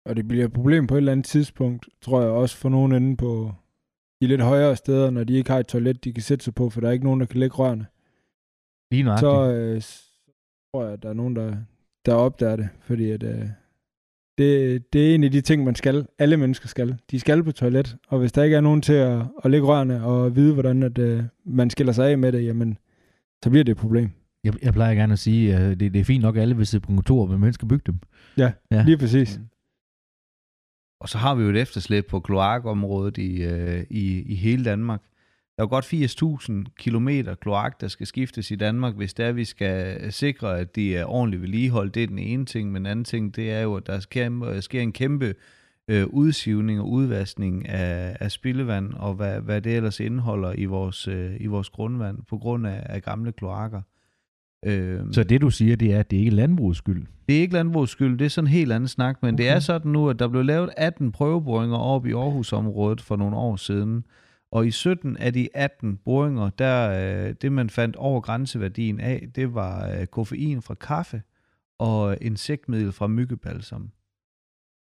Og 0.05 0.15
det 0.15 0.28
bliver 0.28 0.45
et 0.45 0.53
problem 0.53 0.88
på 0.88 0.93
et 0.93 0.97
eller 0.97 1.11
andet 1.11 1.26
tidspunkt, 1.26 1.89
tror 2.01 2.22
jeg 2.22 2.30
også 2.30 2.57
for 2.57 2.70
nogen 2.70 2.91
inde 2.91 3.18
på 3.18 3.53
de 4.22 4.28
lidt 4.28 4.41
højere 4.41 4.76
steder, 4.76 5.09
når 5.09 5.24
de 5.24 5.34
ikke 5.34 5.51
har 5.51 5.59
et 5.59 5.68
toilet, 5.68 6.03
de 6.03 6.13
kan 6.13 6.24
sætte 6.24 6.43
sig 6.45 6.55
på, 6.55 6.70
for 6.70 6.82
der 6.82 6.88
er 6.88 6.91
ikke 6.91 7.05
nogen, 7.05 7.20
der 7.20 7.26
kan 7.26 7.39
lægge 7.39 7.55
rørene. 7.55 7.86
Lige 8.91 9.03
nøjagtigt. 9.03 9.22
Så 9.22 9.51
øh, 9.53 9.82
tror 10.74 10.84
jeg, 10.84 10.93
at 10.93 11.03
der 11.03 11.09
er 11.09 11.13
nogen, 11.13 11.36
der, 11.36 11.55
der 12.05 12.13
opdager 12.13 12.55
det, 12.55 12.70
fordi 12.82 13.11
at, 13.11 13.24
øh, 13.24 13.47
det, 14.38 14.93
det 14.93 15.11
er 15.11 15.15
en 15.15 15.24
af 15.24 15.32
de 15.32 15.41
ting, 15.41 15.63
man 15.63 15.76
skal. 15.76 16.07
Alle 16.20 16.38
mennesker 16.38 16.68
skal. 16.68 16.97
De 17.11 17.20
skal 17.20 17.43
på 17.43 17.51
toilet, 17.51 17.97
og 18.07 18.20
hvis 18.20 18.32
der 18.32 18.43
ikke 18.43 18.55
er 18.55 18.61
nogen 18.61 18.82
til 18.82 18.93
at, 18.93 19.22
at 19.43 19.51
lægge 19.51 19.68
rørene 19.68 20.03
og 20.03 20.36
vide, 20.36 20.53
hvordan 20.53 20.84
at, 20.84 20.97
øh, 20.97 21.24
man 21.45 21.70
skiller 21.70 21.93
sig 21.93 22.09
af 22.11 22.18
med 22.18 22.32
det, 22.32 22.45
jamen, 22.45 22.78
så 23.43 23.49
bliver 23.49 23.63
det 23.63 23.72
et 23.72 23.78
problem. 23.78 24.09
Jeg, 24.43 24.53
jeg 24.63 24.74
plejer 24.74 24.95
gerne 24.95 25.13
at 25.13 25.20
sige, 25.20 25.55
at 25.55 25.80
det, 25.80 25.93
det 25.93 25.99
er 25.99 26.03
fint 26.03 26.22
nok, 26.22 26.36
at 26.36 26.41
alle 26.41 26.57
vil 26.57 26.68
sidde 26.68 26.82
på 26.86 26.88
kontor, 26.93 27.26
men 27.26 27.39
mennesker 27.39 27.68
bygge 27.68 27.84
dem. 27.86 27.99
Ja, 28.38 28.51
Ja. 28.72 28.84
lige 28.84 28.97
præcis. 28.97 29.39
Og 30.99 31.09
så 31.09 31.17
har 31.17 31.35
vi 31.35 31.43
jo 31.43 31.49
et 31.49 31.57
efterslæb 31.57 32.07
på 32.07 32.19
kloakområdet 32.19 33.17
i, 33.17 33.43
øh, 33.43 33.85
i, 33.89 34.21
i 34.21 34.35
hele 34.35 34.65
Danmark. 34.65 35.01
Der 35.55 35.63
er 35.63 35.65
jo 35.65 35.69
godt 35.69 35.93
80.000 35.93 36.73
km 36.77 37.09
kloak, 37.41 37.81
der 37.81 37.87
skal 37.87 38.07
skiftes 38.07 38.51
i 38.51 38.55
Danmark, 38.55 38.95
hvis 38.95 39.13
det 39.13 39.25
er, 39.25 39.31
vi 39.31 39.45
skal 39.45 40.11
sikre, 40.13 40.59
at 40.59 40.75
de 40.75 40.95
er 40.95 41.05
ordentligt 41.05 41.41
vedligeholdt. 41.41 41.95
Det 41.95 42.03
er 42.03 42.07
den 42.07 42.19
ene 42.19 42.45
ting, 42.45 42.71
men 42.71 42.85
den 42.85 42.91
anden 42.91 43.05
ting, 43.05 43.35
det 43.35 43.51
er 43.51 43.61
jo, 43.61 43.75
at 43.75 43.87
der 43.87 43.99
sker, 43.99 44.59
sker 44.61 44.81
en 44.81 44.93
kæmpe 44.93 45.35
øh, 45.87 46.07
udsivning 46.07 46.79
og 46.79 46.89
udvaskning 46.89 47.69
af, 47.69 48.17
af 48.19 48.31
spildevand, 48.31 48.93
og 48.93 49.13
hvad, 49.13 49.41
hvad 49.41 49.61
det 49.61 49.75
ellers 49.75 49.99
indeholder 49.99 50.53
i 50.53 50.65
vores, 50.65 51.07
øh, 51.07 51.35
i 51.39 51.45
vores 51.45 51.69
grundvand, 51.69 52.17
på 52.29 52.37
grund 52.37 52.67
af, 52.67 52.83
af 52.85 53.03
gamle 53.03 53.31
kloakker. 53.31 53.81
Øh, 54.68 54.99
Så 55.11 55.24
det 55.24 55.41
du 55.41 55.49
siger, 55.49 55.76
det 55.76 55.93
er, 55.93 55.99
at 55.99 56.11
det 56.11 56.18
ikke 56.18 56.30
er 56.30 56.36
landbrugets 56.36 56.78
skyld. 56.78 57.05
det 57.28 57.38
er 57.38 57.41
ikke 57.41 57.53
landbrugets 57.53 57.91
skyld, 57.91 58.18
det 58.20 58.26
er 58.26 58.30
sådan 58.30 58.47
en 58.47 58.51
helt 58.51 58.72
anden 58.72 58.88
snak, 58.88 59.18
men 59.24 59.34
okay. 59.34 59.43
det 59.43 59.51
er 59.51 59.59
sådan 59.59 59.91
nu, 59.91 60.09
at 60.09 60.20
der 60.20 60.28
blev 60.28 60.43
lavet 60.43 60.70
18 60.78 61.11
prøveboringer 61.11 61.78
op 61.78 62.05
i 62.05 62.11
Aarhusområdet 62.13 63.01
for 63.01 63.15
nogle 63.15 63.36
år 63.36 63.55
siden, 63.55 64.03
og 64.51 64.68
i 64.68 64.72
17 64.72 65.18
af 65.18 65.34
de 65.34 65.47
18 65.53 65.99
boringer, 66.05 66.49
der 66.49 66.89
øh, 67.28 67.36
det 67.41 67.51
man 67.51 67.70
fandt 67.70 67.95
over 67.95 68.22
grænseværdien 68.22 68.99
af, 68.99 69.28
det 69.36 69.53
var 69.53 69.89
øh, 69.89 70.05
koffein 70.05 70.61
fra 70.61 70.74
kaffe 70.74 71.22
og 71.80 72.18
insektmiddel 72.22 72.91
fra 72.91 73.07
myggebalsam. 73.07 73.89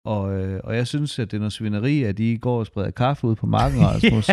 Og, 0.04 0.40
øh, 0.40 0.60
og 0.64 0.76
jeg 0.76 0.86
synes, 0.86 1.18
at 1.18 1.30
det 1.30 1.36
er 1.36 1.40
noget 1.40 1.52
svineri, 1.52 2.02
at 2.02 2.18
de 2.18 2.38
går 2.38 2.58
og 2.58 2.66
spreder 2.66 2.90
kaffe 2.90 3.26
ud 3.26 3.34
på 3.36 3.46
marken, 3.46 3.80
Rasmus. 3.86 4.30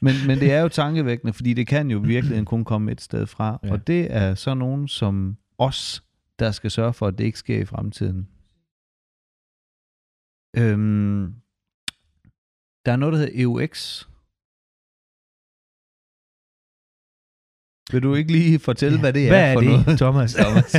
Men, 0.00 0.14
men 0.26 0.38
det 0.38 0.52
er 0.52 0.60
jo 0.60 0.68
tankevækkende, 0.68 1.32
fordi 1.32 1.54
det 1.54 1.66
kan 1.66 1.90
jo 1.90 1.98
virkelig 1.98 2.46
kun 2.46 2.64
komme 2.64 2.92
et 2.92 3.00
sted 3.00 3.26
fra. 3.26 3.58
Ja. 3.62 3.68
Ja. 3.68 3.72
Og 3.72 3.86
det 3.86 4.14
er 4.14 4.34
så 4.34 4.54
nogen 4.54 4.88
som 4.88 5.36
os, 5.58 6.02
der 6.38 6.50
skal 6.50 6.70
sørge 6.70 6.92
for, 6.92 7.06
at 7.06 7.18
det 7.18 7.24
ikke 7.24 7.38
sker 7.38 7.58
i 7.60 7.64
fremtiden. 7.64 8.28
Øhm, 10.56 11.34
der 12.86 12.92
er 12.92 12.96
noget, 12.96 13.12
der 13.12 13.18
hedder 13.18 13.42
EUX. 13.42 14.04
Vil 17.92 18.02
du 18.02 18.14
ikke 18.14 18.32
lige 18.32 18.58
fortælle, 18.58 19.00
hvad 19.00 19.12
det 19.12 19.24
er 19.24 19.28
Hvad 19.28 19.50
er 19.50 19.54
for 19.54 19.60
det, 19.60 19.70
noget? 19.70 19.98
Thomas? 19.98 20.34
Thomas. 20.42 20.76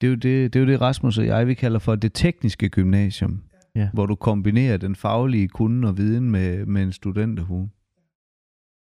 Det 0.00 0.06
er, 0.06 0.10
jo 0.10 0.16
det, 0.16 0.52
det 0.52 0.56
er 0.56 0.64
jo 0.64 0.70
det, 0.72 0.80
Rasmus 0.80 1.18
og 1.18 1.26
jeg, 1.26 1.46
vi 1.46 1.54
kalder 1.54 1.78
for 1.78 1.94
det 1.94 2.12
tekniske 2.14 2.68
gymnasium. 2.68 3.42
Ja. 3.74 3.90
Hvor 3.92 4.06
du 4.06 4.14
kombinerer 4.14 4.76
den 4.76 4.96
faglige 4.96 5.48
kunde 5.48 5.88
og 5.88 5.96
viden 5.96 6.30
med, 6.30 6.66
med 6.66 6.82
en 6.82 6.92
studenterhue. 6.92 7.70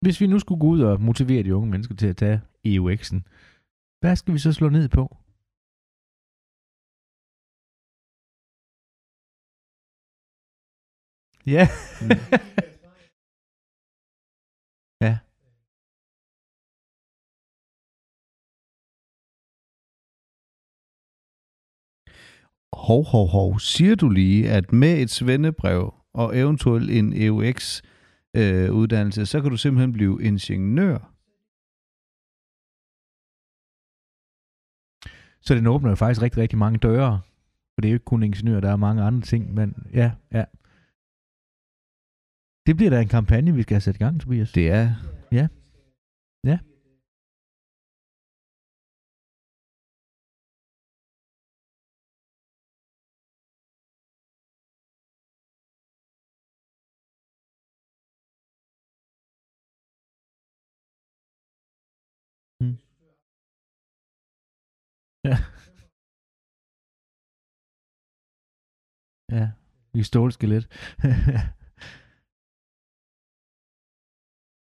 Hvis 0.02 0.22
vi 0.22 0.28
nu 0.28 0.40
skulle 0.40 0.60
gå 0.60 0.68
ud 0.68 0.82
og 0.82 1.02
motivere 1.02 1.44
de 1.44 1.56
unge 1.56 1.70
mennesker 1.72 1.96
til 1.96 2.08
at 2.08 2.18
tage 2.18 2.42
EUX'en, 2.68 3.20
hvad 4.00 4.16
skal 4.16 4.34
vi 4.34 4.40
så 4.40 4.54
slå 4.54 4.70
ned 4.70 4.90
på? 4.90 5.18
Ja. 11.46 11.68
ja. 12.10 12.40
Hov, 22.74 23.06
hov, 23.06 23.28
hov. 23.28 23.60
Siger 23.60 23.96
du 23.96 24.10
lige, 24.10 24.50
at 24.50 24.74
med 24.74 25.02
et 25.02 25.10
svendebrev 25.10 25.94
og 26.14 26.38
eventuelt 26.38 26.90
en 26.92 27.14
EUX 27.24 27.82
øh, 28.36 28.72
uddannelse, 28.72 29.26
så 29.26 29.42
kan 29.42 29.52
du 29.52 29.58
simpelthen 29.58 29.94
blive 29.94 30.24
ingeniør? 30.24 30.98
Så 35.42 35.56
den 35.56 35.68
åbner 35.68 35.90
jo 35.90 35.96
faktisk 35.96 36.22
rigtig, 36.22 36.42
rigtig 36.42 36.60
mange 36.60 36.80
døre. 36.80 37.22
For 37.74 37.82
det 37.82 37.88
er 37.88 37.92
jo 37.92 37.96
ikke 37.96 38.06
kun 38.06 38.24
ingeniør, 38.24 38.60
der 38.60 38.72
er 38.72 38.76
mange 38.76 39.04
andre 39.04 39.22
ting, 39.22 39.54
men 39.54 39.90
ja, 39.94 40.12
ja. 40.32 40.46
Det 42.66 42.76
bliver 42.76 42.90
da 42.90 43.02
en 43.02 43.08
kampagne, 43.08 43.54
vi 43.54 43.62
skal 43.62 43.76
have 43.76 43.82
sat 43.82 43.96
i 43.96 43.98
gang, 43.98 44.22
Tobias. 44.22 44.52
Det 44.52 44.72
er... 44.72 44.94
Ja. 45.32 45.48
Ja. 46.44 46.60
Ja. 65.24 65.38
Ja, 69.32 69.52
vi 69.94 70.04
stålskelet. 70.04 70.66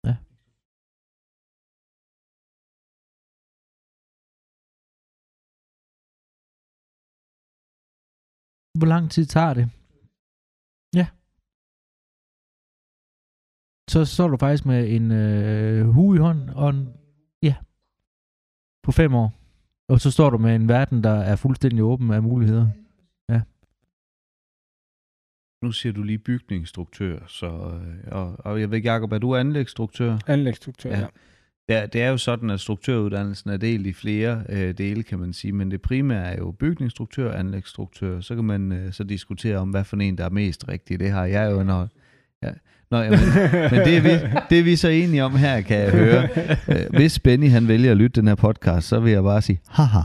ja. 0.07 0.15
Hvor 8.79 8.89
lang 8.95 9.11
tid 9.11 9.27
tager 9.27 9.55
det? 9.55 9.67
Ja. 10.99 11.07
Så 13.93 13.99
står 14.15 14.29
du 14.29 14.37
faktisk 14.37 14.65
med 14.67 14.81
en 14.97 15.07
øh, 15.23 15.87
hue 15.97 16.17
i 16.17 16.21
hånden 16.27 16.49
og 16.51 16.69
en, 16.71 16.83
ja, 17.43 17.55
på 18.85 18.93
fem 18.93 19.15
år. 19.15 19.46
Og 19.89 20.01
så 20.01 20.11
står 20.11 20.31
du 20.31 20.39
med 20.39 20.55
en 20.55 20.69
verden, 20.69 21.05
der 21.05 21.15
er 21.15 21.37
fuldstændig 21.37 21.83
åben 21.83 22.11
af 22.11 22.23
muligheder. 22.23 22.69
Nu 25.65 25.73
siger 25.73 25.93
du 25.93 26.03
lige 26.03 26.19
bygningsstruktør, 26.19 27.19
så, 27.27 27.47
øh, 27.47 28.13
og, 28.13 28.37
og 28.39 28.61
jeg 28.61 28.71
ved 28.71 28.77
ikke, 28.77 28.93
Jacob, 28.93 29.13
er 29.13 29.19
du 29.19 29.37
anlægsstruktør? 29.37 30.19
Anlægsstruktør, 30.27 30.91
Ja. 30.91 30.99
ja. 30.99 31.07
Det 31.69 31.77
er, 31.77 31.87
det 31.87 32.03
er 32.03 32.09
jo 32.09 32.17
sådan, 32.17 32.51
at 32.51 32.61
struktøruddannelsen 32.61 33.51
er 33.51 33.57
delt 33.57 33.87
i 33.87 33.93
flere 33.93 34.45
øh, 34.49 34.79
dele, 34.79 35.03
kan 35.03 35.19
man 35.19 35.33
sige, 35.33 35.53
men 35.53 35.71
det 35.71 35.83
primære 35.83 36.25
er 36.33 36.39
jo 36.39 36.51
bygningsstruktør 36.51 37.31
og 37.31 37.39
anlægsstruktør. 37.39 38.21
Så 38.21 38.35
kan 38.35 38.45
man 38.45 38.73
øh, 38.73 38.93
så 38.93 39.05
diskutere 39.05 39.57
om, 39.57 39.71
hvad 39.71 39.85
for 39.85 39.97
en, 39.97 40.19
der 40.19 40.25
er 40.25 40.31
mest 40.31 40.69
rigtig. 40.69 41.01
Det 41.01 41.11
har 41.11 41.25
jeg 41.25 41.51
jo, 41.53 41.63
når, 41.63 41.89
jeg 42.43 42.55
Nå, 42.91 42.99
jamen, 42.99 43.19
men, 43.73 43.81
det, 43.81 43.97
er 43.97 44.01
vi, 44.01 44.39
det 44.51 44.59
er 44.59 44.63
vi 44.63 44.77
så 44.77 44.89
enige 44.89 45.25
om 45.25 45.37
her, 45.37 45.61
kan 45.61 45.79
jeg 45.79 45.91
høre. 45.91 46.29
Øh, 46.69 46.99
hvis 46.99 47.19
Benny 47.19 47.51
han 47.51 47.69
vælger 47.69 47.91
at 47.91 47.97
lytte 47.97 48.21
den 48.21 48.29
her 48.29 48.35
podcast, 48.35 48.89
så 48.89 49.01
vil 49.01 49.13
jeg 49.13 49.23
bare 49.23 49.43
sige, 49.43 49.61
haha. 49.69 50.01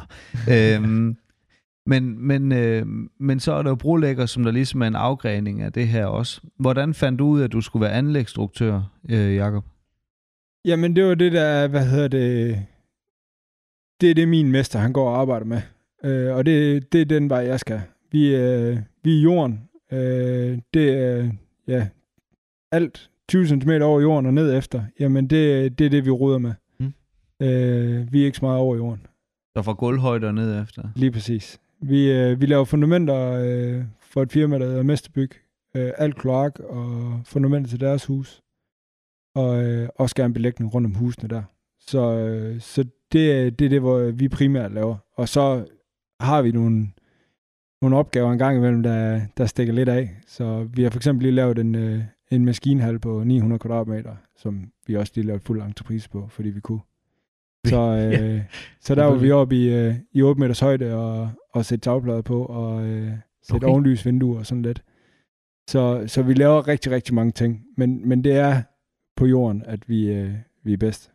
Øhm, 0.51 1.17
men, 1.85 2.27
men, 2.27 2.51
øh, 2.51 2.85
men 3.19 3.39
så 3.39 3.53
er 3.53 3.61
der 3.61 3.69
jo 3.69 3.75
brolægger, 3.75 4.25
som 4.25 4.43
der 4.43 4.51
ligesom 4.51 4.81
er 4.81 4.87
en 4.87 4.95
afgrening 4.95 5.61
af 5.61 5.73
det 5.73 5.87
her 5.87 6.05
også. 6.05 6.41
Hvordan 6.59 6.93
fandt 6.93 7.19
du 7.19 7.27
ud 7.27 7.39
af, 7.39 7.43
at 7.43 7.51
du 7.51 7.61
skulle 7.61 7.83
være 7.83 7.93
anlægsstruktør, 7.93 8.81
øh, 9.09 9.35
Jakob? 9.35 9.65
Jamen, 10.65 10.95
det 10.95 11.05
var 11.05 11.15
det 11.15 11.31
der, 11.31 11.67
hvad 11.67 11.85
hedder 11.85 12.07
det, 12.07 12.59
det 14.01 14.09
er 14.09 14.13
det, 14.13 14.27
min 14.27 14.51
mester, 14.51 14.79
han 14.79 14.93
går 14.93 15.09
og 15.09 15.21
arbejder 15.21 15.45
med. 15.45 15.61
Øh, 16.03 16.35
og 16.35 16.45
det, 16.45 16.93
det 16.93 17.01
er 17.01 17.05
den 17.05 17.29
vej, 17.29 17.39
jeg 17.39 17.59
skal. 17.59 17.81
Vi, 18.11 18.35
øh, 18.35 18.77
vi 19.03 19.17
er 19.17 19.21
jorden. 19.21 19.61
Øh, 19.91 20.57
det 20.73 21.17
øh, 21.17 21.29
ja, 21.67 21.87
alt 22.71 23.09
20 23.29 23.47
cm 23.47 23.69
over 23.69 24.01
jorden 24.01 24.25
og 24.25 24.33
ned 24.33 24.57
efter. 24.57 24.83
Jamen, 24.99 25.27
det, 25.27 25.79
det 25.79 25.85
er 25.85 25.89
det, 25.89 26.05
vi 26.05 26.09
ruder 26.09 26.37
med. 26.37 26.53
Mm. 26.79 26.93
Øh, 27.41 28.13
vi 28.13 28.21
er 28.21 28.25
ikke 28.25 28.37
så 28.37 28.45
meget 28.45 28.59
over 28.59 28.75
jorden. 28.75 29.07
Så 29.57 29.61
fra 29.61 29.73
gulvhøjde 29.73 30.27
og 30.27 30.33
ned 30.33 30.61
efter? 30.61 30.89
Lige 30.95 31.11
præcis. 31.11 31.59
Vi, 31.81 32.11
øh, 32.11 32.41
vi 32.41 32.45
laver 32.45 32.65
fundamenter 32.65 33.31
øh, 33.31 33.83
for 33.99 34.21
et 34.21 34.31
firma, 34.31 34.59
der 34.59 34.65
hedder 34.65 34.83
Mesterbyg. 34.83 35.31
Øh, 35.75 35.91
alt 35.97 36.15
kloak 36.15 36.59
og 36.59 37.21
fundamenter 37.25 37.69
til 37.69 37.79
deres 37.79 38.05
hus. 38.05 38.41
Og 39.35 39.63
øh, 39.63 39.89
også 39.95 40.15
gerne 40.15 40.33
belægning 40.33 40.73
rundt 40.73 40.85
om 40.85 40.95
husene 40.95 41.29
der. 41.29 41.43
Så, 41.79 42.17
øh, 42.17 42.61
så 42.61 42.83
det, 42.83 43.59
det 43.59 43.65
er 43.65 43.69
det, 43.69 43.79
hvor 43.79 44.11
vi 44.11 44.27
primært 44.27 44.71
laver. 44.71 44.95
Og 45.15 45.29
så 45.29 45.65
har 46.19 46.41
vi 46.41 46.51
nogle, 46.51 46.87
nogle 47.81 47.97
opgaver 47.97 48.31
en 48.31 48.37
gang 48.37 48.57
imellem, 48.57 48.83
der, 48.83 49.21
der 49.37 49.45
stikker 49.45 49.73
lidt 49.73 49.89
af. 49.89 50.17
Så 50.27 50.67
vi 50.73 50.83
har 50.83 50.89
for 50.89 50.99
eksempel 50.99 51.23
lige 51.23 51.35
lavet 51.35 51.59
en, 51.59 51.75
øh, 51.75 52.03
en 52.31 52.45
maskinhal 52.45 52.99
på 52.99 53.23
900 53.23 53.59
kvadratmeter, 53.59 54.15
som 54.37 54.71
vi 54.87 54.95
også 54.95 55.11
lige 55.15 55.25
lavede 55.27 55.43
fuld 55.43 55.61
entreprise 55.61 56.09
på, 56.09 56.27
fordi 56.27 56.49
vi 56.49 56.59
kunne. 56.59 56.79
Så, 57.67 57.77
øh, 57.77 58.11
Ja, 58.11 58.43
så 58.79 58.95
der 58.95 59.03
var 59.05 59.15
vi 59.15 59.31
oppe 59.31 59.55
i, 59.55 59.73
øh, 59.73 59.95
i 60.11 60.21
8 60.21 60.39
meters 60.39 60.59
højde 60.59 60.95
og, 60.95 61.29
og 61.53 61.65
sætte 61.65 61.83
tagplader 61.83 62.21
på 62.21 62.45
og 62.45 62.85
øh, 62.85 63.07
sætte 63.07 63.17
Okay. 63.51 63.55
okay. 63.55 63.67
ovenlysvinduer 63.67 64.39
og 64.39 64.45
sådan 64.45 64.61
lidt. 64.61 64.83
Så, 65.67 66.03
så 66.07 66.21
vi 66.23 66.33
laver 66.33 66.67
rigtig, 66.67 66.91
rigtig 66.91 67.15
mange 67.15 67.31
ting. 67.31 67.65
Men, 67.77 68.09
men 68.09 68.23
det 68.23 68.37
er 68.37 68.61
på 69.15 69.25
jorden, 69.25 69.63
at 69.65 69.89
vi, 69.89 70.11
øh, 70.11 70.33
vi 70.63 70.73
er 70.73 70.77
bedst. 70.77 71.11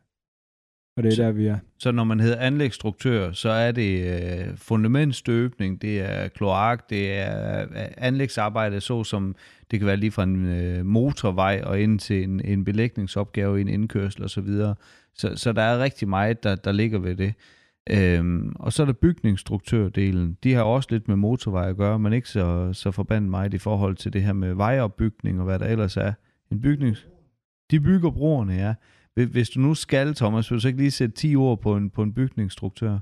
Og 0.96 1.02
det 1.02 1.12
er 1.12 1.16
Så- 1.16 1.22
der, 1.22 1.32
vi 1.32 1.46
er. 1.46 1.58
Så 1.78 1.92
når 1.92 2.04
man 2.04 2.20
hedder 2.20 2.36
anlægsstruktør, 2.38 3.32
så 3.32 3.48
er 3.50 3.72
det 3.72 4.20
øh, 4.48 4.56
fundamentstøbning, 4.56 5.82
det 5.82 6.00
er 6.00 6.28
kloak, 6.28 6.90
det 6.90 7.12
er 7.12 7.62
øh, 7.62 7.68
anlægsarbejde, 7.96 8.80
så 8.80 9.04
som 9.04 9.34
det 9.70 9.78
kan 9.78 9.86
være 9.86 9.96
lige 9.96 10.10
fra 10.10 10.22
en 10.22 10.46
øh, 10.46 10.86
motorvej 10.86 11.62
og 11.64 11.80
ind 11.80 11.98
til 11.98 12.22
en, 12.22 12.40
en 12.44 12.64
belægningsopgave, 12.64 13.60
en 13.60 13.68
indkørsel 13.68 14.24
osv. 14.24 14.28
Så, 14.28 14.40
videre. 14.40 14.74
så, 15.14 15.32
så 15.36 15.52
der 15.52 15.62
er 15.62 15.78
rigtig 15.82 16.08
meget, 16.08 16.42
der, 16.42 16.54
der 16.54 16.72
ligger 16.72 16.98
ved 16.98 17.16
det. 17.16 17.34
Øhm, 17.90 18.52
og 18.58 18.72
så 18.72 18.82
er 18.82 18.86
der 18.86 18.92
bygningsstruktørdelen. 18.92 20.36
De 20.44 20.54
har 20.54 20.62
også 20.62 20.88
lidt 20.90 21.08
med 21.08 21.16
motorvej 21.16 21.68
at 21.68 21.76
gøre, 21.76 21.98
men 21.98 22.12
ikke 22.12 22.28
så, 22.28 22.70
så 22.72 22.90
forbandet 22.90 23.30
meget 23.30 23.54
i 23.54 23.58
forhold 23.58 23.96
til 23.96 24.12
det 24.12 24.22
her 24.22 24.32
med 24.32 24.54
vejopbygning 24.54 25.38
og 25.38 25.44
hvad 25.44 25.58
der 25.58 25.66
ellers 25.66 25.96
er. 25.96 26.12
En 26.52 26.60
bygnings... 26.60 27.06
De 27.70 27.80
bygger 27.80 28.10
broerne, 28.10 28.52
ja. 28.54 28.74
Hvis- 29.16 29.50
du 29.50 29.60
nu 29.60 29.74
skal, 29.74 30.14
Thomas, 30.14 30.50
vil 30.50 30.56
du 30.56 30.60
så 30.60 30.68
ikke 30.68 30.80
lige 30.80 30.90
sætte 30.90 31.14
10 31.14 31.36
ord 31.36 31.60
på 31.60 31.76
en, 31.76 31.90
på 31.90 32.02
en 32.02 32.14
bygningsstruktør? 32.14 32.98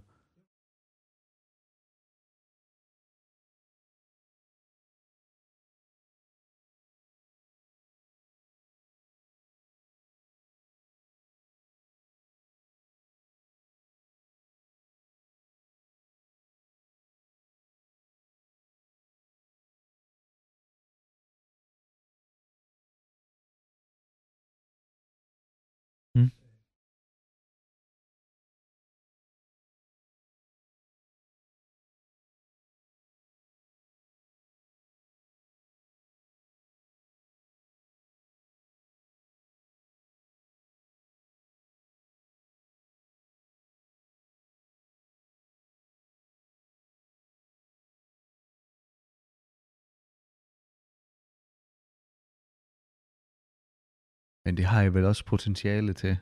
Men 54.45 54.57
det 54.57 54.64
har 54.64 54.82
jeg 54.82 54.95
vel 54.95 55.05
også 55.05 55.24
potentiale 55.24 55.92
til. 55.92 56.16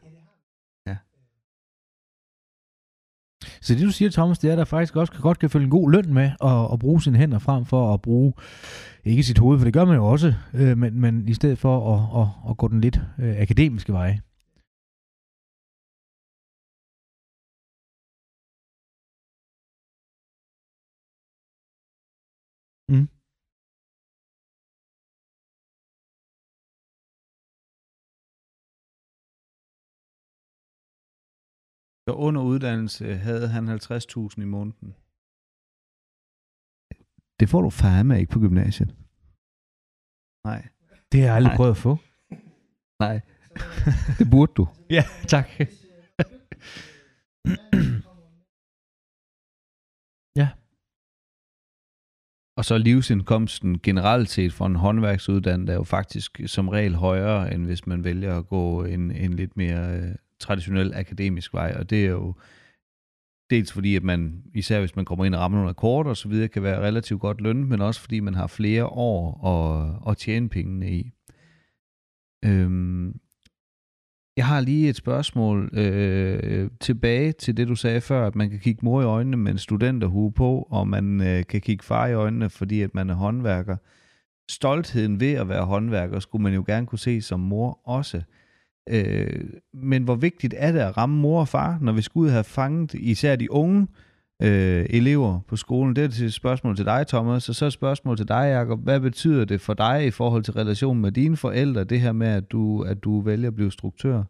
Så 3.60 3.74
det 3.74 3.82
du 3.82 3.90
siger, 3.90 4.10
Thomas, 4.10 4.38
det 4.38 4.48
er, 4.48 4.52
at 4.52 4.58
der 4.58 4.64
faktisk 4.64 4.96
også 4.96 5.12
kan, 5.12 5.20
godt 5.20 5.38
kan 5.38 5.50
følge 5.50 5.64
en 5.64 5.70
god 5.70 5.90
løn 5.90 6.14
med 6.14 6.30
at, 6.44 6.72
at 6.72 6.78
bruge 6.78 7.02
sine 7.02 7.18
hænder 7.18 7.38
frem 7.38 7.64
for 7.64 7.94
at 7.94 8.02
bruge, 8.02 8.32
ikke 9.04 9.22
sit 9.22 9.38
hoved, 9.38 9.58
for 9.58 9.64
det 9.64 9.74
gør 9.74 9.84
man 9.84 9.96
jo 9.96 10.06
også, 10.06 10.34
øh, 10.54 10.78
men, 10.78 11.00
men 11.00 11.28
i 11.28 11.34
stedet 11.34 11.58
for 11.58 11.94
at, 11.94 12.22
at, 12.22 12.50
at 12.50 12.56
gå 12.56 12.68
den 12.68 12.80
lidt 12.80 13.00
øh, 13.18 13.36
akademiske 13.38 13.92
vej. 13.92 14.18
Så 32.08 32.14
under 32.14 32.42
uddannelse 32.42 33.14
havde 33.14 33.48
han 33.48 33.68
50.000 33.68 34.42
i 34.42 34.44
måneden. 34.44 34.94
Det 37.40 37.48
får 37.48 37.62
du 37.62 37.70
fandme 37.70 38.20
ikke 38.20 38.32
på 38.32 38.38
gymnasiet. 38.38 38.88
Nej. 40.46 40.68
Det 41.12 41.20
har 41.20 41.26
jeg 41.26 41.36
aldrig 41.36 41.50
Nej. 41.50 41.56
prøvet 41.56 41.70
at 41.70 41.76
få. 41.76 41.96
Nej. 43.00 43.20
Det 44.18 44.26
burde 44.30 44.52
du. 44.56 44.68
Ja, 44.90 45.04
tak. 45.28 45.48
Og 52.56 52.64
så 52.64 52.78
livsindkomsten 52.78 53.78
generelt 53.78 54.28
set 54.28 54.52
for 54.52 54.66
en 54.66 54.76
håndværksuddannet 54.76 55.68
er 55.68 55.74
jo 55.74 55.84
faktisk 55.84 56.40
som 56.46 56.68
regel 56.68 56.94
højere, 56.94 57.54
end 57.54 57.66
hvis 57.66 57.86
man 57.86 58.04
vælger 58.04 58.38
at 58.38 58.46
gå 58.46 58.84
en, 58.84 59.10
en 59.10 59.34
lidt 59.34 59.56
mere 59.56 59.98
øh, 59.98 60.14
traditionel 60.42 60.94
akademisk 60.94 61.54
vej. 61.54 61.76
Og 61.78 61.90
det 61.90 62.04
er 62.04 62.10
jo 62.10 62.34
dels 63.50 63.72
fordi, 63.72 63.96
at 63.96 64.02
man, 64.02 64.42
især 64.54 64.80
hvis 64.80 64.96
man 64.96 65.04
kommer 65.04 65.24
ind 65.24 65.34
og 65.34 65.40
rammer 65.40 65.58
nogle 65.58 65.70
akkorder 65.70 66.10
og 66.10 66.16
så 66.16 66.28
videre, 66.28 66.48
kan 66.48 66.62
være 66.62 66.80
relativt 66.80 67.20
godt 67.20 67.40
lønnet, 67.40 67.68
men 67.68 67.80
også 67.80 68.00
fordi 68.00 68.20
man 68.20 68.34
har 68.34 68.46
flere 68.46 68.86
år 68.86 69.46
at, 69.46 70.10
at 70.10 70.16
tjene 70.16 70.48
pengene 70.48 70.90
i. 70.90 71.10
Øhm, 72.44 73.20
jeg 74.36 74.46
har 74.46 74.60
lige 74.60 74.88
et 74.88 74.96
spørgsmål 74.96 75.70
øh, 75.72 76.70
tilbage 76.80 77.32
til 77.32 77.56
det, 77.56 77.68
du 77.68 77.74
sagde 77.74 78.00
før, 78.00 78.26
at 78.26 78.34
man 78.34 78.50
kan 78.50 78.58
kigge 78.58 78.84
mor 78.84 79.02
i 79.02 79.04
øjnene 79.04 79.36
med 79.36 79.52
en 79.52 79.58
studenterhue 79.58 80.32
på, 80.32 80.68
og 80.70 80.88
man 80.88 81.20
øh, 81.20 81.46
kan 81.46 81.60
kigge 81.60 81.84
far 81.84 82.06
i 82.06 82.14
øjnene, 82.14 82.50
fordi 82.50 82.80
at 82.80 82.94
man 82.94 83.10
er 83.10 83.14
håndværker. 83.14 83.76
Stoltheden 84.50 85.20
ved 85.20 85.32
at 85.32 85.48
være 85.48 85.64
håndværker 85.64 86.20
skulle 86.20 86.42
man 86.42 86.54
jo 86.54 86.64
gerne 86.66 86.86
kunne 86.86 86.98
se 86.98 87.20
som 87.20 87.40
mor 87.40 87.80
også. 87.84 88.16
Øh, 88.16 88.22
men 89.74 90.02
hvor 90.04 90.14
vigtigt 90.14 90.54
er 90.56 90.72
det 90.72 90.78
at 90.78 90.96
ramme 90.96 91.16
mor 91.16 91.40
og 91.40 91.48
far, 91.48 91.78
når 91.80 91.92
vi 91.92 92.02
skal 92.02 92.18
ud 92.18 92.26
og 92.26 92.32
have 92.32 92.44
fanget 92.44 92.94
især 92.94 93.36
de 93.36 93.52
unge 93.52 93.86
øh, 94.42 94.86
elever 94.90 95.40
på 95.48 95.56
skolen? 95.56 95.96
Det 95.96 96.20
er 96.20 96.24
et 96.26 96.32
spørgsmål 96.34 96.76
til 96.76 96.84
dig, 96.84 97.06
Thomas, 97.06 97.48
og 97.48 97.54
så 97.54 97.66
et 97.66 97.72
spørgsmål 97.72 98.16
til 98.16 98.28
dig, 98.28 98.50
Jacob. 98.58 98.80
Hvad 98.80 99.00
betyder 99.00 99.44
det 99.44 99.60
for 99.60 99.74
dig 99.74 100.06
i 100.06 100.10
forhold 100.10 100.42
til 100.42 100.54
relationen 100.54 101.02
med 101.02 101.12
dine 101.12 101.36
forældre, 101.36 101.84
det 101.84 102.00
her 102.00 102.12
med, 102.12 102.28
at 102.28 102.50
du, 102.52 102.82
at 102.82 103.04
du 103.04 103.20
vælger 103.20 103.48
at 103.48 103.54
blive 103.54 103.72
struktør? 103.72 104.22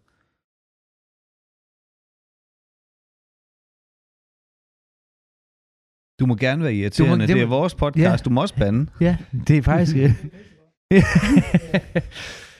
Du 6.20 6.26
må 6.26 6.34
gerne 6.34 6.62
være 6.62 6.74
irriterende. 6.74 7.20
det 7.26 7.28
det, 7.28 7.36
må- 7.36 7.42
er 7.42 7.46
vores 7.46 7.74
podcast. 7.74 8.04
Ja. 8.22 8.24
Du 8.24 8.30
må 8.30 8.40
også 8.40 8.56
bande. 8.56 8.90
Ja, 9.00 9.16
det 9.48 9.58
er 9.58 9.62
faktisk... 9.62 9.96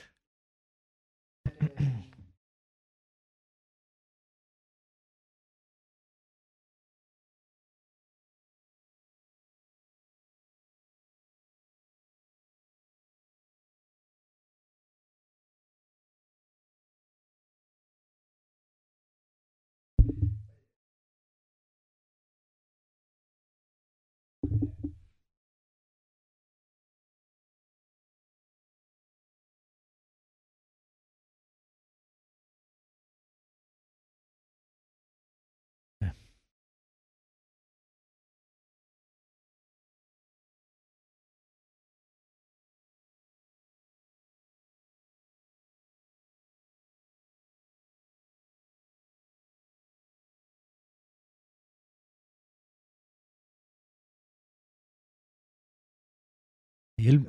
Hjælp, 57.03 57.27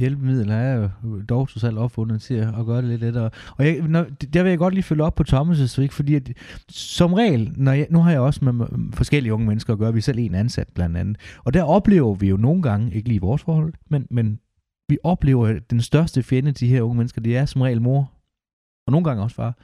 hjælpemidler 0.00 0.54
er 0.54 0.88
jo 1.04 1.22
dog 1.22 1.48
trods 1.48 1.64
opfundet 1.64 2.22
til 2.22 2.34
at 2.34 2.66
gøre 2.66 2.82
det 2.82 2.88
lidt 2.88 3.00
lettere. 3.00 3.30
Og 3.56 3.66
jeg, 3.66 3.80
når, 3.80 4.04
der 4.04 4.42
vil 4.42 4.50
jeg 4.50 4.58
godt 4.58 4.74
lige 4.74 4.84
følge 4.84 5.04
op 5.04 5.14
på 5.14 5.24
Thomas' 5.28 5.80
ikke? 5.80 5.94
fordi 5.94 6.14
at, 6.14 6.32
som 6.68 7.12
regel, 7.12 7.52
når 7.56 7.72
jeg, 7.72 7.86
nu 7.90 7.98
har 7.98 8.10
jeg 8.10 8.20
også 8.20 8.44
med 8.44 8.66
forskellige 8.94 9.34
unge 9.34 9.46
mennesker 9.46 9.72
at 9.72 9.78
gøre, 9.78 9.92
vi 9.92 9.98
er 9.98 10.02
selv 10.02 10.18
en 10.18 10.34
ansat 10.34 10.68
blandt 10.74 10.96
andet, 10.96 11.16
og 11.44 11.54
der 11.54 11.62
oplever 11.62 12.14
vi 12.14 12.28
jo 12.28 12.36
nogle 12.36 12.62
gange, 12.62 12.94
ikke 12.94 13.08
lige 13.08 13.20
vores 13.20 13.42
forhold, 13.42 13.74
men, 13.90 14.06
men 14.10 14.40
vi 14.88 14.98
oplever, 15.04 15.46
at 15.46 15.70
den 15.70 15.80
største 15.80 16.22
fjende 16.22 16.52
til 16.52 16.68
de 16.68 16.72
her 16.72 16.82
unge 16.82 16.96
mennesker, 16.96 17.20
det 17.20 17.36
er 17.36 17.44
som 17.44 17.60
regel 17.60 17.82
mor, 17.82 18.12
og 18.86 18.90
nogle 18.92 19.04
gange 19.04 19.22
også 19.22 19.36
far, 19.36 19.58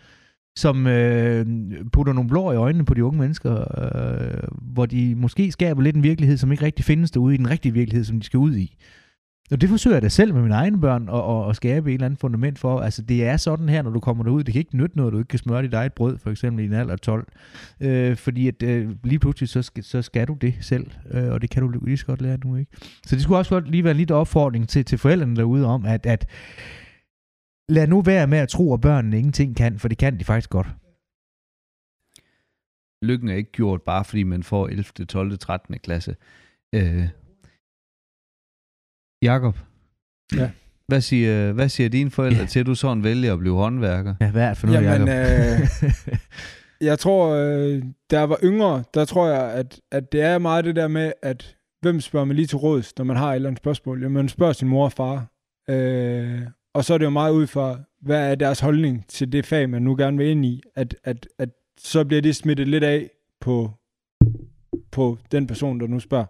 som 0.56 0.86
øh, 0.86 1.46
putter 1.92 2.12
nogle 2.12 2.28
blå 2.28 2.52
i 2.52 2.56
øjnene 2.56 2.84
på 2.84 2.94
de 2.94 3.04
unge 3.04 3.18
mennesker, 3.18 3.54
øh, 3.82 4.48
hvor 4.62 4.86
de 4.86 5.14
måske 5.14 5.52
skaber 5.52 5.82
lidt 5.82 5.96
en 5.96 6.02
virkelighed, 6.02 6.36
som 6.36 6.52
ikke 6.52 6.64
rigtig 6.64 6.84
findes 6.84 7.10
derude 7.10 7.34
i 7.34 7.38
den 7.38 7.50
rigtige 7.50 7.72
virkelighed, 7.72 8.04
som 8.04 8.20
de 8.20 8.26
skal 8.26 8.38
ud 8.38 8.56
i. 8.56 8.76
Og 9.52 9.60
det 9.60 9.68
forsøger 9.68 9.96
jeg 9.96 10.02
da 10.02 10.08
selv 10.08 10.34
med 10.34 10.42
mine 10.42 10.54
egne 10.54 10.80
børn 10.80 11.08
at, 11.08 11.44
at, 11.44 11.50
at 11.50 11.56
skabe 11.56 11.90
et 11.90 11.94
eller 11.94 12.06
andet 12.06 12.20
fundament 12.20 12.58
for. 12.58 12.80
Altså 12.80 13.02
det 13.02 13.24
er 13.24 13.36
sådan 13.36 13.68
her, 13.68 13.82
når 13.82 13.90
du 13.90 14.00
kommer 14.00 14.24
derud. 14.24 14.44
Det 14.44 14.54
kan 14.54 14.58
ikke 14.58 14.76
nytte 14.76 14.96
noget, 14.96 15.12
du 15.12 15.18
ikke 15.18 15.28
kan 15.28 15.38
smøre 15.38 15.62
dit 15.62 15.74
eget 15.74 15.92
brød, 15.92 16.18
for 16.18 16.30
eksempel 16.30 16.64
i 16.64 16.66
en 16.66 16.72
alder 16.72 16.96
12. 16.96 17.26
Øh, 17.80 18.16
fordi 18.16 18.48
at, 18.48 18.62
øh, 18.62 18.90
lige 19.04 19.18
pludselig, 19.18 19.48
så 19.48 19.62
skal, 19.62 19.84
så 19.84 20.02
skal 20.02 20.28
du 20.28 20.34
det 20.40 20.54
selv. 20.60 20.86
Øh, 21.10 21.32
og 21.32 21.42
det 21.42 21.50
kan 21.50 21.62
du 21.62 21.84
lige 21.84 21.96
så 21.96 22.06
godt 22.06 22.22
lære 22.22 22.38
nu, 22.44 22.56
ikke? 22.56 22.72
Så 23.06 23.14
det 23.16 23.22
skulle 23.22 23.38
også 23.38 23.50
godt 23.50 23.70
lige 23.70 23.84
være 23.84 23.90
en 23.90 23.96
lille 23.96 24.14
opfordring 24.14 24.68
til, 24.68 24.84
til 24.84 24.98
forældrene 24.98 25.36
derude 25.36 25.66
om, 25.66 25.84
at, 25.86 26.06
at 26.06 26.26
lad 27.68 27.86
nu 27.86 28.00
være 28.02 28.26
med 28.26 28.38
at 28.38 28.48
tro, 28.48 28.74
at 28.74 28.80
børnene 28.80 29.18
ingenting 29.18 29.56
kan, 29.56 29.78
for 29.78 29.88
det 29.88 29.98
kan 29.98 30.18
de 30.18 30.24
faktisk 30.24 30.50
godt. 30.50 30.66
Lykken 33.02 33.28
er 33.28 33.34
ikke 33.34 33.52
gjort 33.52 33.82
bare 33.82 34.04
fordi 34.04 34.22
man 34.22 34.42
får 34.42 34.68
11., 34.68 34.84
12., 35.06 35.38
13. 35.38 35.78
klasse. 35.78 36.16
Øh, 36.74 37.08
Jakob, 39.22 39.58
Ja. 40.36 40.50
hvad 40.86 41.00
siger, 41.00 41.52
hvad 41.52 41.68
siger 41.68 41.88
dine 41.88 42.10
forældre 42.10 42.40
ja. 42.40 42.46
til, 42.46 42.60
at 42.60 42.66
du 42.66 42.74
sådan 42.74 43.04
vælger 43.04 43.32
at 43.32 43.38
blive 43.38 43.56
håndværker? 43.56 44.14
Ja, 44.20 44.30
hvad 44.30 44.42
er 44.42 44.48
det 44.48 44.58
for 44.58 44.66
noget, 44.66 44.82
Jamen, 44.84 45.08
Jacob? 45.08 45.62
øh, 45.82 45.90
jeg 46.80 46.98
tror, 46.98 47.28
øh, 47.34 47.82
da 48.10 48.18
jeg 48.18 48.28
var 48.30 48.38
yngre, 48.44 48.84
der 48.94 49.04
tror 49.04 49.28
jeg, 49.28 49.52
at, 49.52 49.80
at 49.92 50.12
det 50.12 50.20
er 50.20 50.38
meget 50.38 50.64
det 50.64 50.76
der 50.76 50.88
med, 50.88 51.12
at 51.22 51.56
hvem 51.80 52.00
spørger 52.00 52.24
man 52.26 52.36
lige 52.36 52.46
til 52.46 52.58
råds, 52.58 52.98
når 52.98 53.04
man 53.04 53.16
har 53.16 53.30
et 53.30 53.34
eller 53.34 53.48
andet 53.48 53.62
spørgsmål? 53.62 54.02
Jamen, 54.02 54.14
man 54.14 54.28
spørger 54.28 54.52
sin 54.52 54.68
mor 54.68 54.84
og 54.84 54.92
far. 54.92 55.26
Øh, 55.70 56.40
og 56.74 56.84
så 56.84 56.94
er 56.94 56.98
det 56.98 57.04
jo 57.04 57.10
meget 57.10 57.32
ud 57.32 57.46
fra, 57.46 57.80
hvad 58.00 58.30
er 58.30 58.34
deres 58.34 58.60
holdning 58.60 59.06
til 59.08 59.32
det 59.32 59.46
fag, 59.46 59.70
man 59.70 59.82
nu 59.82 59.96
gerne 59.96 60.18
vil 60.18 60.26
ind 60.26 60.44
i, 60.44 60.62
at, 60.74 60.96
at, 61.04 61.28
at 61.38 61.48
så 61.78 62.04
bliver 62.04 62.22
det 62.22 62.36
smittet 62.36 62.68
lidt 62.68 62.84
af 62.84 63.10
på, 63.40 63.70
på 64.90 65.18
den 65.32 65.46
person, 65.46 65.80
der 65.80 65.86
nu 65.86 66.00
spørger. 66.00 66.26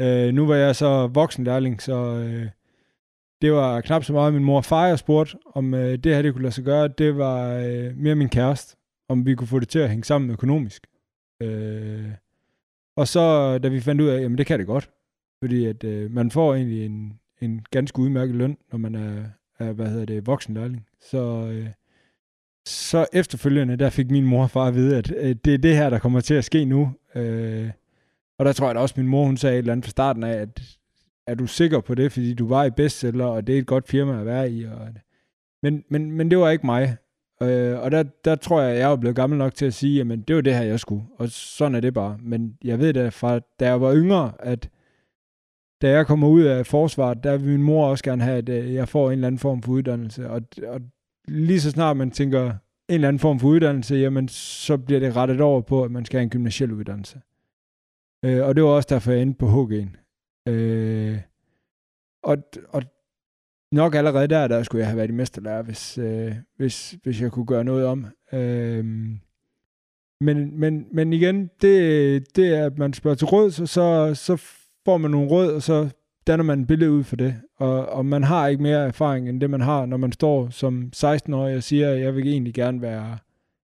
Øh, 0.00 0.34
nu 0.34 0.46
var 0.46 0.54
jeg 0.54 0.76
så 0.76 1.06
voksen 1.06 1.44
lærling, 1.44 1.82
så 1.82 1.94
øh, 1.94 2.48
det 3.42 3.52
var 3.52 3.80
knap 3.80 4.04
så 4.04 4.12
meget 4.12 4.34
min 4.34 4.44
mor 4.44 4.56
og 4.56 4.64
far, 4.64 4.86
jeg 4.86 4.98
spurgte, 4.98 5.36
om 5.54 5.74
øh, 5.74 5.98
det 5.98 6.14
her 6.14 6.22
det 6.22 6.32
kunne 6.32 6.42
lade 6.42 6.54
sig 6.54 6.64
gøre. 6.64 6.88
Det 6.88 7.16
var 7.16 7.54
øh, 7.54 7.96
mere 7.96 8.14
min 8.14 8.28
kæreste, 8.28 8.76
om 9.08 9.26
vi 9.26 9.34
kunne 9.34 9.48
få 9.48 9.58
det 9.58 9.68
til 9.68 9.78
at 9.78 9.88
hænge 9.88 10.04
sammen 10.04 10.30
økonomisk. 10.30 10.86
Øh, 11.42 12.10
og 12.96 13.08
så, 13.08 13.58
da 13.58 13.68
vi 13.68 13.80
fandt 13.80 14.00
ud 14.00 14.08
af, 14.08 14.20
jamen 14.20 14.38
det 14.38 14.46
kan 14.46 14.58
det 14.58 14.66
godt, 14.66 14.90
fordi 15.42 15.64
at 15.64 15.84
øh, 15.84 16.10
man 16.10 16.30
får 16.30 16.54
egentlig 16.54 16.86
en, 16.86 17.20
en 17.40 17.66
ganske 17.70 17.98
udmærket 17.98 18.34
løn, 18.34 18.56
når 18.72 18.78
man 18.78 18.94
er, 18.94 19.24
af, 19.58 19.74
hvad 19.74 19.86
hedder 19.86 20.04
det, 20.04 20.26
voksenlærling. 20.26 20.86
Så, 21.00 21.48
øh, 21.52 21.66
så 22.66 23.06
efterfølgende, 23.12 23.76
der 23.76 23.90
fik 23.90 24.10
min 24.10 24.26
mor 24.26 24.42
og 24.42 24.50
far 24.50 24.66
at 24.66 24.74
vide, 24.74 24.96
at 24.96 25.12
øh, 25.16 25.36
det 25.44 25.54
er 25.54 25.58
det 25.58 25.76
her, 25.76 25.90
der 25.90 25.98
kommer 25.98 26.20
til 26.20 26.34
at 26.34 26.44
ske 26.44 26.64
nu. 26.64 26.92
Øh, 27.14 27.70
og 28.38 28.44
der 28.44 28.52
tror 28.52 28.66
jeg 28.66 28.74
da 28.74 28.80
også, 28.80 28.92
at 28.92 28.98
min 28.98 29.08
mor, 29.08 29.24
hun 29.24 29.36
sagde 29.36 29.54
et 29.54 29.58
eller 29.58 29.72
andet 29.72 29.84
fra 29.84 29.90
starten 29.90 30.22
af, 30.22 30.32
at 30.32 30.62
er 31.26 31.34
du 31.34 31.46
sikker 31.46 31.80
på 31.80 31.94
det, 31.94 32.12
fordi 32.12 32.34
du 32.34 32.48
var 32.48 32.64
i 32.64 32.70
bestseller, 32.70 33.24
og 33.24 33.46
det 33.46 33.54
er 33.54 33.58
et 33.58 33.66
godt 33.66 33.88
firma 33.88 34.20
at 34.20 34.26
være 34.26 34.50
i. 34.50 34.64
Og, 34.64 34.88
men, 35.62 35.84
men, 35.88 36.12
men 36.12 36.30
det 36.30 36.38
var 36.38 36.50
ikke 36.50 36.66
mig. 36.66 36.96
Øh, 37.42 37.78
og 37.78 37.90
der, 37.90 38.02
der 38.24 38.34
tror 38.34 38.60
jeg, 38.60 38.78
jeg 38.78 38.92
er 38.92 38.96
blevet 38.96 39.16
gammel 39.16 39.38
nok 39.38 39.54
til 39.54 39.66
at 39.66 39.74
sige, 39.74 39.96
jamen 39.96 40.20
det 40.20 40.36
var 40.36 40.42
det 40.42 40.54
her, 40.54 40.62
jeg 40.62 40.80
skulle. 40.80 41.04
Og 41.18 41.28
sådan 41.28 41.74
er 41.74 41.80
det 41.80 41.94
bare. 41.94 42.18
Men 42.20 42.58
jeg 42.64 42.78
ved 42.78 42.92
da 42.92 43.08
fra, 43.08 43.40
da 43.60 43.66
jeg 43.66 43.80
var 43.80 43.94
yngre, 43.94 44.32
at 44.38 44.68
da 45.82 45.90
jeg 45.90 46.06
kommer 46.06 46.28
ud 46.28 46.42
af 46.42 46.66
forsvaret, 46.66 47.24
der 47.24 47.36
vil 47.36 47.48
min 47.48 47.62
mor 47.62 47.86
også 47.86 48.04
gerne 48.04 48.22
have, 48.22 48.38
at 48.38 48.48
øh, 48.48 48.74
jeg 48.74 48.88
får 48.88 49.10
en 49.10 49.12
eller 49.12 49.26
anden 49.26 49.38
form 49.38 49.62
for 49.62 49.72
uddannelse. 49.72 50.30
Og, 50.30 50.42
og 50.66 50.80
lige 51.28 51.60
så 51.60 51.70
snart 51.70 51.96
man 51.96 52.10
tænker 52.10 52.50
en 52.50 52.56
eller 52.88 53.08
anden 53.08 53.20
form 53.20 53.40
for 53.40 53.48
uddannelse, 53.48 53.94
jamen 53.94 54.28
så 54.28 54.76
bliver 54.76 55.00
det 55.00 55.16
rettet 55.16 55.40
over 55.40 55.60
på, 55.60 55.84
at 55.84 55.90
man 55.90 56.04
skal 56.04 56.18
have 56.18 56.22
en 56.22 56.30
gymnasiel 56.30 56.72
uddannelse. 56.72 57.20
Øh, 58.24 58.46
og 58.46 58.54
det 58.54 58.64
var 58.64 58.70
også 58.70 58.86
derfor, 58.90 59.12
jeg 59.12 59.22
endte 59.22 59.38
på 59.38 59.46
HG'en. 59.46 59.88
Øh, 60.52 61.18
og, 62.22 62.38
og 62.68 62.82
nok 63.72 63.94
allerede 63.94 64.28
der, 64.28 64.48
der 64.48 64.62
skulle 64.62 64.80
jeg 64.80 64.88
have 64.88 64.96
været 64.96 65.10
i 65.10 65.12
mesterlærer, 65.12 65.62
hvis, 65.62 65.98
øh, 65.98 66.34
hvis, 66.56 66.96
hvis 67.02 67.22
jeg 67.22 67.32
kunne 67.32 67.46
gøre 67.46 67.64
noget 67.64 67.86
om. 67.86 68.06
Øh, 68.32 68.84
men, 70.20 70.60
men, 70.60 70.86
men 70.92 71.12
igen, 71.12 71.50
det, 71.62 72.36
det 72.36 72.54
er, 72.54 72.66
at 72.66 72.78
man 72.78 72.92
spørger 72.92 73.14
til 73.14 73.26
råd, 73.26 73.50
så, 73.50 73.66
så, 73.66 74.14
så 74.14 74.61
får 74.84 74.98
man 74.98 75.10
nogle 75.10 75.30
råd, 75.30 75.52
og 75.52 75.62
så 75.62 75.88
danner 76.26 76.44
man 76.44 76.60
et 76.60 76.66
billede 76.66 76.90
ud 76.90 77.04
for 77.04 77.16
det. 77.16 77.34
Og, 77.56 77.88
og 77.88 78.06
man 78.06 78.24
har 78.24 78.48
ikke 78.48 78.62
mere 78.62 78.86
erfaring, 78.86 79.28
end 79.28 79.40
det 79.40 79.50
man 79.50 79.60
har, 79.60 79.86
når 79.86 79.96
man 79.96 80.12
står 80.12 80.48
som 80.50 80.90
16-årig 80.96 81.56
og 81.56 81.62
siger, 81.62 81.90
at 81.90 82.00
jeg 82.00 82.14
vil 82.14 82.28
egentlig 82.28 82.54
gerne 82.54 82.82
være 82.82 83.18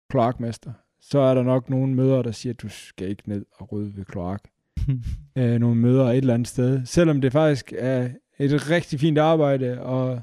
kloakmester. 0.10 0.72
Så 1.02 1.20
er 1.20 1.34
der 1.34 1.44
nok 1.44 1.70
nogle 1.70 1.94
møder, 1.94 2.22
der 2.22 2.32
siger, 2.32 2.54
at 2.54 2.62
du 2.62 2.70
skal 2.70 3.10
ikke 3.10 3.30
ned 3.30 3.46
og 3.58 3.72
rydde 3.72 3.98
ved 3.98 4.06
kloak. 4.06 4.44
øh, 5.38 5.60
nogle 5.60 5.76
møder 5.76 6.06
et 6.06 6.18
eller 6.18 6.34
andet 6.34 6.48
sted. 6.48 6.86
Selvom 6.86 7.22
det 7.22 7.32
faktisk 7.32 7.74
er 7.78 8.10
et 8.40 8.70
rigtig 8.70 9.00
fint 9.00 9.18
arbejde, 9.18 9.82
og 9.82 10.22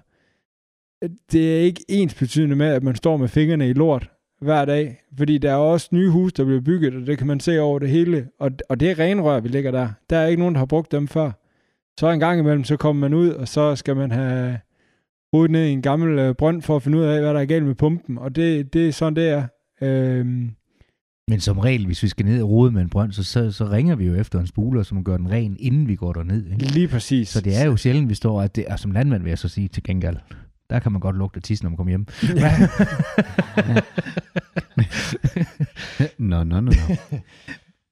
det 1.32 1.56
er 1.56 1.60
ikke 1.60 1.84
ens 1.88 2.14
betydende 2.14 2.56
med, 2.56 2.66
at 2.66 2.82
man 2.82 2.94
står 2.94 3.16
med 3.16 3.28
fingrene 3.28 3.68
i 3.68 3.72
lort 3.72 4.10
hver 4.42 4.64
dag, 4.64 4.96
fordi 5.18 5.38
der 5.38 5.50
er 5.50 5.56
også 5.56 5.88
nye 5.92 6.10
huse, 6.10 6.34
der 6.36 6.44
bliver 6.44 6.60
bygget, 6.60 6.94
og 6.94 7.06
det 7.06 7.18
kan 7.18 7.26
man 7.26 7.40
se 7.40 7.60
over 7.60 7.78
det 7.78 7.88
hele, 7.88 8.28
og, 8.40 8.50
og 8.68 8.80
det 8.80 8.90
er 8.90 8.98
renrør, 8.98 9.40
vi 9.40 9.48
ligger 9.48 9.70
der. 9.70 9.88
Der 10.10 10.16
er 10.16 10.26
ikke 10.26 10.40
nogen, 10.40 10.54
der 10.54 10.58
har 10.58 10.66
brugt 10.66 10.92
dem 10.92 11.08
før. 11.08 11.30
Så 12.00 12.10
en 12.10 12.20
gang 12.20 12.40
imellem, 12.40 12.64
så 12.64 12.76
kommer 12.76 13.00
man 13.00 13.14
ud, 13.14 13.28
og 13.30 13.48
så 13.48 13.76
skal 13.76 13.96
man 13.96 14.10
have 14.10 14.58
hovedet 15.32 15.50
ned 15.50 15.66
i 15.66 15.70
en 15.70 15.82
gammel 15.82 16.18
øh, 16.18 16.34
brønd 16.34 16.62
for 16.62 16.76
at 16.76 16.82
finde 16.82 16.98
ud 16.98 17.02
af, 17.04 17.20
hvad 17.20 17.34
der 17.34 17.40
er 17.40 17.44
galt 17.44 17.64
med 17.64 17.74
pumpen, 17.74 18.18
og 18.18 18.36
det, 18.36 18.72
det 18.72 18.88
er 18.88 18.92
sådan, 18.92 19.16
det 19.16 19.28
er. 19.28 19.46
Øhm, 19.82 20.50
Men 21.28 21.40
som 21.40 21.58
regel, 21.58 21.86
hvis 21.86 22.02
vi 22.02 22.08
skal 22.08 22.26
ned 22.26 22.42
og 22.42 22.48
rode 22.50 22.70
med 22.70 22.82
en 22.82 22.90
brønd, 22.90 23.12
så, 23.12 23.24
så, 23.24 23.52
så 23.52 23.64
ringer 23.64 23.96
vi 23.96 24.06
jo 24.06 24.14
efter 24.14 24.40
en 24.40 24.46
spuler, 24.46 24.82
som 24.82 25.04
gør 25.04 25.16
den 25.16 25.30
ren, 25.30 25.56
inden 25.60 25.88
vi 25.88 25.96
går 25.96 26.12
derned. 26.12 26.46
Ikke? 26.46 26.64
lige 26.64 26.88
præcis. 26.88 27.28
Så 27.28 27.40
det 27.40 27.60
er 27.60 27.66
jo 27.66 27.76
sjældent, 27.76 28.08
vi 28.08 28.14
står, 28.14 28.42
at 28.42 28.56
det 28.56 28.64
er 28.68 28.76
som 28.76 28.90
landmand, 28.90 29.22
vil 29.22 29.28
jeg 29.30 29.38
så 29.38 29.48
sige 29.48 29.68
til 29.68 29.82
gengæld. 29.82 30.16
Der 30.72 30.78
kan 30.78 30.92
man 30.92 31.00
godt 31.00 31.16
lugte 31.16 31.40
tissen, 31.40 31.64
når 31.64 31.70
man 31.70 31.76
kommer 31.76 31.90
hjem. 31.90 32.06
Nå, 36.18 36.44
nå, 36.44 36.60
nå, 36.60 36.60
nå. 36.60 36.96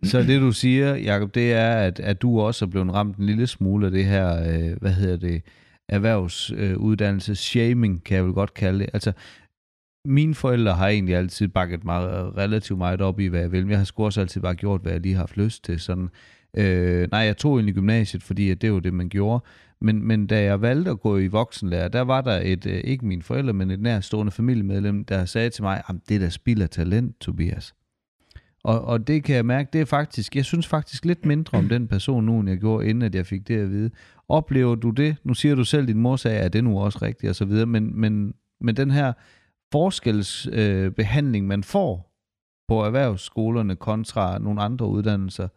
Så 0.03 0.23
det 0.23 0.41
du 0.41 0.53
siger, 0.53 0.95
Jacob, 0.95 1.35
det 1.35 1.53
er, 1.53 1.73
at, 1.73 2.01
at 2.01 2.23
du 2.23 2.41
også 2.41 2.65
er 2.65 2.69
blevet 2.69 2.95
ramt 2.95 3.17
en 3.17 3.27
lille 3.27 3.47
smule 3.47 3.87
af 3.87 3.93
det 3.93 4.05
her, 4.05 4.53
øh, 4.53 4.77
hvad 4.81 4.93
hedder 4.93 5.17
det, 5.17 5.43
erhvervsuddannelse, 5.89 7.35
shaming, 7.35 8.05
kan 8.05 8.17
jeg 8.17 8.25
vel 8.25 8.33
godt 8.33 8.55
kalde 8.55 8.79
det. 8.79 8.91
Altså, 8.93 9.13
mine 10.05 10.35
forældre 10.35 10.75
har 10.75 10.89
egentlig 10.89 11.17
altid 11.17 11.49
bakket 11.49 11.85
mig 11.85 12.01
relativt 12.37 12.79
meget 12.79 13.01
op 13.01 13.21
i, 13.21 13.27
hvad 13.27 13.41
jeg 13.41 13.53
vil, 13.53 13.63
men 13.63 13.71
jeg 13.71 13.79
har 13.79 13.85
sgu 13.85 14.05
også 14.05 14.21
altid 14.21 14.41
bare 14.41 14.55
gjort, 14.55 14.81
hvad 14.81 14.93
jeg 14.93 15.01
lige 15.01 15.15
har 15.15 15.23
haft 15.23 15.37
lyst 15.37 15.65
til. 15.65 15.81
Sådan, 15.81 16.09
øh, 16.57 17.09
nej, 17.11 17.21
jeg 17.21 17.37
tog 17.37 17.57
egentlig 17.57 17.75
gymnasiet, 17.75 18.23
fordi 18.23 18.51
at 18.51 18.63
det 18.63 18.73
var 18.73 18.81
det, 18.81 18.95
man 18.95 19.09
gjorde. 19.09 19.45
Men, 19.81 20.07
men 20.07 20.27
da 20.27 20.43
jeg 20.43 20.63
valgte 20.63 20.91
at 20.91 21.01
gå 21.01 21.19
i 21.19 21.27
voksenlærer, 21.27 21.89
der 21.89 22.01
var 22.01 22.21
der 22.21 22.41
et, 22.45 22.67
øh, 22.67 22.81
ikke 22.85 23.07
mine 23.07 23.23
forældre, 23.23 23.53
men 23.53 23.71
et 23.71 23.81
nærstående 23.81 24.33
familiemedlem, 24.33 25.05
der 25.05 25.25
sagde 25.25 25.51
til 25.51 25.63
mig, 25.63 25.83
at 25.89 25.95
det 26.09 26.21
der 26.21 26.29
spilder 26.29 26.67
talent, 26.67 27.21
Tobias. 27.21 27.75
Og, 28.65 28.85
og 28.85 29.07
det 29.07 29.25
kan 29.25 29.37
jeg 29.37 29.47
mærke, 29.47 29.69
det 29.73 29.81
er 29.81 29.85
faktisk, 29.85 30.37
jeg 30.37 30.45
synes 30.45 30.67
faktisk 30.67 31.05
lidt 31.05 31.27
mindre 31.27 31.59
om 31.59 31.69
den 31.69 31.89
person 31.89 32.25
nu, 32.25 32.41
end 32.41 32.49
jeg 32.49 32.59
gjorde, 32.59 32.89
inden 32.89 33.03
at 33.03 33.15
jeg 33.15 33.27
fik 33.27 33.49
det 33.49 33.57
at 33.57 33.71
vide. 33.71 33.91
Oplever 34.29 34.75
du 34.75 34.91
det? 34.91 35.17
Nu 35.25 35.35
siger 35.35 35.55
du 35.55 35.65
selv, 35.65 35.83
at 35.83 35.89
din 35.89 35.99
mor 35.99 36.17
sagde, 36.17 36.39
at 36.39 36.53
det 36.53 36.65
nu 36.65 36.79
også 36.79 36.99
rigtigt, 37.03 37.31
og 37.31 37.37
så 37.37 37.45
videre, 37.45 37.67
men, 37.67 38.01
men, 38.01 38.35
men 38.61 38.77
den 38.77 38.91
her 38.91 39.13
forskelsbehandling, 39.73 41.45
øh, 41.45 41.49
man 41.49 41.65
får 41.65 42.11
på 42.69 42.85
erhvervsskolerne 42.85 43.77
kontra 43.77 44.39
nogle 44.39 44.63
andre 44.63 44.87
uddannelser, 44.87 45.49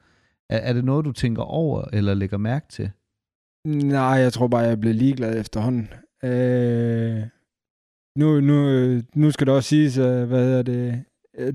er, 0.50 0.58
er 0.58 0.74
det 0.74 0.86
noget, 0.86 1.06
du 1.06 1.12
tænker 1.12 1.42
over 1.42 1.86
eller 1.94 2.14
lægger 2.14 2.38
mærke 2.38 2.66
til? 2.70 2.92
Nej, 3.68 4.04
jeg 4.06 4.34
tror 4.34 4.48
bare, 4.48 4.62
jeg 4.62 4.80
blev 4.80 4.94
ligeglad 4.94 5.40
efterhånden. 5.40 5.90
Øh, 6.24 7.24
nu, 8.18 8.40
nu, 8.42 8.58
nu 9.16 9.32
skal 9.32 9.48
det 9.48 9.56
også 9.56 9.70
siges, 9.70 9.98
at, 9.98 10.28
hvad 10.28 10.44
hedder 10.44 10.64
det, 10.64 11.04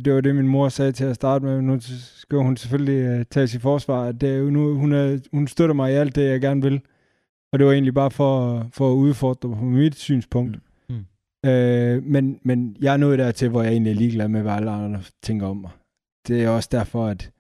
det 0.04 0.14
var 0.14 0.20
det, 0.20 0.36
min 0.36 0.48
mor 0.48 0.68
sagde 0.68 0.92
til 0.92 1.04
at 1.04 1.14
starte 1.14 1.44
med. 1.44 1.62
Nu 1.62 1.78
skal 1.80 2.38
hun 2.38 2.56
selvfølgelig 2.56 3.20
uh, 3.20 3.26
tage 3.30 3.48
sit 3.48 3.62
forsvar. 3.62 4.04
At 4.04 4.20
det 4.20 4.28
er 4.28 4.36
jo 4.36 4.50
nu, 4.50 4.74
hun, 4.74 4.92
er, 4.92 5.18
hun 5.32 5.46
støtter 5.46 5.74
mig 5.74 5.92
i 5.92 5.94
alt 5.94 6.14
det, 6.14 6.30
jeg 6.30 6.40
gerne 6.40 6.62
vil. 6.62 6.80
Og 7.52 7.59
det 7.59 7.66
var 7.66 7.72
egentlig 7.72 7.94
bare 7.94 8.11
for, 8.11 8.66
for 8.72 8.92
at 8.92 8.94
udfordre 8.94 9.48
på 9.48 9.64
mit 9.64 9.94
synspunkt. 9.94 10.56
Mm. 10.56 10.62
Øh, 11.47 12.03
men, 12.03 12.41
men 12.43 12.76
jeg 12.80 12.93
er 12.93 12.97
nået 12.97 13.18
dertil, 13.18 13.49
hvor 13.49 13.62
jeg 13.62 13.72
egentlig 13.72 13.91
er 13.91 13.95
ligeglad 13.95 14.28
med, 14.28 14.43
hvad 14.43 14.53
alle 14.53 14.70
andre 14.70 15.03
tænker 15.22 15.47
om 15.47 15.57
mig. 15.57 15.70
Det 16.28 16.45
er 16.45 16.49
også 16.49 16.68
derfor, 16.72 17.07
at 17.07 17.30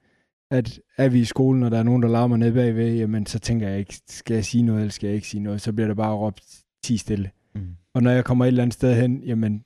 at 0.50 0.80
er 0.96 1.08
vi 1.08 1.20
i 1.20 1.24
skolen, 1.24 1.62
og 1.62 1.70
der 1.70 1.78
er 1.78 1.82
nogen, 1.82 2.02
der 2.02 2.08
larmer 2.08 2.36
ned 2.36 2.52
bagved, 2.52 2.94
jamen 2.94 3.26
så 3.26 3.38
tænker 3.38 3.68
jeg 3.68 3.78
ikke, 3.78 4.00
skal 4.08 4.34
jeg 4.34 4.44
sige 4.44 4.62
noget, 4.62 4.80
eller 4.80 4.92
skal 4.92 5.06
jeg 5.06 5.14
ikke 5.14 5.28
sige 5.28 5.42
noget? 5.42 5.60
Så 5.60 5.72
bliver 5.72 5.86
der 5.86 5.94
bare 5.94 6.14
råbt 6.14 6.64
10 6.82 6.96
stille. 6.96 7.30
Mm. 7.54 7.76
Og 7.94 8.02
når 8.02 8.10
jeg 8.10 8.24
kommer 8.24 8.44
et 8.44 8.48
eller 8.48 8.62
andet 8.62 8.74
sted 8.74 8.94
hen, 8.94 9.22
jamen, 9.22 9.64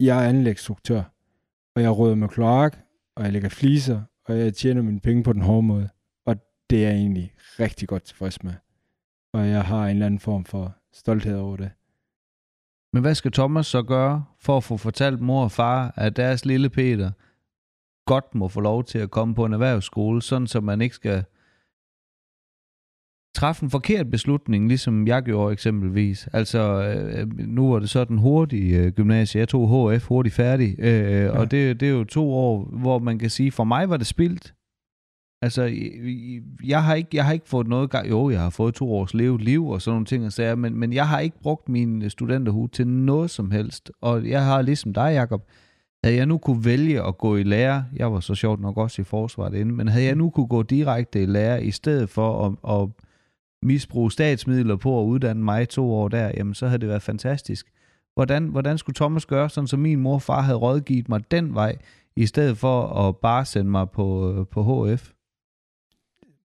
jeg 0.00 0.24
er 0.24 0.28
anlægsstruktør, 0.28 1.02
og 1.76 1.82
jeg 1.82 1.98
råder 1.98 2.14
med 2.14 2.28
kloak, 2.28 2.78
og 3.16 3.24
jeg 3.24 3.32
lægger 3.32 3.48
fliser, 3.48 4.02
og 4.24 4.38
jeg 4.38 4.54
tjener 4.54 4.82
mine 4.82 5.00
penge 5.00 5.22
på 5.22 5.32
den 5.32 5.42
hårde 5.42 5.62
måde. 5.62 5.88
Og 6.26 6.36
det 6.70 6.84
er 6.84 6.88
jeg 6.88 6.96
egentlig 6.96 7.32
rigtig 7.60 7.88
godt 7.88 8.02
tilfreds 8.02 8.44
med. 8.44 8.52
Og 9.32 9.48
jeg 9.48 9.64
har 9.64 9.84
en 9.84 9.90
eller 9.90 10.06
anden 10.06 10.20
form 10.20 10.44
for 10.44 10.76
stolthed 10.92 11.36
over 11.36 11.56
det. 11.56 11.70
Men 12.92 13.02
hvad 13.02 13.14
skal 13.14 13.32
Thomas 13.32 13.66
så 13.66 13.82
gøre 13.82 14.24
for 14.40 14.56
at 14.56 14.64
få 14.64 14.76
fortalt 14.76 15.20
mor 15.20 15.44
og 15.44 15.52
far, 15.52 15.92
at 15.96 16.16
deres 16.16 16.44
lille 16.44 16.70
Peter 16.70 17.10
godt 18.06 18.34
må 18.34 18.48
få 18.48 18.60
lov 18.60 18.84
til 18.84 18.98
at 18.98 19.10
komme 19.10 19.34
på 19.34 19.44
en 19.44 19.52
erhvervsskole, 19.52 20.22
sådan 20.22 20.46
så 20.46 20.60
man 20.60 20.80
ikke 20.80 20.94
skal 20.94 21.24
træffe 23.34 23.62
en 23.62 23.70
forkert 23.70 24.10
beslutning, 24.10 24.68
ligesom 24.68 25.06
jeg 25.06 25.22
gjorde 25.22 25.52
eksempelvis. 25.52 26.28
Altså, 26.32 26.58
øh, 26.82 27.38
nu 27.38 27.72
var 27.72 27.78
det 27.78 27.90
så 27.90 28.04
den 28.04 28.18
hurtige 28.18 28.78
øh, 28.78 28.92
gymnasie. 28.92 29.38
Jeg 29.38 29.48
tog 29.48 29.92
HF 29.94 30.06
hurtigt 30.06 30.34
færdig, 30.34 30.80
øh, 30.80 31.32
og 31.32 31.50
det, 31.50 31.80
det 31.80 31.88
er 31.88 31.92
jo 31.92 32.04
to 32.04 32.32
år, 32.32 32.64
hvor 32.64 32.98
man 32.98 33.18
kan 33.18 33.30
sige, 33.30 33.52
for 33.52 33.64
mig 33.64 33.90
var 33.90 33.96
det 33.96 34.06
spildt. 34.06 34.54
Altså, 35.42 35.62
jeg 36.64 36.84
har 36.84 36.94
ikke, 36.94 37.08
jeg 37.12 37.24
har 37.24 37.32
ikke 37.32 37.48
fået 37.48 37.66
noget 37.66 37.90
gang. 37.90 38.10
Jo, 38.10 38.30
jeg 38.30 38.40
har 38.40 38.50
fået 38.50 38.74
to 38.74 38.92
års 38.92 39.14
levet 39.14 39.42
liv 39.42 39.68
og 39.68 39.82
sådan 39.82 39.94
nogle 39.94 40.06
ting 40.06 40.26
og 40.26 40.32
sager, 40.32 40.54
men, 40.54 40.76
men 40.76 40.92
jeg 40.92 41.08
har 41.08 41.20
ikke 41.20 41.40
brugt 41.42 41.68
min 41.68 42.02
øh, 42.02 42.10
studenterhue 42.10 42.68
til 42.68 42.86
noget 42.86 43.30
som 43.30 43.50
helst. 43.50 43.90
Og 44.00 44.28
jeg 44.28 44.44
har 44.44 44.62
ligesom 44.62 44.94
dig, 44.94 45.12
Jacob, 45.14 45.42
havde 46.04 46.16
jeg 46.16 46.26
nu 46.26 46.38
kunne 46.38 46.64
vælge 46.64 47.06
at 47.06 47.18
gå 47.18 47.36
i 47.36 47.42
lære, 47.42 47.84
jeg 47.96 48.12
var 48.12 48.20
så 48.20 48.34
sjovt 48.34 48.60
nok 48.60 48.76
også 48.76 49.02
i 49.02 49.04
forsvaret 49.04 49.54
inden, 49.54 49.76
men 49.76 49.88
havde 49.88 50.04
jeg 50.04 50.14
nu 50.14 50.30
kunne 50.30 50.46
gå 50.46 50.62
direkte 50.62 51.22
i 51.22 51.26
lære, 51.26 51.64
i 51.64 51.70
stedet 51.70 52.10
for 52.10 52.46
at, 52.46 52.80
at 52.80 52.88
misbruge 53.62 54.12
statsmidler 54.12 54.76
på 54.76 55.00
at 55.00 55.04
uddanne 55.04 55.44
mig 55.44 55.68
to 55.68 55.94
år 55.94 56.08
der, 56.08 56.32
jamen 56.36 56.54
så 56.54 56.66
havde 56.66 56.80
det 56.80 56.88
været 56.88 57.02
fantastisk. 57.02 57.66
Hvordan, 58.14 58.48
hvordan 58.48 58.78
skulle 58.78 58.94
Thomas 58.94 59.26
gøre, 59.26 59.50
sådan 59.50 59.68
som 59.68 59.80
min 59.80 60.00
mor 60.00 60.14
og 60.14 60.22
far 60.22 60.42
havde 60.42 60.58
rådgivet 60.58 61.08
mig 61.08 61.30
den 61.30 61.54
vej, 61.54 61.76
i 62.16 62.26
stedet 62.26 62.58
for 62.58 62.86
at 62.86 63.16
bare 63.16 63.44
sende 63.44 63.70
mig 63.70 63.90
på, 63.90 64.32
øh, 64.32 64.46
på 64.46 64.86
HF? 64.86 65.10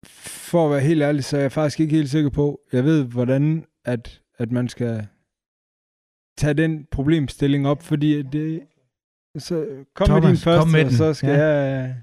For 0.06 0.66
at 0.66 0.72
være 0.72 0.82
helt 0.82 1.02
ærlig, 1.02 1.24
så 1.24 1.38
er 1.38 1.42
jeg 1.42 1.52
faktisk 1.52 1.80
ikke 1.80 1.96
helt 1.96 2.10
sikker 2.10 2.30
på, 2.30 2.60
jeg 2.72 2.84
ved, 2.84 3.04
hvordan 3.04 3.66
at, 3.86 4.22
at 4.38 4.52
man 4.52 4.70
skal 4.70 5.08
tage 6.38 6.54
den 6.54 6.86
problemstilling 6.92 7.68
op, 7.68 7.84
fordi 7.84 8.22
det, 8.22 8.62
så 9.38 9.66
kom 9.96 10.06
Thomas, 10.06 10.24
med 10.24 10.30
din 10.30 10.38
første, 10.38 10.62
kom 10.62 10.72
med 10.72 10.86
og 10.86 10.92
så 10.92 11.14
skal 11.14 11.30
ja. 11.30 11.46
jeg... 11.46 11.96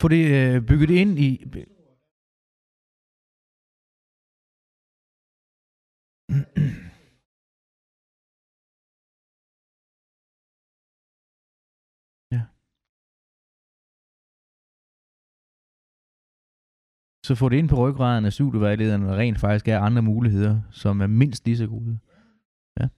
få 0.00 0.08
det 0.08 0.24
øh, 0.38 0.66
bygget 0.66 0.90
ind 0.90 1.18
i... 1.18 1.30
ja. 12.34 12.42
Så 17.26 17.34
få 17.34 17.48
det 17.48 17.56
ind 17.56 17.68
på 17.68 17.76
ryggraden 17.84 18.24
af 18.24 18.32
studievejlederne, 18.32 19.06
der 19.06 19.16
rent 19.16 19.40
faktisk 19.40 19.68
er 19.68 19.78
andre 19.78 20.02
muligheder, 20.02 20.62
som 20.70 21.00
er 21.00 21.06
mindst 21.06 21.44
lige 21.44 21.56
så 21.56 21.66
gode. 21.66 21.98
Ja. 22.80 22.88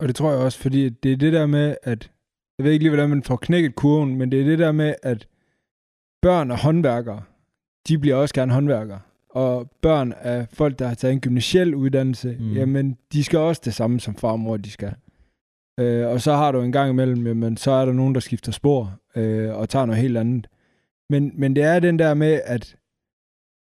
Og 0.00 0.08
det 0.08 0.16
tror 0.16 0.30
jeg 0.30 0.40
også, 0.40 0.58
fordi 0.58 0.88
det 0.88 1.12
er 1.12 1.16
det 1.16 1.32
der 1.32 1.46
med, 1.46 1.76
at 1.82 2.12
jeg 2.58 2.64
ved 2.64 2.72
ikke 2.72 2.84
lige, 2.84 2.90
hvordan 2.90 3.10
man 3.10 3.22
får 3.22 3.36
knækket 3.36 3.74
kurven, 3.74 4.16
men 4.16 4.32
det 4.32 4.40
er 4.40 4.44
det 4.44 4.58
der 4.58 4.72
med, 4.72 4.94
at 5.02 5.28
børn 6.22 6.50
og 6.50 6.58
håndværkere, 6.58 7.22
de 7.88 7.98
bliver 7.98 8.16
også 8.16 8.34
gerne 8.34 8.52
håndværkere. 8.52 9.00
Og 9.30 9.70
børn 9.82 10.12
af 10.12 10.46
folk, 10.52 10.78
der 10.78 10.86
har 10.86 10.94
taget 10.94 11.12
en 11.12 11.20
gymnasiel 11.20 11.74
uddannelse, 11.74 12.36
mm. 12.40 12.52
jamen, 12.52 12.96
de 13.12 13.24
skal 13.24 13.38
også 13.38 13.62
det 13.64 13.74
samme 13.74 14.00
som 14.00 14.16
far 14.16 14.28
og 14.28 14.40
mor, 14.40 14.56
de 14.56 14.70
skal. 14.70 14.94
Øh, 15.80 16.06
og 16.06 16.20
så 16.20 16.32
har 16.32 16.52
du 16.52 16.60
en 16.60 16.72
gang 16.72 16.90
imellem, 16.90 17.26
jamen, 17.26 17.56
så 17.56 17.70
er 17.70 17.84
der 17.84 17.92
nogen, 17.92 18.14
der 18.14 18.20
skifter 18.20 18.52
spor 18.52 19.00
øh, 19.16 19.54
og 19.54 19.68
tager 19.68 19.86
noget 19.86 20.02
helt 20.02 20.16
andet. 20.16 20.46
Men, 21.10 21.32
men 21.34 21.56
det 21.56 21.64
er 21.64 21.80
den 21.80 21.98
der 21.98 22.14
med, 22.14 22.40
at, 22.44 22.76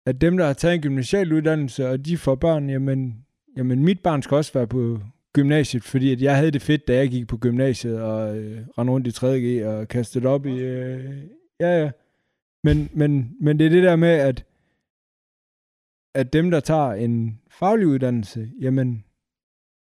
at 0.06 0.22
dem, 0.22 0.38
der 0.38 0.46
har 0.46 0.54
taget 0.54 0.76
en 0.76 0.82
gymnasiel 0.82 1.34
uddannelse, 1.34 1.90
og 1.90 2.06
de 2.06 2.18
får 2.18 2.36
børn, 2.36 2.70
jamen, 2.70 3.26
jamen 3.58 3.84
mit 3.84 4.00
barn 4.00 4.22
skal 4.22 4.36
også 4.36 4.54
være 4.54 4.68
på 4.68 5.00
gymnasiet, 5.34 5.84
fordi 5.84 6.12
at 6.12 6.22
jeg 6.22 6.36
havde 6.36 6.52
det 6.52 6.62
fedt, 6.62 6.88
da 6.88 6.96
jeg 6.96 7.10
gik 7.10 7.28
på 7.28 7.38
gymnasiet 7.38 8.02
og 8.02 8.38
øh, 8.38 8.62
rendte 8.78 8.92
rundt 8.94 9.08
i 9.08 9.10
3.G 9.10 9.66
og 9.66 9.88
kastede 9.88 10.28
op 10.28 10.46
i... 10.46 10.60
Øh, 10.60 11.14
ja, 11.60 11.84
ja. 11.84 11.92
Men, 12.68 12.90
men, 12.94 13.36
men 13.42 13.60
det 13.60 13.66
er 13.66 13.70
det 13.70 13.84
der 13.84 13.96
med, 13.96 14.10
at, 14.10 14.46
at 16.16 16.34
dem, 16.34 16.52
der 16.52 16.60
tager 16.60 16.94
en 16.94 17.40
faglig 17.52 17.88
uddannelse, 17.88 18.50
jamen, 18.62 19.04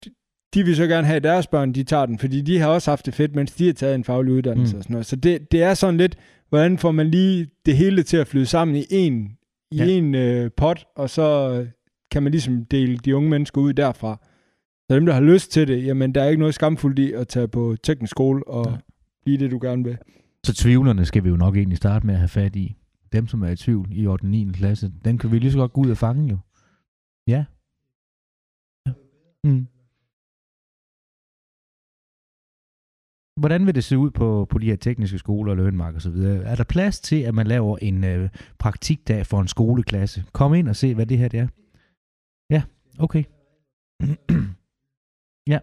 de, 0.05 0.11
de 0.55 0.65
vil 0.65 0.77
så 0.77 0.87
gerne 0.87 1.07
have, 1.07 1.17
at 1.17 1.23
deres 1.23 1.47
børn, 1.47 1.73
de 1.73 1.85
tager 1.85 2.07
den, 2.07 2.19
fordi 2.19 2.41
de 2.41 2.59
har 2.59 2.69
også 2.69 2.91
haft 2.91 3.07
det 3.07 3.15
fedt, 3.15 3.35
mens 3.35 3.53
de 3.53 3.67
har 3.67 3.73
taget 3.73 3.95
en 3.95 4.05
faglig 4.05 4.33
uddannelse 4.33 4.75
mm. 4.75 4.79
og 4.79 4.85
sådan 4.85 4.95
noget. 4.95 5.07
Så 5.07 5.17
det, 5.17 5.53
det 5.53 5.63
er 5.63 5.75
sådan 5.75 5.97
lidt, 5.97 6.17
hvordan 6.49 6.79
får 6.79 6.93
man 6.93 7.11
lige 7.11 7.49
det 7.67 7.77
hele 7.77 8.03
til 8.03 8.17
at 8.17 8.27
flyde 8.27 8.47
sammen 8.47 8.77
i 8.77 8.85
en, 8.91 9.39
i 9.71 9.77
ja. 9.77 9.87
en 9.87 10.15
øh, 10.15 10.51
pot, 10.57 10.87
og 10.97 11.11
så 11.11 11.67
kan 12.11 12.23
man 12.23 12.33
ligesom 12.33 12.65
dele 12.65 12.99
de 12.99 13.17
unge 13.17 13.31
mennesker 13.31 13.61
ud 13.61 13.73
derfra. 13.73 14.19
Så 14.91 14.95
dem, 14.95 15.07
der 15.07 15.13
har 15.13 15.21
lyst 15.21 15.51
til 15.51 15.69
det, 15.69 15.87
jamen 15.87 16.15
der 16.15 16.23
er 16.23 16.29
ikke 16.29 16.41
noget 16.41 16.55
skamfuldt 16.55 16.99
i 16.99 17.13
at 17.13 17.29
tage 17.29 17.49
på 17.49 17.77
teknisk 17.83 18.11
skole 18.11 18.49
og 18.49 18.67
ja. 18.71 18.77
blive 19.25 19.39
det, 19.39 19.51
du 19.51 19.59
gerne 19.63 19.85
vil. 19.85 19.99
Så 20.45 20.55
tvivlerne 20.55 21.05
skal 21.05 21.25
vi 21.25 21.29
jo 21.29 21.37
nok 21.37 21.57
egentlig 21.57 21.79
starte 21.79 22.07
med 22.07 22.15
at 22.15 22.21
have 22.21 22.29
fat 22.29 22.57
i. 22.57 22.77
Dem, 23.13 23.27
som 23.27 23.43
er 23.43 23.49
i 23.49 23.57
tvivl 23.57 23.89
i 23.93 24.07
8. 24.07 24.27
9. 24.27 24.53
klasse, 24.53 24.93
dem 25.05 25.19
kan 25.19 25.33
vi 25.33 25.39
lige 25.39 25.53
så 25.53 25.59
godt 25.59 25.73
gå 25.73 25.81
ud 25.81 25.91
og 25.91 25.97
fange 25.97 26.29
jo. 26.29 26.39
Ja. 27.29 27.45
ja. 28.87 28.93
Mm. 29.45 29.67
Hvordan 33.41 33.67
vil 33.67 33.75
det 33.75 33.85
se 33.85 33.99
ud 33.99 34.11
på, 34.11 34.47
på 34.51 34.59
de 34.59 34.67
her 34.67 34.77
tekniske 34.77 35.19
skoler 35.19 35.51
og 35.53 35.57
lønmark 35.57 35.95
og 35.95 36.03
så 36.03 36.11
videre? 36.11 36.45
Er 36.45 36.57
der 36.57 36.65
plads 36.65 37.01
til, 37.01 37.21
at 37.23 37.35
man 37.35 37.47
laver 37.47 37.79
en 37.79 38.05
øh, 38.05 38.31
praktikdag 38.59 39.27
for 39.27 39.41
en 39.41 39.49
skoleklasse? 39.49 40.25
Kom 40.33 40.55
ind 40.55 40.69
og 40.69 40.77
se, 40.77 40.95
hvad 40.95 41.07
det 41.07 41.19
her 41.19 41.29
det 41.29 41.41
er. 41.41 41.49
Ja, 42.51 42.63
okay. 42.99 43.25
ja. 45.53 45.59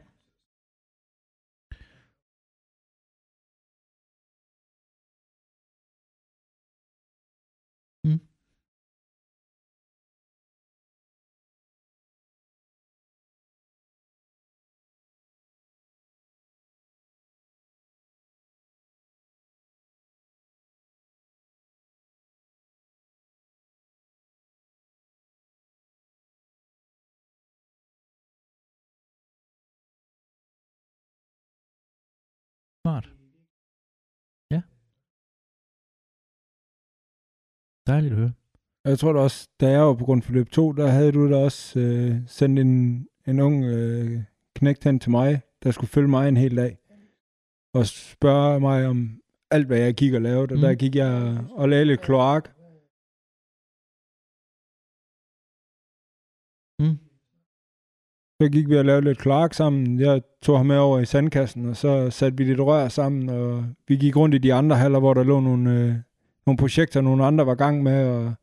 Dejligt 38.11 38.17
at 38.17 38.17
høre. 38.17 38.31
Jeg 38.85 38.99
tror 38.99 39.13
da 39.13 39.19
også, 39.19 39.49
da 39.59 39.69
jeg 39.69 39.81
var 39.81 39.93
på 39.93 40.05
grundforløb 40.05 40.49
2, 40.49 40.71
der 40.71 40.87
havde 40.87 41.11
du 41.11 41.29
da 41.29 41.35
også 41.35 41.79
øh, 41.79 42.15
sendt 42.27 42.59
en, 42.59 43.07
en 43.27 43.39
ung 43.39 43.65
øh, 43.65 44.21
knægt 44.55 44.83
hen 44.83 44.99
til 44.99 45.11
mig, 45.11 45.41
der 45.63 45.71
skulle 45.71 45.89
følge 45.89 46.07
mig 46.07 46.27
en 46.29 46.37
hel 46.37 46.57
dag. 46.57 46.77
Og 47.73 47.85
spørge 47.85 48.59
mig 48.59 48.87
om 48.87 49.21
alt, 49.51 49.67
hvad 49.67 49.77
jeg 49.79 49.93
gik 49.93 50.13
og 50.13 50.21
lavede. 50.21 50.41
Og 50.43 50.49
Mm. 50.51 50.55
mm. 50.55 50.61
der 50.61 50.73
gik 50.75 50.95
jeg 50.95 51.37
og 51.51 51.69
lavede 51.69 51.85
lidt 51.85 52.01
kloak. 52.01 52.49
Mm. 56.79 56.97
Så 58.41 58.49
gik 58.49 58.69
vi 58.69 58.77
og 58.77 58.85
lavede 58.85 59.05
lidt 59.05 59.17
kloak 59.17 59.53
sammen. 59.53 59.99
Jeg 59.99 60.21
tog 60.41 60.57
ham 60.57 60.65
med 60.65 60.77
over 60.77 60.99
i 60.99 61.05
sandkassen, 61.05 61.65
og 61.65 61.75
så 61.75 62.09
satte 62.09 62.37
vi 62.37 62.43
lidt 62.43 62.59
rør 62.59 62.87
sammen, 62.87 63.29
og 63.29 63.65
vi 63.87 63.95
gik 63.95 64.15
rundt 64.17 64.35
i 64.35 64.37
de 64.37 64.53
andre 64.53 64.75
haller, 64.75 64.99
hvor 64.99 65.13
der 65.13 65.23
lå 65.23 65.39
nogle, 65.39 65.71
øh, 65.79 65.95
nogle 66.45 66.57
projekter, 66.57 67.01
nogle 67.01 67.25
andre 67.25 67.45
var 67.45 67.55
gang 67.55 67.83
med, 67.83 68.07
og 68.07 68.33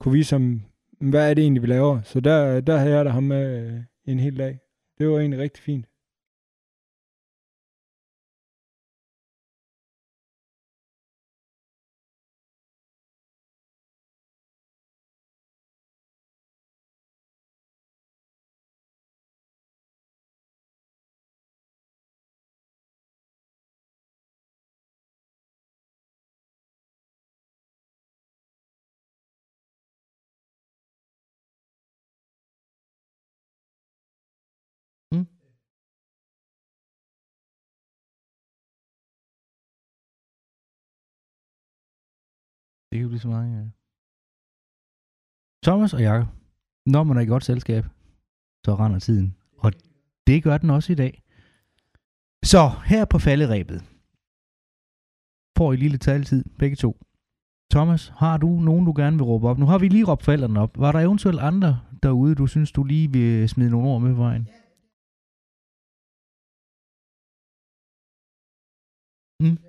kunne 0.00 0.12
vise 0.12 0.34
ham, 0.34 0.62
hvad 1.00 1.30
er 1.30 1.34
det 1.34 1.42
egentlig, 1.42 1.62
vi 1.62 1.66
laver. 1.66 2.00
Så 2.02 2.20
der, 2.20 2.60
der 2.60 2.76
havde 2.76 2.96
jeg 2.96 3.04
da 3.04 3.10
ham 3.10 3.22
med 3.22 3.66
øh, 3.66 3.80
en 4.04 4.18
hel 4.18 4.38
dag. 4.38 4.58
Det 4.98 5.08
var 5.08 5.18
egentlig 5.18 5.40
rigtig 5.40 5.62
fint. 5.62 5.86
Det 42.88 42.96
kan 42.96 43.02
jo 43.02 43.08
blive 43.08 43.20
så 43.20 43.28
meget, 43.28 43.48
ja. 43.56 43.64
Thomas 45.66 45.94
og 45.94 46.00
Jakob, 46.00 46.28
når 46.86 47.02
man 47.04 47.16
er 47.16 47.20
i 47.20 47.26
godt 47.26 47.44
selskab, 47.44 47.84
så 48.64 48.74
render 48.74 48.98
tiden. 48.98 49.36
Og 49.58 49.72
det 50.26 50.42
gør 50.42 50.58
den 50.58 50.70
også 50.70 50.92
i 50.92 50.96
dag. 50.96 51.22
Så 52.44 52.62
her 52.90 53.04
på 53.04 53.18
falderæbet 53.18 53.80
får 55.58 55.72
I 55.72 55.76
lige 55.76 55.88
lidt 55.88 56.58
begge 56.58 56.76
to. 56.76 56.92
Thomas, 57.74 58.08
har 58.08 58.36
du 58.36 58.48
nogen, 58.60 58.86
du 58.86 58.92
gerne 58.96 59.16
vil 59.16 59.24
råbe 59.24 59.48
op? 59.48 59.58
Nu 59.58 59.66
har 59.66 59.78
vi 59.78 59.88
lige 59.88 60.04
råbt 60.04 60.24
forældrene 60.24 60.60
op. 60.60 60.78
Var 60.78 60.92
der 60.92 61.00
eventuelt 61.00 61.40
andre 61.40 61.80
derude, 62.02 62.34
du 62.34 62.46
synes, 62.46 62.72
du 62.72 62.84
lige 62.84 63.12
vil 63.12 63.48
smide 63.48 63.70
nogle 63.70 63.88
ord 63.88 64.02
med 64.02 64.14
på 64.14 64.22
vejen? 64.22 64.48
Mm. 69.40 69.67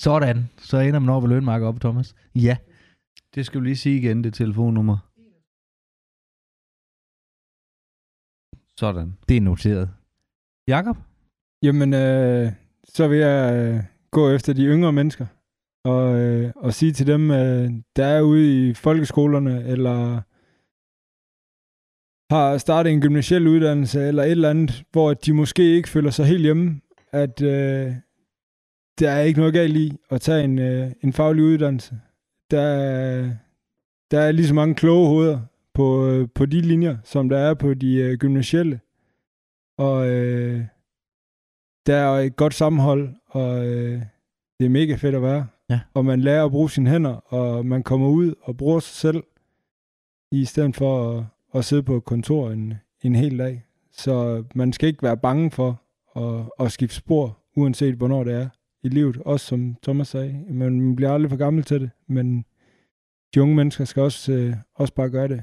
Sådan. 0.00 0.48
Så 0.58 0.78
ender 0.78 1.00
man 1.00 1.08
over 1.08 1.20
ved 1.20 1.28
lønmarker 1.28 1.66
oppe, 1.66 1.80
Thomas. 1.80 2.14
Ja. 2.34 2.56
Det 3.34 3.46
skal 3.46 3.60
du 3.60 3.64
lige 3.64 3.76
sige 3.76 3.98
igen, 3.98 4.24
det 4.24 4.34
telefonnummer. 4.34 4.98
Sådan. 8.76 9.16
Det 9.28 9.36
er 9.36 9.40
noteret. 9.40 9.90
Jakob? 10.68 10.96
Jamen, 11.62 11.94
øh, 11.94 12.52
så 12.84 13.08
vil 13.08 13.18
jeg 13.18 13.54
øh, 13.54 13.82
gå 14.10 14.30
efter 14.30 14.52
de 14.52 14.64
yngre 14.64 14.92
mennesker 14.92 15.26
og, 15.84 16.20
øh, 16.20 16.52
og 16.56 16.74
sige 16.74 16.92
til 16.92 17.06
dem, 17.06 17.30
øh, 17.30 17.70
der 17.96 18.06
er 18.06 18.22
ude 18.22 18.68
i 18.68 18.74
folkeskolerne, 18.74 19.64
eller 19.66 20.22
har 22.34 22.58
startet 22.58 22.92
en 22.92 23.00
gymnasiel 23.00 23.46
uddannelse, 23.46 24.08
eller 24.08 24.22
et 24.22 24.30
eller 24.30 24.50
andet, 24.50 24.84
hvor 24.92 25.14
de 25.14 25.32
måske 25.32 25.62
ikke 25.62 25.88
føler 25.88 26.10
sig 26.10 26.26
helt 26.26 26.42
hjemme, 26.42 26.80
at 27.12 27.42
øh, 27.42 27.92
der 28.98 29.10
er 29.10 29.20
ikke 29.20 29.38
noget 29.38 29.54
galt 29.54 29.76
i 29.76 29.92
at 30.10 30.20
tage 30.20 30.44
en, 30.44 30.58
øh, 30.58 30.90
en 31.02 31.12
faglig 31.12 31.44
uddannelse. 31.44 31.94
Der, 32.50 32.60
er- 32.62 33.30
der 34.10 34.20
er 34.20 34.32
lige 34.32 34.46
så 34.46 34.54
mange 34.54 34.74
kloge 34.74 35.08
hoveder 35.08 35.40
på, 35.74 36.06
øh, 36.06 36.28
på 36.34 36.46
de 36.46 36.60
linjer, 36.60 36.96
som 37.04 37.28
der 37.28 37.38
er 37.38 37.54
på 37.54 37.74
de 37.74 37.94
øh, 37.94 38.18
gymnasielle. 38.18 38.80
Og 39.76 40.08
øh, 40.08 40.62
der 41.86 41.96
er 41.96 42.10
et 42.18 42.36
godt 42.36 42.54
sammenhold, 42.54 43.14
og 43.26 43.66
øh, 43.66 44.02
det 44.58 44.64
er 44.66 44.70
mega 44.70 44.94
fedt 44.94 45.14
at 45.14 45.22
være. 45.22 45.46
Ja. 45.70 45.80
Og 45.94 46.04
man 46.04 46.20
lærer 46.20 46.44
at 46.44 46.50
bruge 46.50 46.70
sine 46.70 46.90
hænder, 46.90 47.10
og 47.34 47.66
man 47.66 47.82
kommer 47.82 48.08
ud 48.08 48.34
og 48.42 48.56
bruger 48.56 48.80
sig 48.80 48.94
selv, 48.96 49.24
i 50.32 50.44
stedet 50.44 50.76
for 50.76 51.18
at, 51.18 51.24
at 51.54 51.64
sidde 51.64 51.82
på 51.82 51.96
et 51.96 52.04
kontor 52.04 52.50
en, 52.50 52.74
en 53.02 53.14
hel 53.14 53.38
dag. 53.38 53.64
Så 53.92 54.44
man 54.54 54.72
skal 54.72 54.88
ikke 54.88 55.02
være 55.02 55.16
bange 55.16 55.50
for 55.50 55.82
at, 56.16 56.42
at 56.66 56.72
skifte 56.72 56.96
spor, 56.96 57.38
uanset 57.56 57.94
hvornår 57.94 58.24
det 58.24 58.34
er 58.34 58.48
i 58.82 58.88
livet. 58.88 59.16
Også 59.16 59.46
som 59.46 59.76
Thomas 59.82 60.08
sagde, 60.08 60.44
man 60.50 60.80
man 60.80 60.96
bliver 60.96 61.12
aldrig 61.12 61.30
for 61.30 61.36
gammel 61.36 61.64
til 61.64 61.80
det, 61.80 61.90
men 62.06 62.44
de 63.34 63.42
unge 63.42 63.56
mennesker 63.56 63.84
skal 63.84 64.02
også, 64.02 64.32
øh, 64.32 64.56
også 64.74 64.94
bare 64.94 65.10
gøre 65.10 65.28
det. 65.28 65.42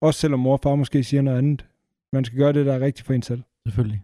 Også 0.00 0.20
selvom 0.20 0.40
mor 0.40 0.52
og 0.52 0.60
far 0.62 0.74
måske 0.74 1.04
siger 1.04 1.22
noget 1.22 1.38
andet. 1.38 1.66
Man 2.12 2.24
skal 2.24 2.38
gøre 2.38 2.52
det, 2.52 2.66
der 2.66 2.74
er 2.74 2.80
rigtigt 2.80 3.06
for 3.06 3.14
en 3.14 3.22
selv. 3.22 3.42
Selvfølgelig. 3.66 4.02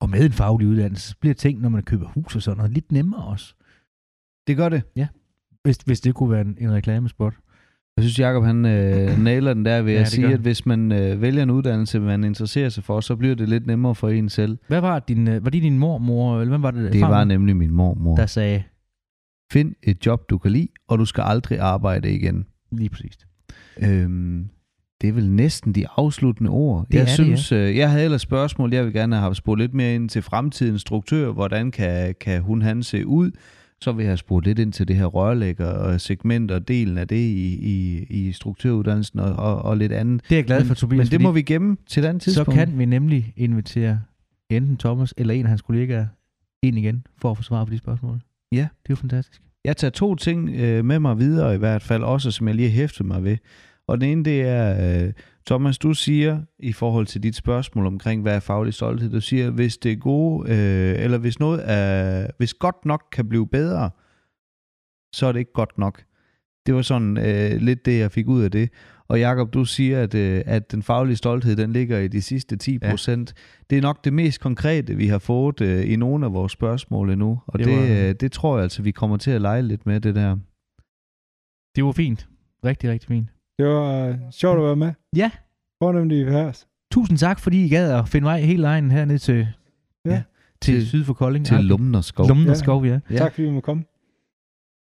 Og 0.00 0.10
med 0.10 0.24
en 0.24 0.32
faglig 0.32 0.68
uddannelse, 0.68 1.08
så 1.08 1.16
bliver 1.20 1.34
ting, 1.34 1.60
når 1.60 1.68
man 1.68 1.82
køber 1.82 2.08
hus 2.08 2.36
og 2.36 2.42
sådan 2.42 2.56
noget, 2.56 2.72
lidt 2.72 2.92
nemmere 2.92 3.24
også. 3.24 3.54
Det 4.46 4.56
gør 4.56 4.68
det. 4.68 4.82
Hvis, 5.62 5.76
hvis 5.76 6.00
det 6.00 6.14
kunne 6.14 6.30
være 6.30 6.40
en, 6.40 6.56
en 6.60 6.72
reklamespot. 6.72 7.34
Jeg 7.96 8.04
synes, 8.04 8.18
Jacob 8.18 8.44
han 8.44 8.64
øh, 8.66 9.18
nailer 9.24 9.54
den 9.54 9.64
der 9.64 9.82
ved 9.82 9.92
Ja, 9.92 10.00
at 10.00 10.08
sige, 10.08 10.26
gør 10.26 10.34
at 10.34 10.40
hvis 10.40 10.66
man 10.66 10.92
øh, 10.92 11.22
vælger 11.22 11.42
en 11.42 11.50
uddannelse, 11.50 12.00
man 12.00 12.24
interesserer 12.24 12.68
sig 12.68 12.84
for, 12.84 13.00
så 13.00 13.16
bliver 13.16 13.34
det 13.34 13.48
lidt 13.48 13.66
nemmere 13.66 13.94
for 13.94 14.08
en 14.08 14.28
selv. 14.28 14.58
Hvad 14.68 14.80
var 14.80 14.98
din, 14.98 15.28
øh, 15.28 15.44
var 15.44 15.50
det 15.50 15.62
din 15.62 15.78
mormor, 15.78 16.40
eller 16.40 16.50
hvem 16.50 16.62
var 16.62 16.70
det? 16.70 16.92
Det 16.92 17.00
farmor, 17.00 17.14
var 17.14 17.24
nemlig 17.24 17.56
min 17.56 17.70
mormor. 17.70 18.16
Der 18.16 18.26
sagde, 18.26 18.62
Find 19.52 19.74
et 19.82 20.06
job, 20.06 20.30
du 20.30 20.38
kan 20.38 20.50
lide, 20.50 20.68
og 20.88 20.98
du 20.98 21.04
skal 21.04 21.22
aldrig 21.26 21.58
arbejde 21.60 22.12
igen. 22.14 22.46
lige 22.72 22.88
præcis. 22.88 23.18
Øhm, 23.78 24.48
det 25.00 25.08
er 25.08 25.12
vel 25.12 25.30
næsten 25.30 25.72
de 25.74 25.86
afsluttende 25.96 26.50
ord. 26.50 26.86
Det 26.86 26.94
jeg 26.94 27.00
er 27.00 27.04
det, 27.04 27.14
synes, 27.14 27.52
øh, 27.52 27.76
jeg 27.76 27.90
havde 27.90 28.04
ellers 28.04 28.22
spørgsmål, 28.22 28.74
jeg 28.74 28.84
vil 28.84 28.92
gerne 28.92 29.16
have 29.16 29.34
spurgt 29.34 29.60
lidt 29.60 29.74
mere 29.74 29.94
ind 29.94 30.08
til 30.08 30.22
fremtidens 30.22 30.80
struktør. 30.80 31.32
Hvordan 31.32 31.70
kan, 31.70 32.14
kan 32.20 32.42
hun 32.42 32.62
han 32.62 32.82
se 32.82 33.06
ud? 33.06 33.30
Så 33.80 33.92
vil 33.92 34.02
jeg 34.02 34.10
have 34.10 34.16
spurgt 34.16 34.46
lidt 34.46 34.58
ind 34.58 34.72
til 34.72 34.88
det 34.88 34.96
her 34.96 35.04
rørlægger 35.06 35.66
og 35.66 36.00
segment 36.00 36.50
og 36.50 36.68
delen 36.68 36.98
af 36.98 37.08
det 37.08 37.16
i, 37.16 37.58
i, 37.60 38.02
i 38.10 38.32
strukturuddannelsen 38.32 39.18
og, 39.18 39.32
og, 39.36 39.62
og 39.62 39.76
lidt 39.76 39.92
andet. 39.92 40.22
Det 40.28 40.32
er 40.32 40.36
jeg 40.36 40.44
glad 40.44 40.58
men, 40.58 40.66
for, 40.66 40.74
Tobias. 40.74 40.98
Men 40.98 41.06
det 41.06 41.20
må 41.20 41.32
vi 41.32 41.42
gemme 41.42 41.76
til 41.86 42.04
et 42.04 42.08
andet 42.08 42.22
Så 42.22 42.30
tidspunkt. 42.30 42.58
kan 42.58 42.78
vi 42.78 42.84
nemlig 42.84 43.32
invitere 43.36 44.00
enten 44.50 44.76
Thomas 44.76 45.14
eller 45.16 45.34
en 45.34 45.44
af 45.44 45.48
hans 45.48 45.62
kollegaer 45.62 46.06
ind 46.62 46.78
igen, 46.78 47.06
for 47.18 47.30
at 47.30 47.36
få 47.36 47.42
svar 47.42 47.64
på 47.64 47.70
de 47.70 47.78
spørgsmål. 47.78 48.20
Ja. 48.52 48.56
Det 48.58 48.66
er 48.66 48.90
jo 48.90 48.96
fantastisk. 48.96 49.42
Jeg 49.64 49.76
tager 49.76 49.90
to 49.90 50.14
ting 50.14 50.50
øh, 50.50 50.84
med 50.84 50.98
mig 50.98 51.18
videre 51.18 51.54
i 51.54 51.58
hvert 51.58 51.82
fald, 51.82 52.02
også 52.02 52.30
som 52.30 52.48
jeg 52.48 52.54
lige 52.54 52.70
hæftet 52.70 53.06
mig 53.06 53.24
ved. 53.24 53.36
Og 53.86 54.00
den 54.00 54.08
ene, 54.08 54.24
det 54.24 54.42
er, 54.42 55.04
øh, 55.06 55.12
Thomas, 55.46 55.78
du 55.78 55.94
siger 55.94 56.42
i 56.58 56.72
forhold 56.72 57.06
til 57.06 57.22
dit 57.22 57.36
spørgsmål 57.36 57.86
omkring, 57.86 58.22
hvad 58.22 58.34
er 58.36 58.40
faglig 58.40 58.74
stolthed, 58.74 59.10
du 59.10 59.20
siger, 59.20 59.50
hvis 59.50 59.76
det 59.78 59.92
er 59.92 59.96
gode, 59.96 60.50
øh, 60.50 61.04
eller 61.04 61.18
hvis 61.18 61.40
noget 61.40 61.60
er, 61.70 62.26
hvis 62.38 62.54
godt 62.54 62.84
nok 62.84 63.02
kan 63.12 63.28
blive 63.28 63.48
bedre, 63.48 63.90
så 65.14 65.26
er 65.26 65.32
det 65.32 65.38
ikke 65.38 65.52
godt 65.52 65.78
nok. 65.78 66.04
Det 66.66 66.74
var 66.74 66.82
sådan 66.82 67.16
øh, 67.16 67.60
lidt 67.60 67.84
det, 67.84 67.98
jeg 67.98 68.10
fik 68.12 68.28
ud 68.28 68.42
af 68.42 68.50
det. 68.50 68.70
Og 69.08 69.18
Jakob, 69.20 69.54
du 69.54 69.64
siger, 69.64 70.02
at, 70.02 70.14
øh, 70.14 70.42
at 70.46 70.72
den 70.72 70.82
faglige 70.82 71.16
stolthed, 71.16 71.56
den 71.56 71.72
ligger 71.72 71.98
i 71.98 72.08
de 72.08 72.22
sidste 72.22 72.56
10 72.56 72.78
procent. 72.78 73.34
Ja. 73.36 73.64
Det 73.70 73.78
er 73.78 73.82
nok 73.82 74.04
det 74.04 74.12
mest 74.12 74.40
konkrete, 74.40 74.94
vi 74.96 75.06
har 75.06 75.18
fået 75.18 75.60
øh, 75.60 75.90
i 75.92 75.96
nogle 75.96 76.26
af 76.26 76.32
vores 76.32 76.52
spørgsmål 76.52 77.10
endnu. 77.10 77.40
Og 77.46 77.58
det, 77.58 77.66
Det 77.66 77.76
var- 77.76 78.08
øh, 78.08 78.14
det 78.14 78.32
tror 78.32 78.56
jeg 78.56 78.62
altså, 78.62 78.82
vi 78.82 78.90
kommer 78.90 79.16
til 79.16 79.30
at 79.30 79.40
lege 79.40 79.62
lidt 79.62 79.86
med, 79.86 80.00
det 80.00 80.14
der. 80.14 80.36
Det 81.76 81.84
var 81.84 81.92
fint. 81.92 82.28
Rigtig, 82.64 82.90
rigtig 82.90 83.08
fint. 83.08 83.28
Det 83.58 83.66
var 83.66 84.06
øh, 84.08 84.14
sjovt 84.30 84.58
at 84.58 84.64
være 84.64 84.76
med. 84.76 84.92
Ja. 85.16 85.30
Fornemt 85.82 86.12
i 86.12 86.24
Hærs. 86.24 86.66
Tusind 86.92 87.18
tak, 87.18 87.40
fordi 87.40 87.64
I 87.64 87.68
gad 87.68 87.92
at 87.92 88.08
finde 88.08 88.24
vej 88.24 88.40
hele 88.40 88.62
vejen 88.62 88.90
herned 88.90 89.18
til, 89.18 89.48
Ja. 90.06 90.10
ja, 90.10 90.22
til, 90.60 90.74
Til- 90.74 90.86
syd 90.86 91.04
for 91.04 91.14
Kolding. 91.14 91.46
Til 91.46 91.64
Lumnerskov. 91.64 92.28
Lumnerskov, 92.28 92.86
ja. 92.86 93.00
Ja. 93.10 93.16
Tak 93.16 93.32
fordi 93.34 93.46
vi 93.46 93.52
må 93.52 93.60
komme. 93.60 93.84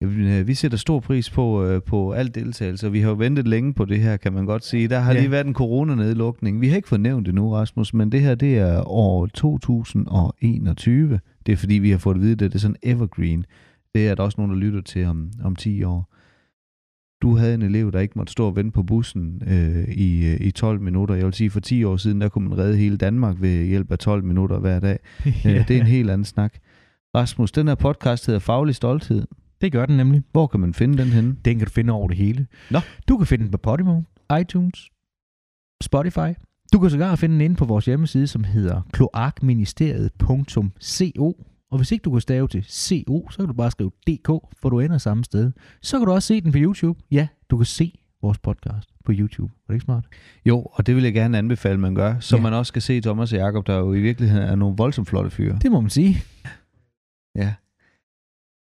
Jamen, 0.00 0.26
øh, 0.26 0.46
Vi 0.46 0.54
sætter 0.54 0.78
stor 0.78 1.00
pris 1.00 1.30
på, 1.30 1.64
øh, 1.64 1.82
på 1.82 2.12
alt 2.12 2.34
deltagelse, 2.34 2.86
og 2.86 2.92
vi 2.92 3.00
har 3.00 3.08
jo 3.08 3.14
ventet 3.14 3.48
længe 3.48 3.74
på 3.74 3.84
det 3.84 4.00
her, 4.00 4.16
kan 4.16 4.32
man 4.32 4.46
godt 4.46 4.64
sige. 4.64 4.88
Der 4.88 4.98
har 4.98 5.12
Ja. 5.12 5.18
lige 5.20 5.30
været 5.30 5.46
en 5.46 5.54
coronanedlukning. 5.54 6.60
Vi 6.60 6.68
har 6.68 6.76
ikke 6.76 6.88
fået 6.88 7.00
nævnt 7.00 7.26
det 7.26 7.34
nu, 7.34 7.52
Rasmus, 7.52 7.94
men 7.94 8.12
det 8.12 8.20
her, 8.20 8.34
det 8.34 8.58
er 8.58 8.82
år 8.90 9.26
2021. 9.26 11.20
Det 11.46 11.52
er 11.52 11.56
fordi, 11.56 11.74
vi 11.74 11.90
har 11.90 11.98
fået 11.98 12.14
at 12.14 12.20
vide, 12.20 12.32
at 12.32 12.38
det 12.40 12.54
er 12.54 12.58
sådan 12.58 12.76
evergreen. 12.82 13.46
Det 13.94 14.08
er 14.08 14.14
der 14.14 14.22
også 14.22 14.40
nogen, 14.40 14.52
der 14.52 14.58
lytter 14.58 14.80
til 14.80 15.04
om, 15.06 15.30
om 15.44 15.56
10 15.56 15.82
år. 15.82 16.12
Du 17.22 17.36
havde 17.36 17.54
en 17.54 17.62
elev, 17.62 17.92
der 17.92 18.00
ikke 18.00 18.12
måtte 18.16 18.32
stå 18.32 18.46
og 18.46 18.56
vente 18.56 18.70
på 18.70 18.82
bussen 18.82 19.42
øh, 19.46 19.88
i, 19.88 20.26
øh, 20.26 20.36
i 20.40 20.50
12 20.50 20.80
minutter. 20.80 21.14
Jeg 21.14 21.24
vil 21.24 21.34
sige, 21.34 21.50
for 21.50 21.60
10 21.60 21.84
år 21.84 21.96
siden, 21.96 22.20
der 22.20 22.28
kunne 22.28 22.48
man 22.48 22.58
redde 22.58 22.76
hele 22.76 22.96
Danmark 22.96 23.36
ved 23.40 23.66
hjælp 23.66 23.92
af 23.92 23.98
12 23.98 24.24
minutter 24.24 24.58
hver 24.58 24.80
dag. 24.80 24.98
ja. 25.44 25.64
Det 25.68 25.76
er 25.76 25.80
en 25.80 25.86
helt 25.86 26.10
anden 26.10 26.24
snak. 26.24 26.54
Rasmus, 27.14 27.52
den 27.52 27.68
her 27.68 27.74
podcast 27.74 28.26
hedder 28.26 28.40
Faglig 28.40 28.74
Stolthed. 28.74 29.26
Det 29.60 29.72
gør 29.72 29.86
den 29.86 29.96
nemlig. 29.96 30.22
Hvor 30.32 30.46
kan 30.46 30.60
man 30.60 30.74
finde 30.74 30.98
den 30.98 31.08
henne? 31.08 31.36
Den 31.44 31.58
kan 31.58 31.66
du 31.66 31.72
finde 31.72 31.92
over 31.92 32.08
det 32.08 32.16
hele. 32.16 32.46
Nå. 32.70 32.78
Du 33.08 33.16
kan 33.16 33.26
finde 33.26 33.44
den 33.44 33.52
på 33.52 33.58
Podimo, 33.58 34.02
iTunes, 34.40 34.90
Spotify. 35.82 36.32
Du 36.72 36.78
kan 36.78 36.90
sågar 36.90 37.16
finde 37.16 37.32
den 37.32 37.40
inde 37.40 37.56
på 37.56 37.64
vores 37.64 37.84
hjemmeside, 37.84 38.26
som 38.26 38.44
hedder 38.44 38.82
kloakministeriet.co. 38.92 41.32
Og 41.70 41.78
hvis 41.78 41.92
ikke 41.92 42.02
du 42.02 42.10
kan 42.12 42.20
stave 42.20 42.48
til 42.48 42.64
CO, 42.64 43.26
så 43.30 43.36
kan 43.38 43.46
du 43.46 43.52
bare 43.52 43.70
skrive 43.70 43.90
DK, 44.06 44.26
for 44.56 44.68
du 44.68 44.80
ender 44.80 44.98
samme 44.98 45.24
sted. 45.24 45.52
Så 45.82 45.98
kan 45.98 46.06
du 46.06 46.12
også 46.12 46.26
se 46.26 46.40
den 46.40 46.52
på 46.52 46.58
YouTube. 46.60 47.00
Ja, 47.10 47.28
du 47.50 47.56
kan 47.56 47.66
se 47.66 47.98
vores 48.22 48.38
podcast 48.38 48.90
på 49.04 49.12
YouTube. 49.14 49.52
Er 49.52 49.66
det 49.66 49.74
ikke 49.74 49.84
smart? 49.84 50.04
Jo, 50.46 50.60
og 50.72 50.86
det 50.86 50.96
vil 50.96 51.04
jeg 51.04 51.12
gerne 51.14 51.38
anbefale, 51.38 51.78
man 51.80 51.94
gør. 51.94 52.18
Så 52.20 52.36
Ja. 52.36 52.42
man 52.42 52.52
også 52.52 52.68
skal 52.70 52.82
se 52.82 53.00
Thomas 53.00 53.32
og 53.32 53.38
Jakob, 53.38 53.66
der 53.66 53.76
jo 53.78 53.94
i 53.94 54.00
virkeligheden 54.00 54.42
er 54.48 54.54
nogle 54.54 54.76
voldsomt 54.76 55.08
flotte 55.08 55.30
fyre. 55.30 55.58
Det 55.62 55.70
må 55.72 55.80
man 55.80 55.90
sige. 55.90 56.16
Ja. 57.36 57.54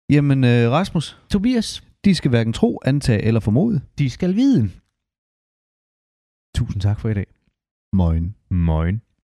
Jamen, 0.10 0.44
øh, 0.44 0.72
Rasmus, 0.72 1.20
Tobias, 1.32 1.84
de 2.06 2.16
skal 2.16 2.30
hverken 2.30 2.54
tro, 2.54 2.80
antage 2.86 3.22
eller 3.24 3.40
formode. 3.40 3.82
de 3.98 4.10
skal 4.10 4.36
vide. 4.36 4.64
Tusind 6.56 6.82
tak 6.82 7.00
for 7.00 7.10
i 7.10 7.14
dag. 7.14 7.26
Moin. 7.94 8.36
Moin. 8.50 9.02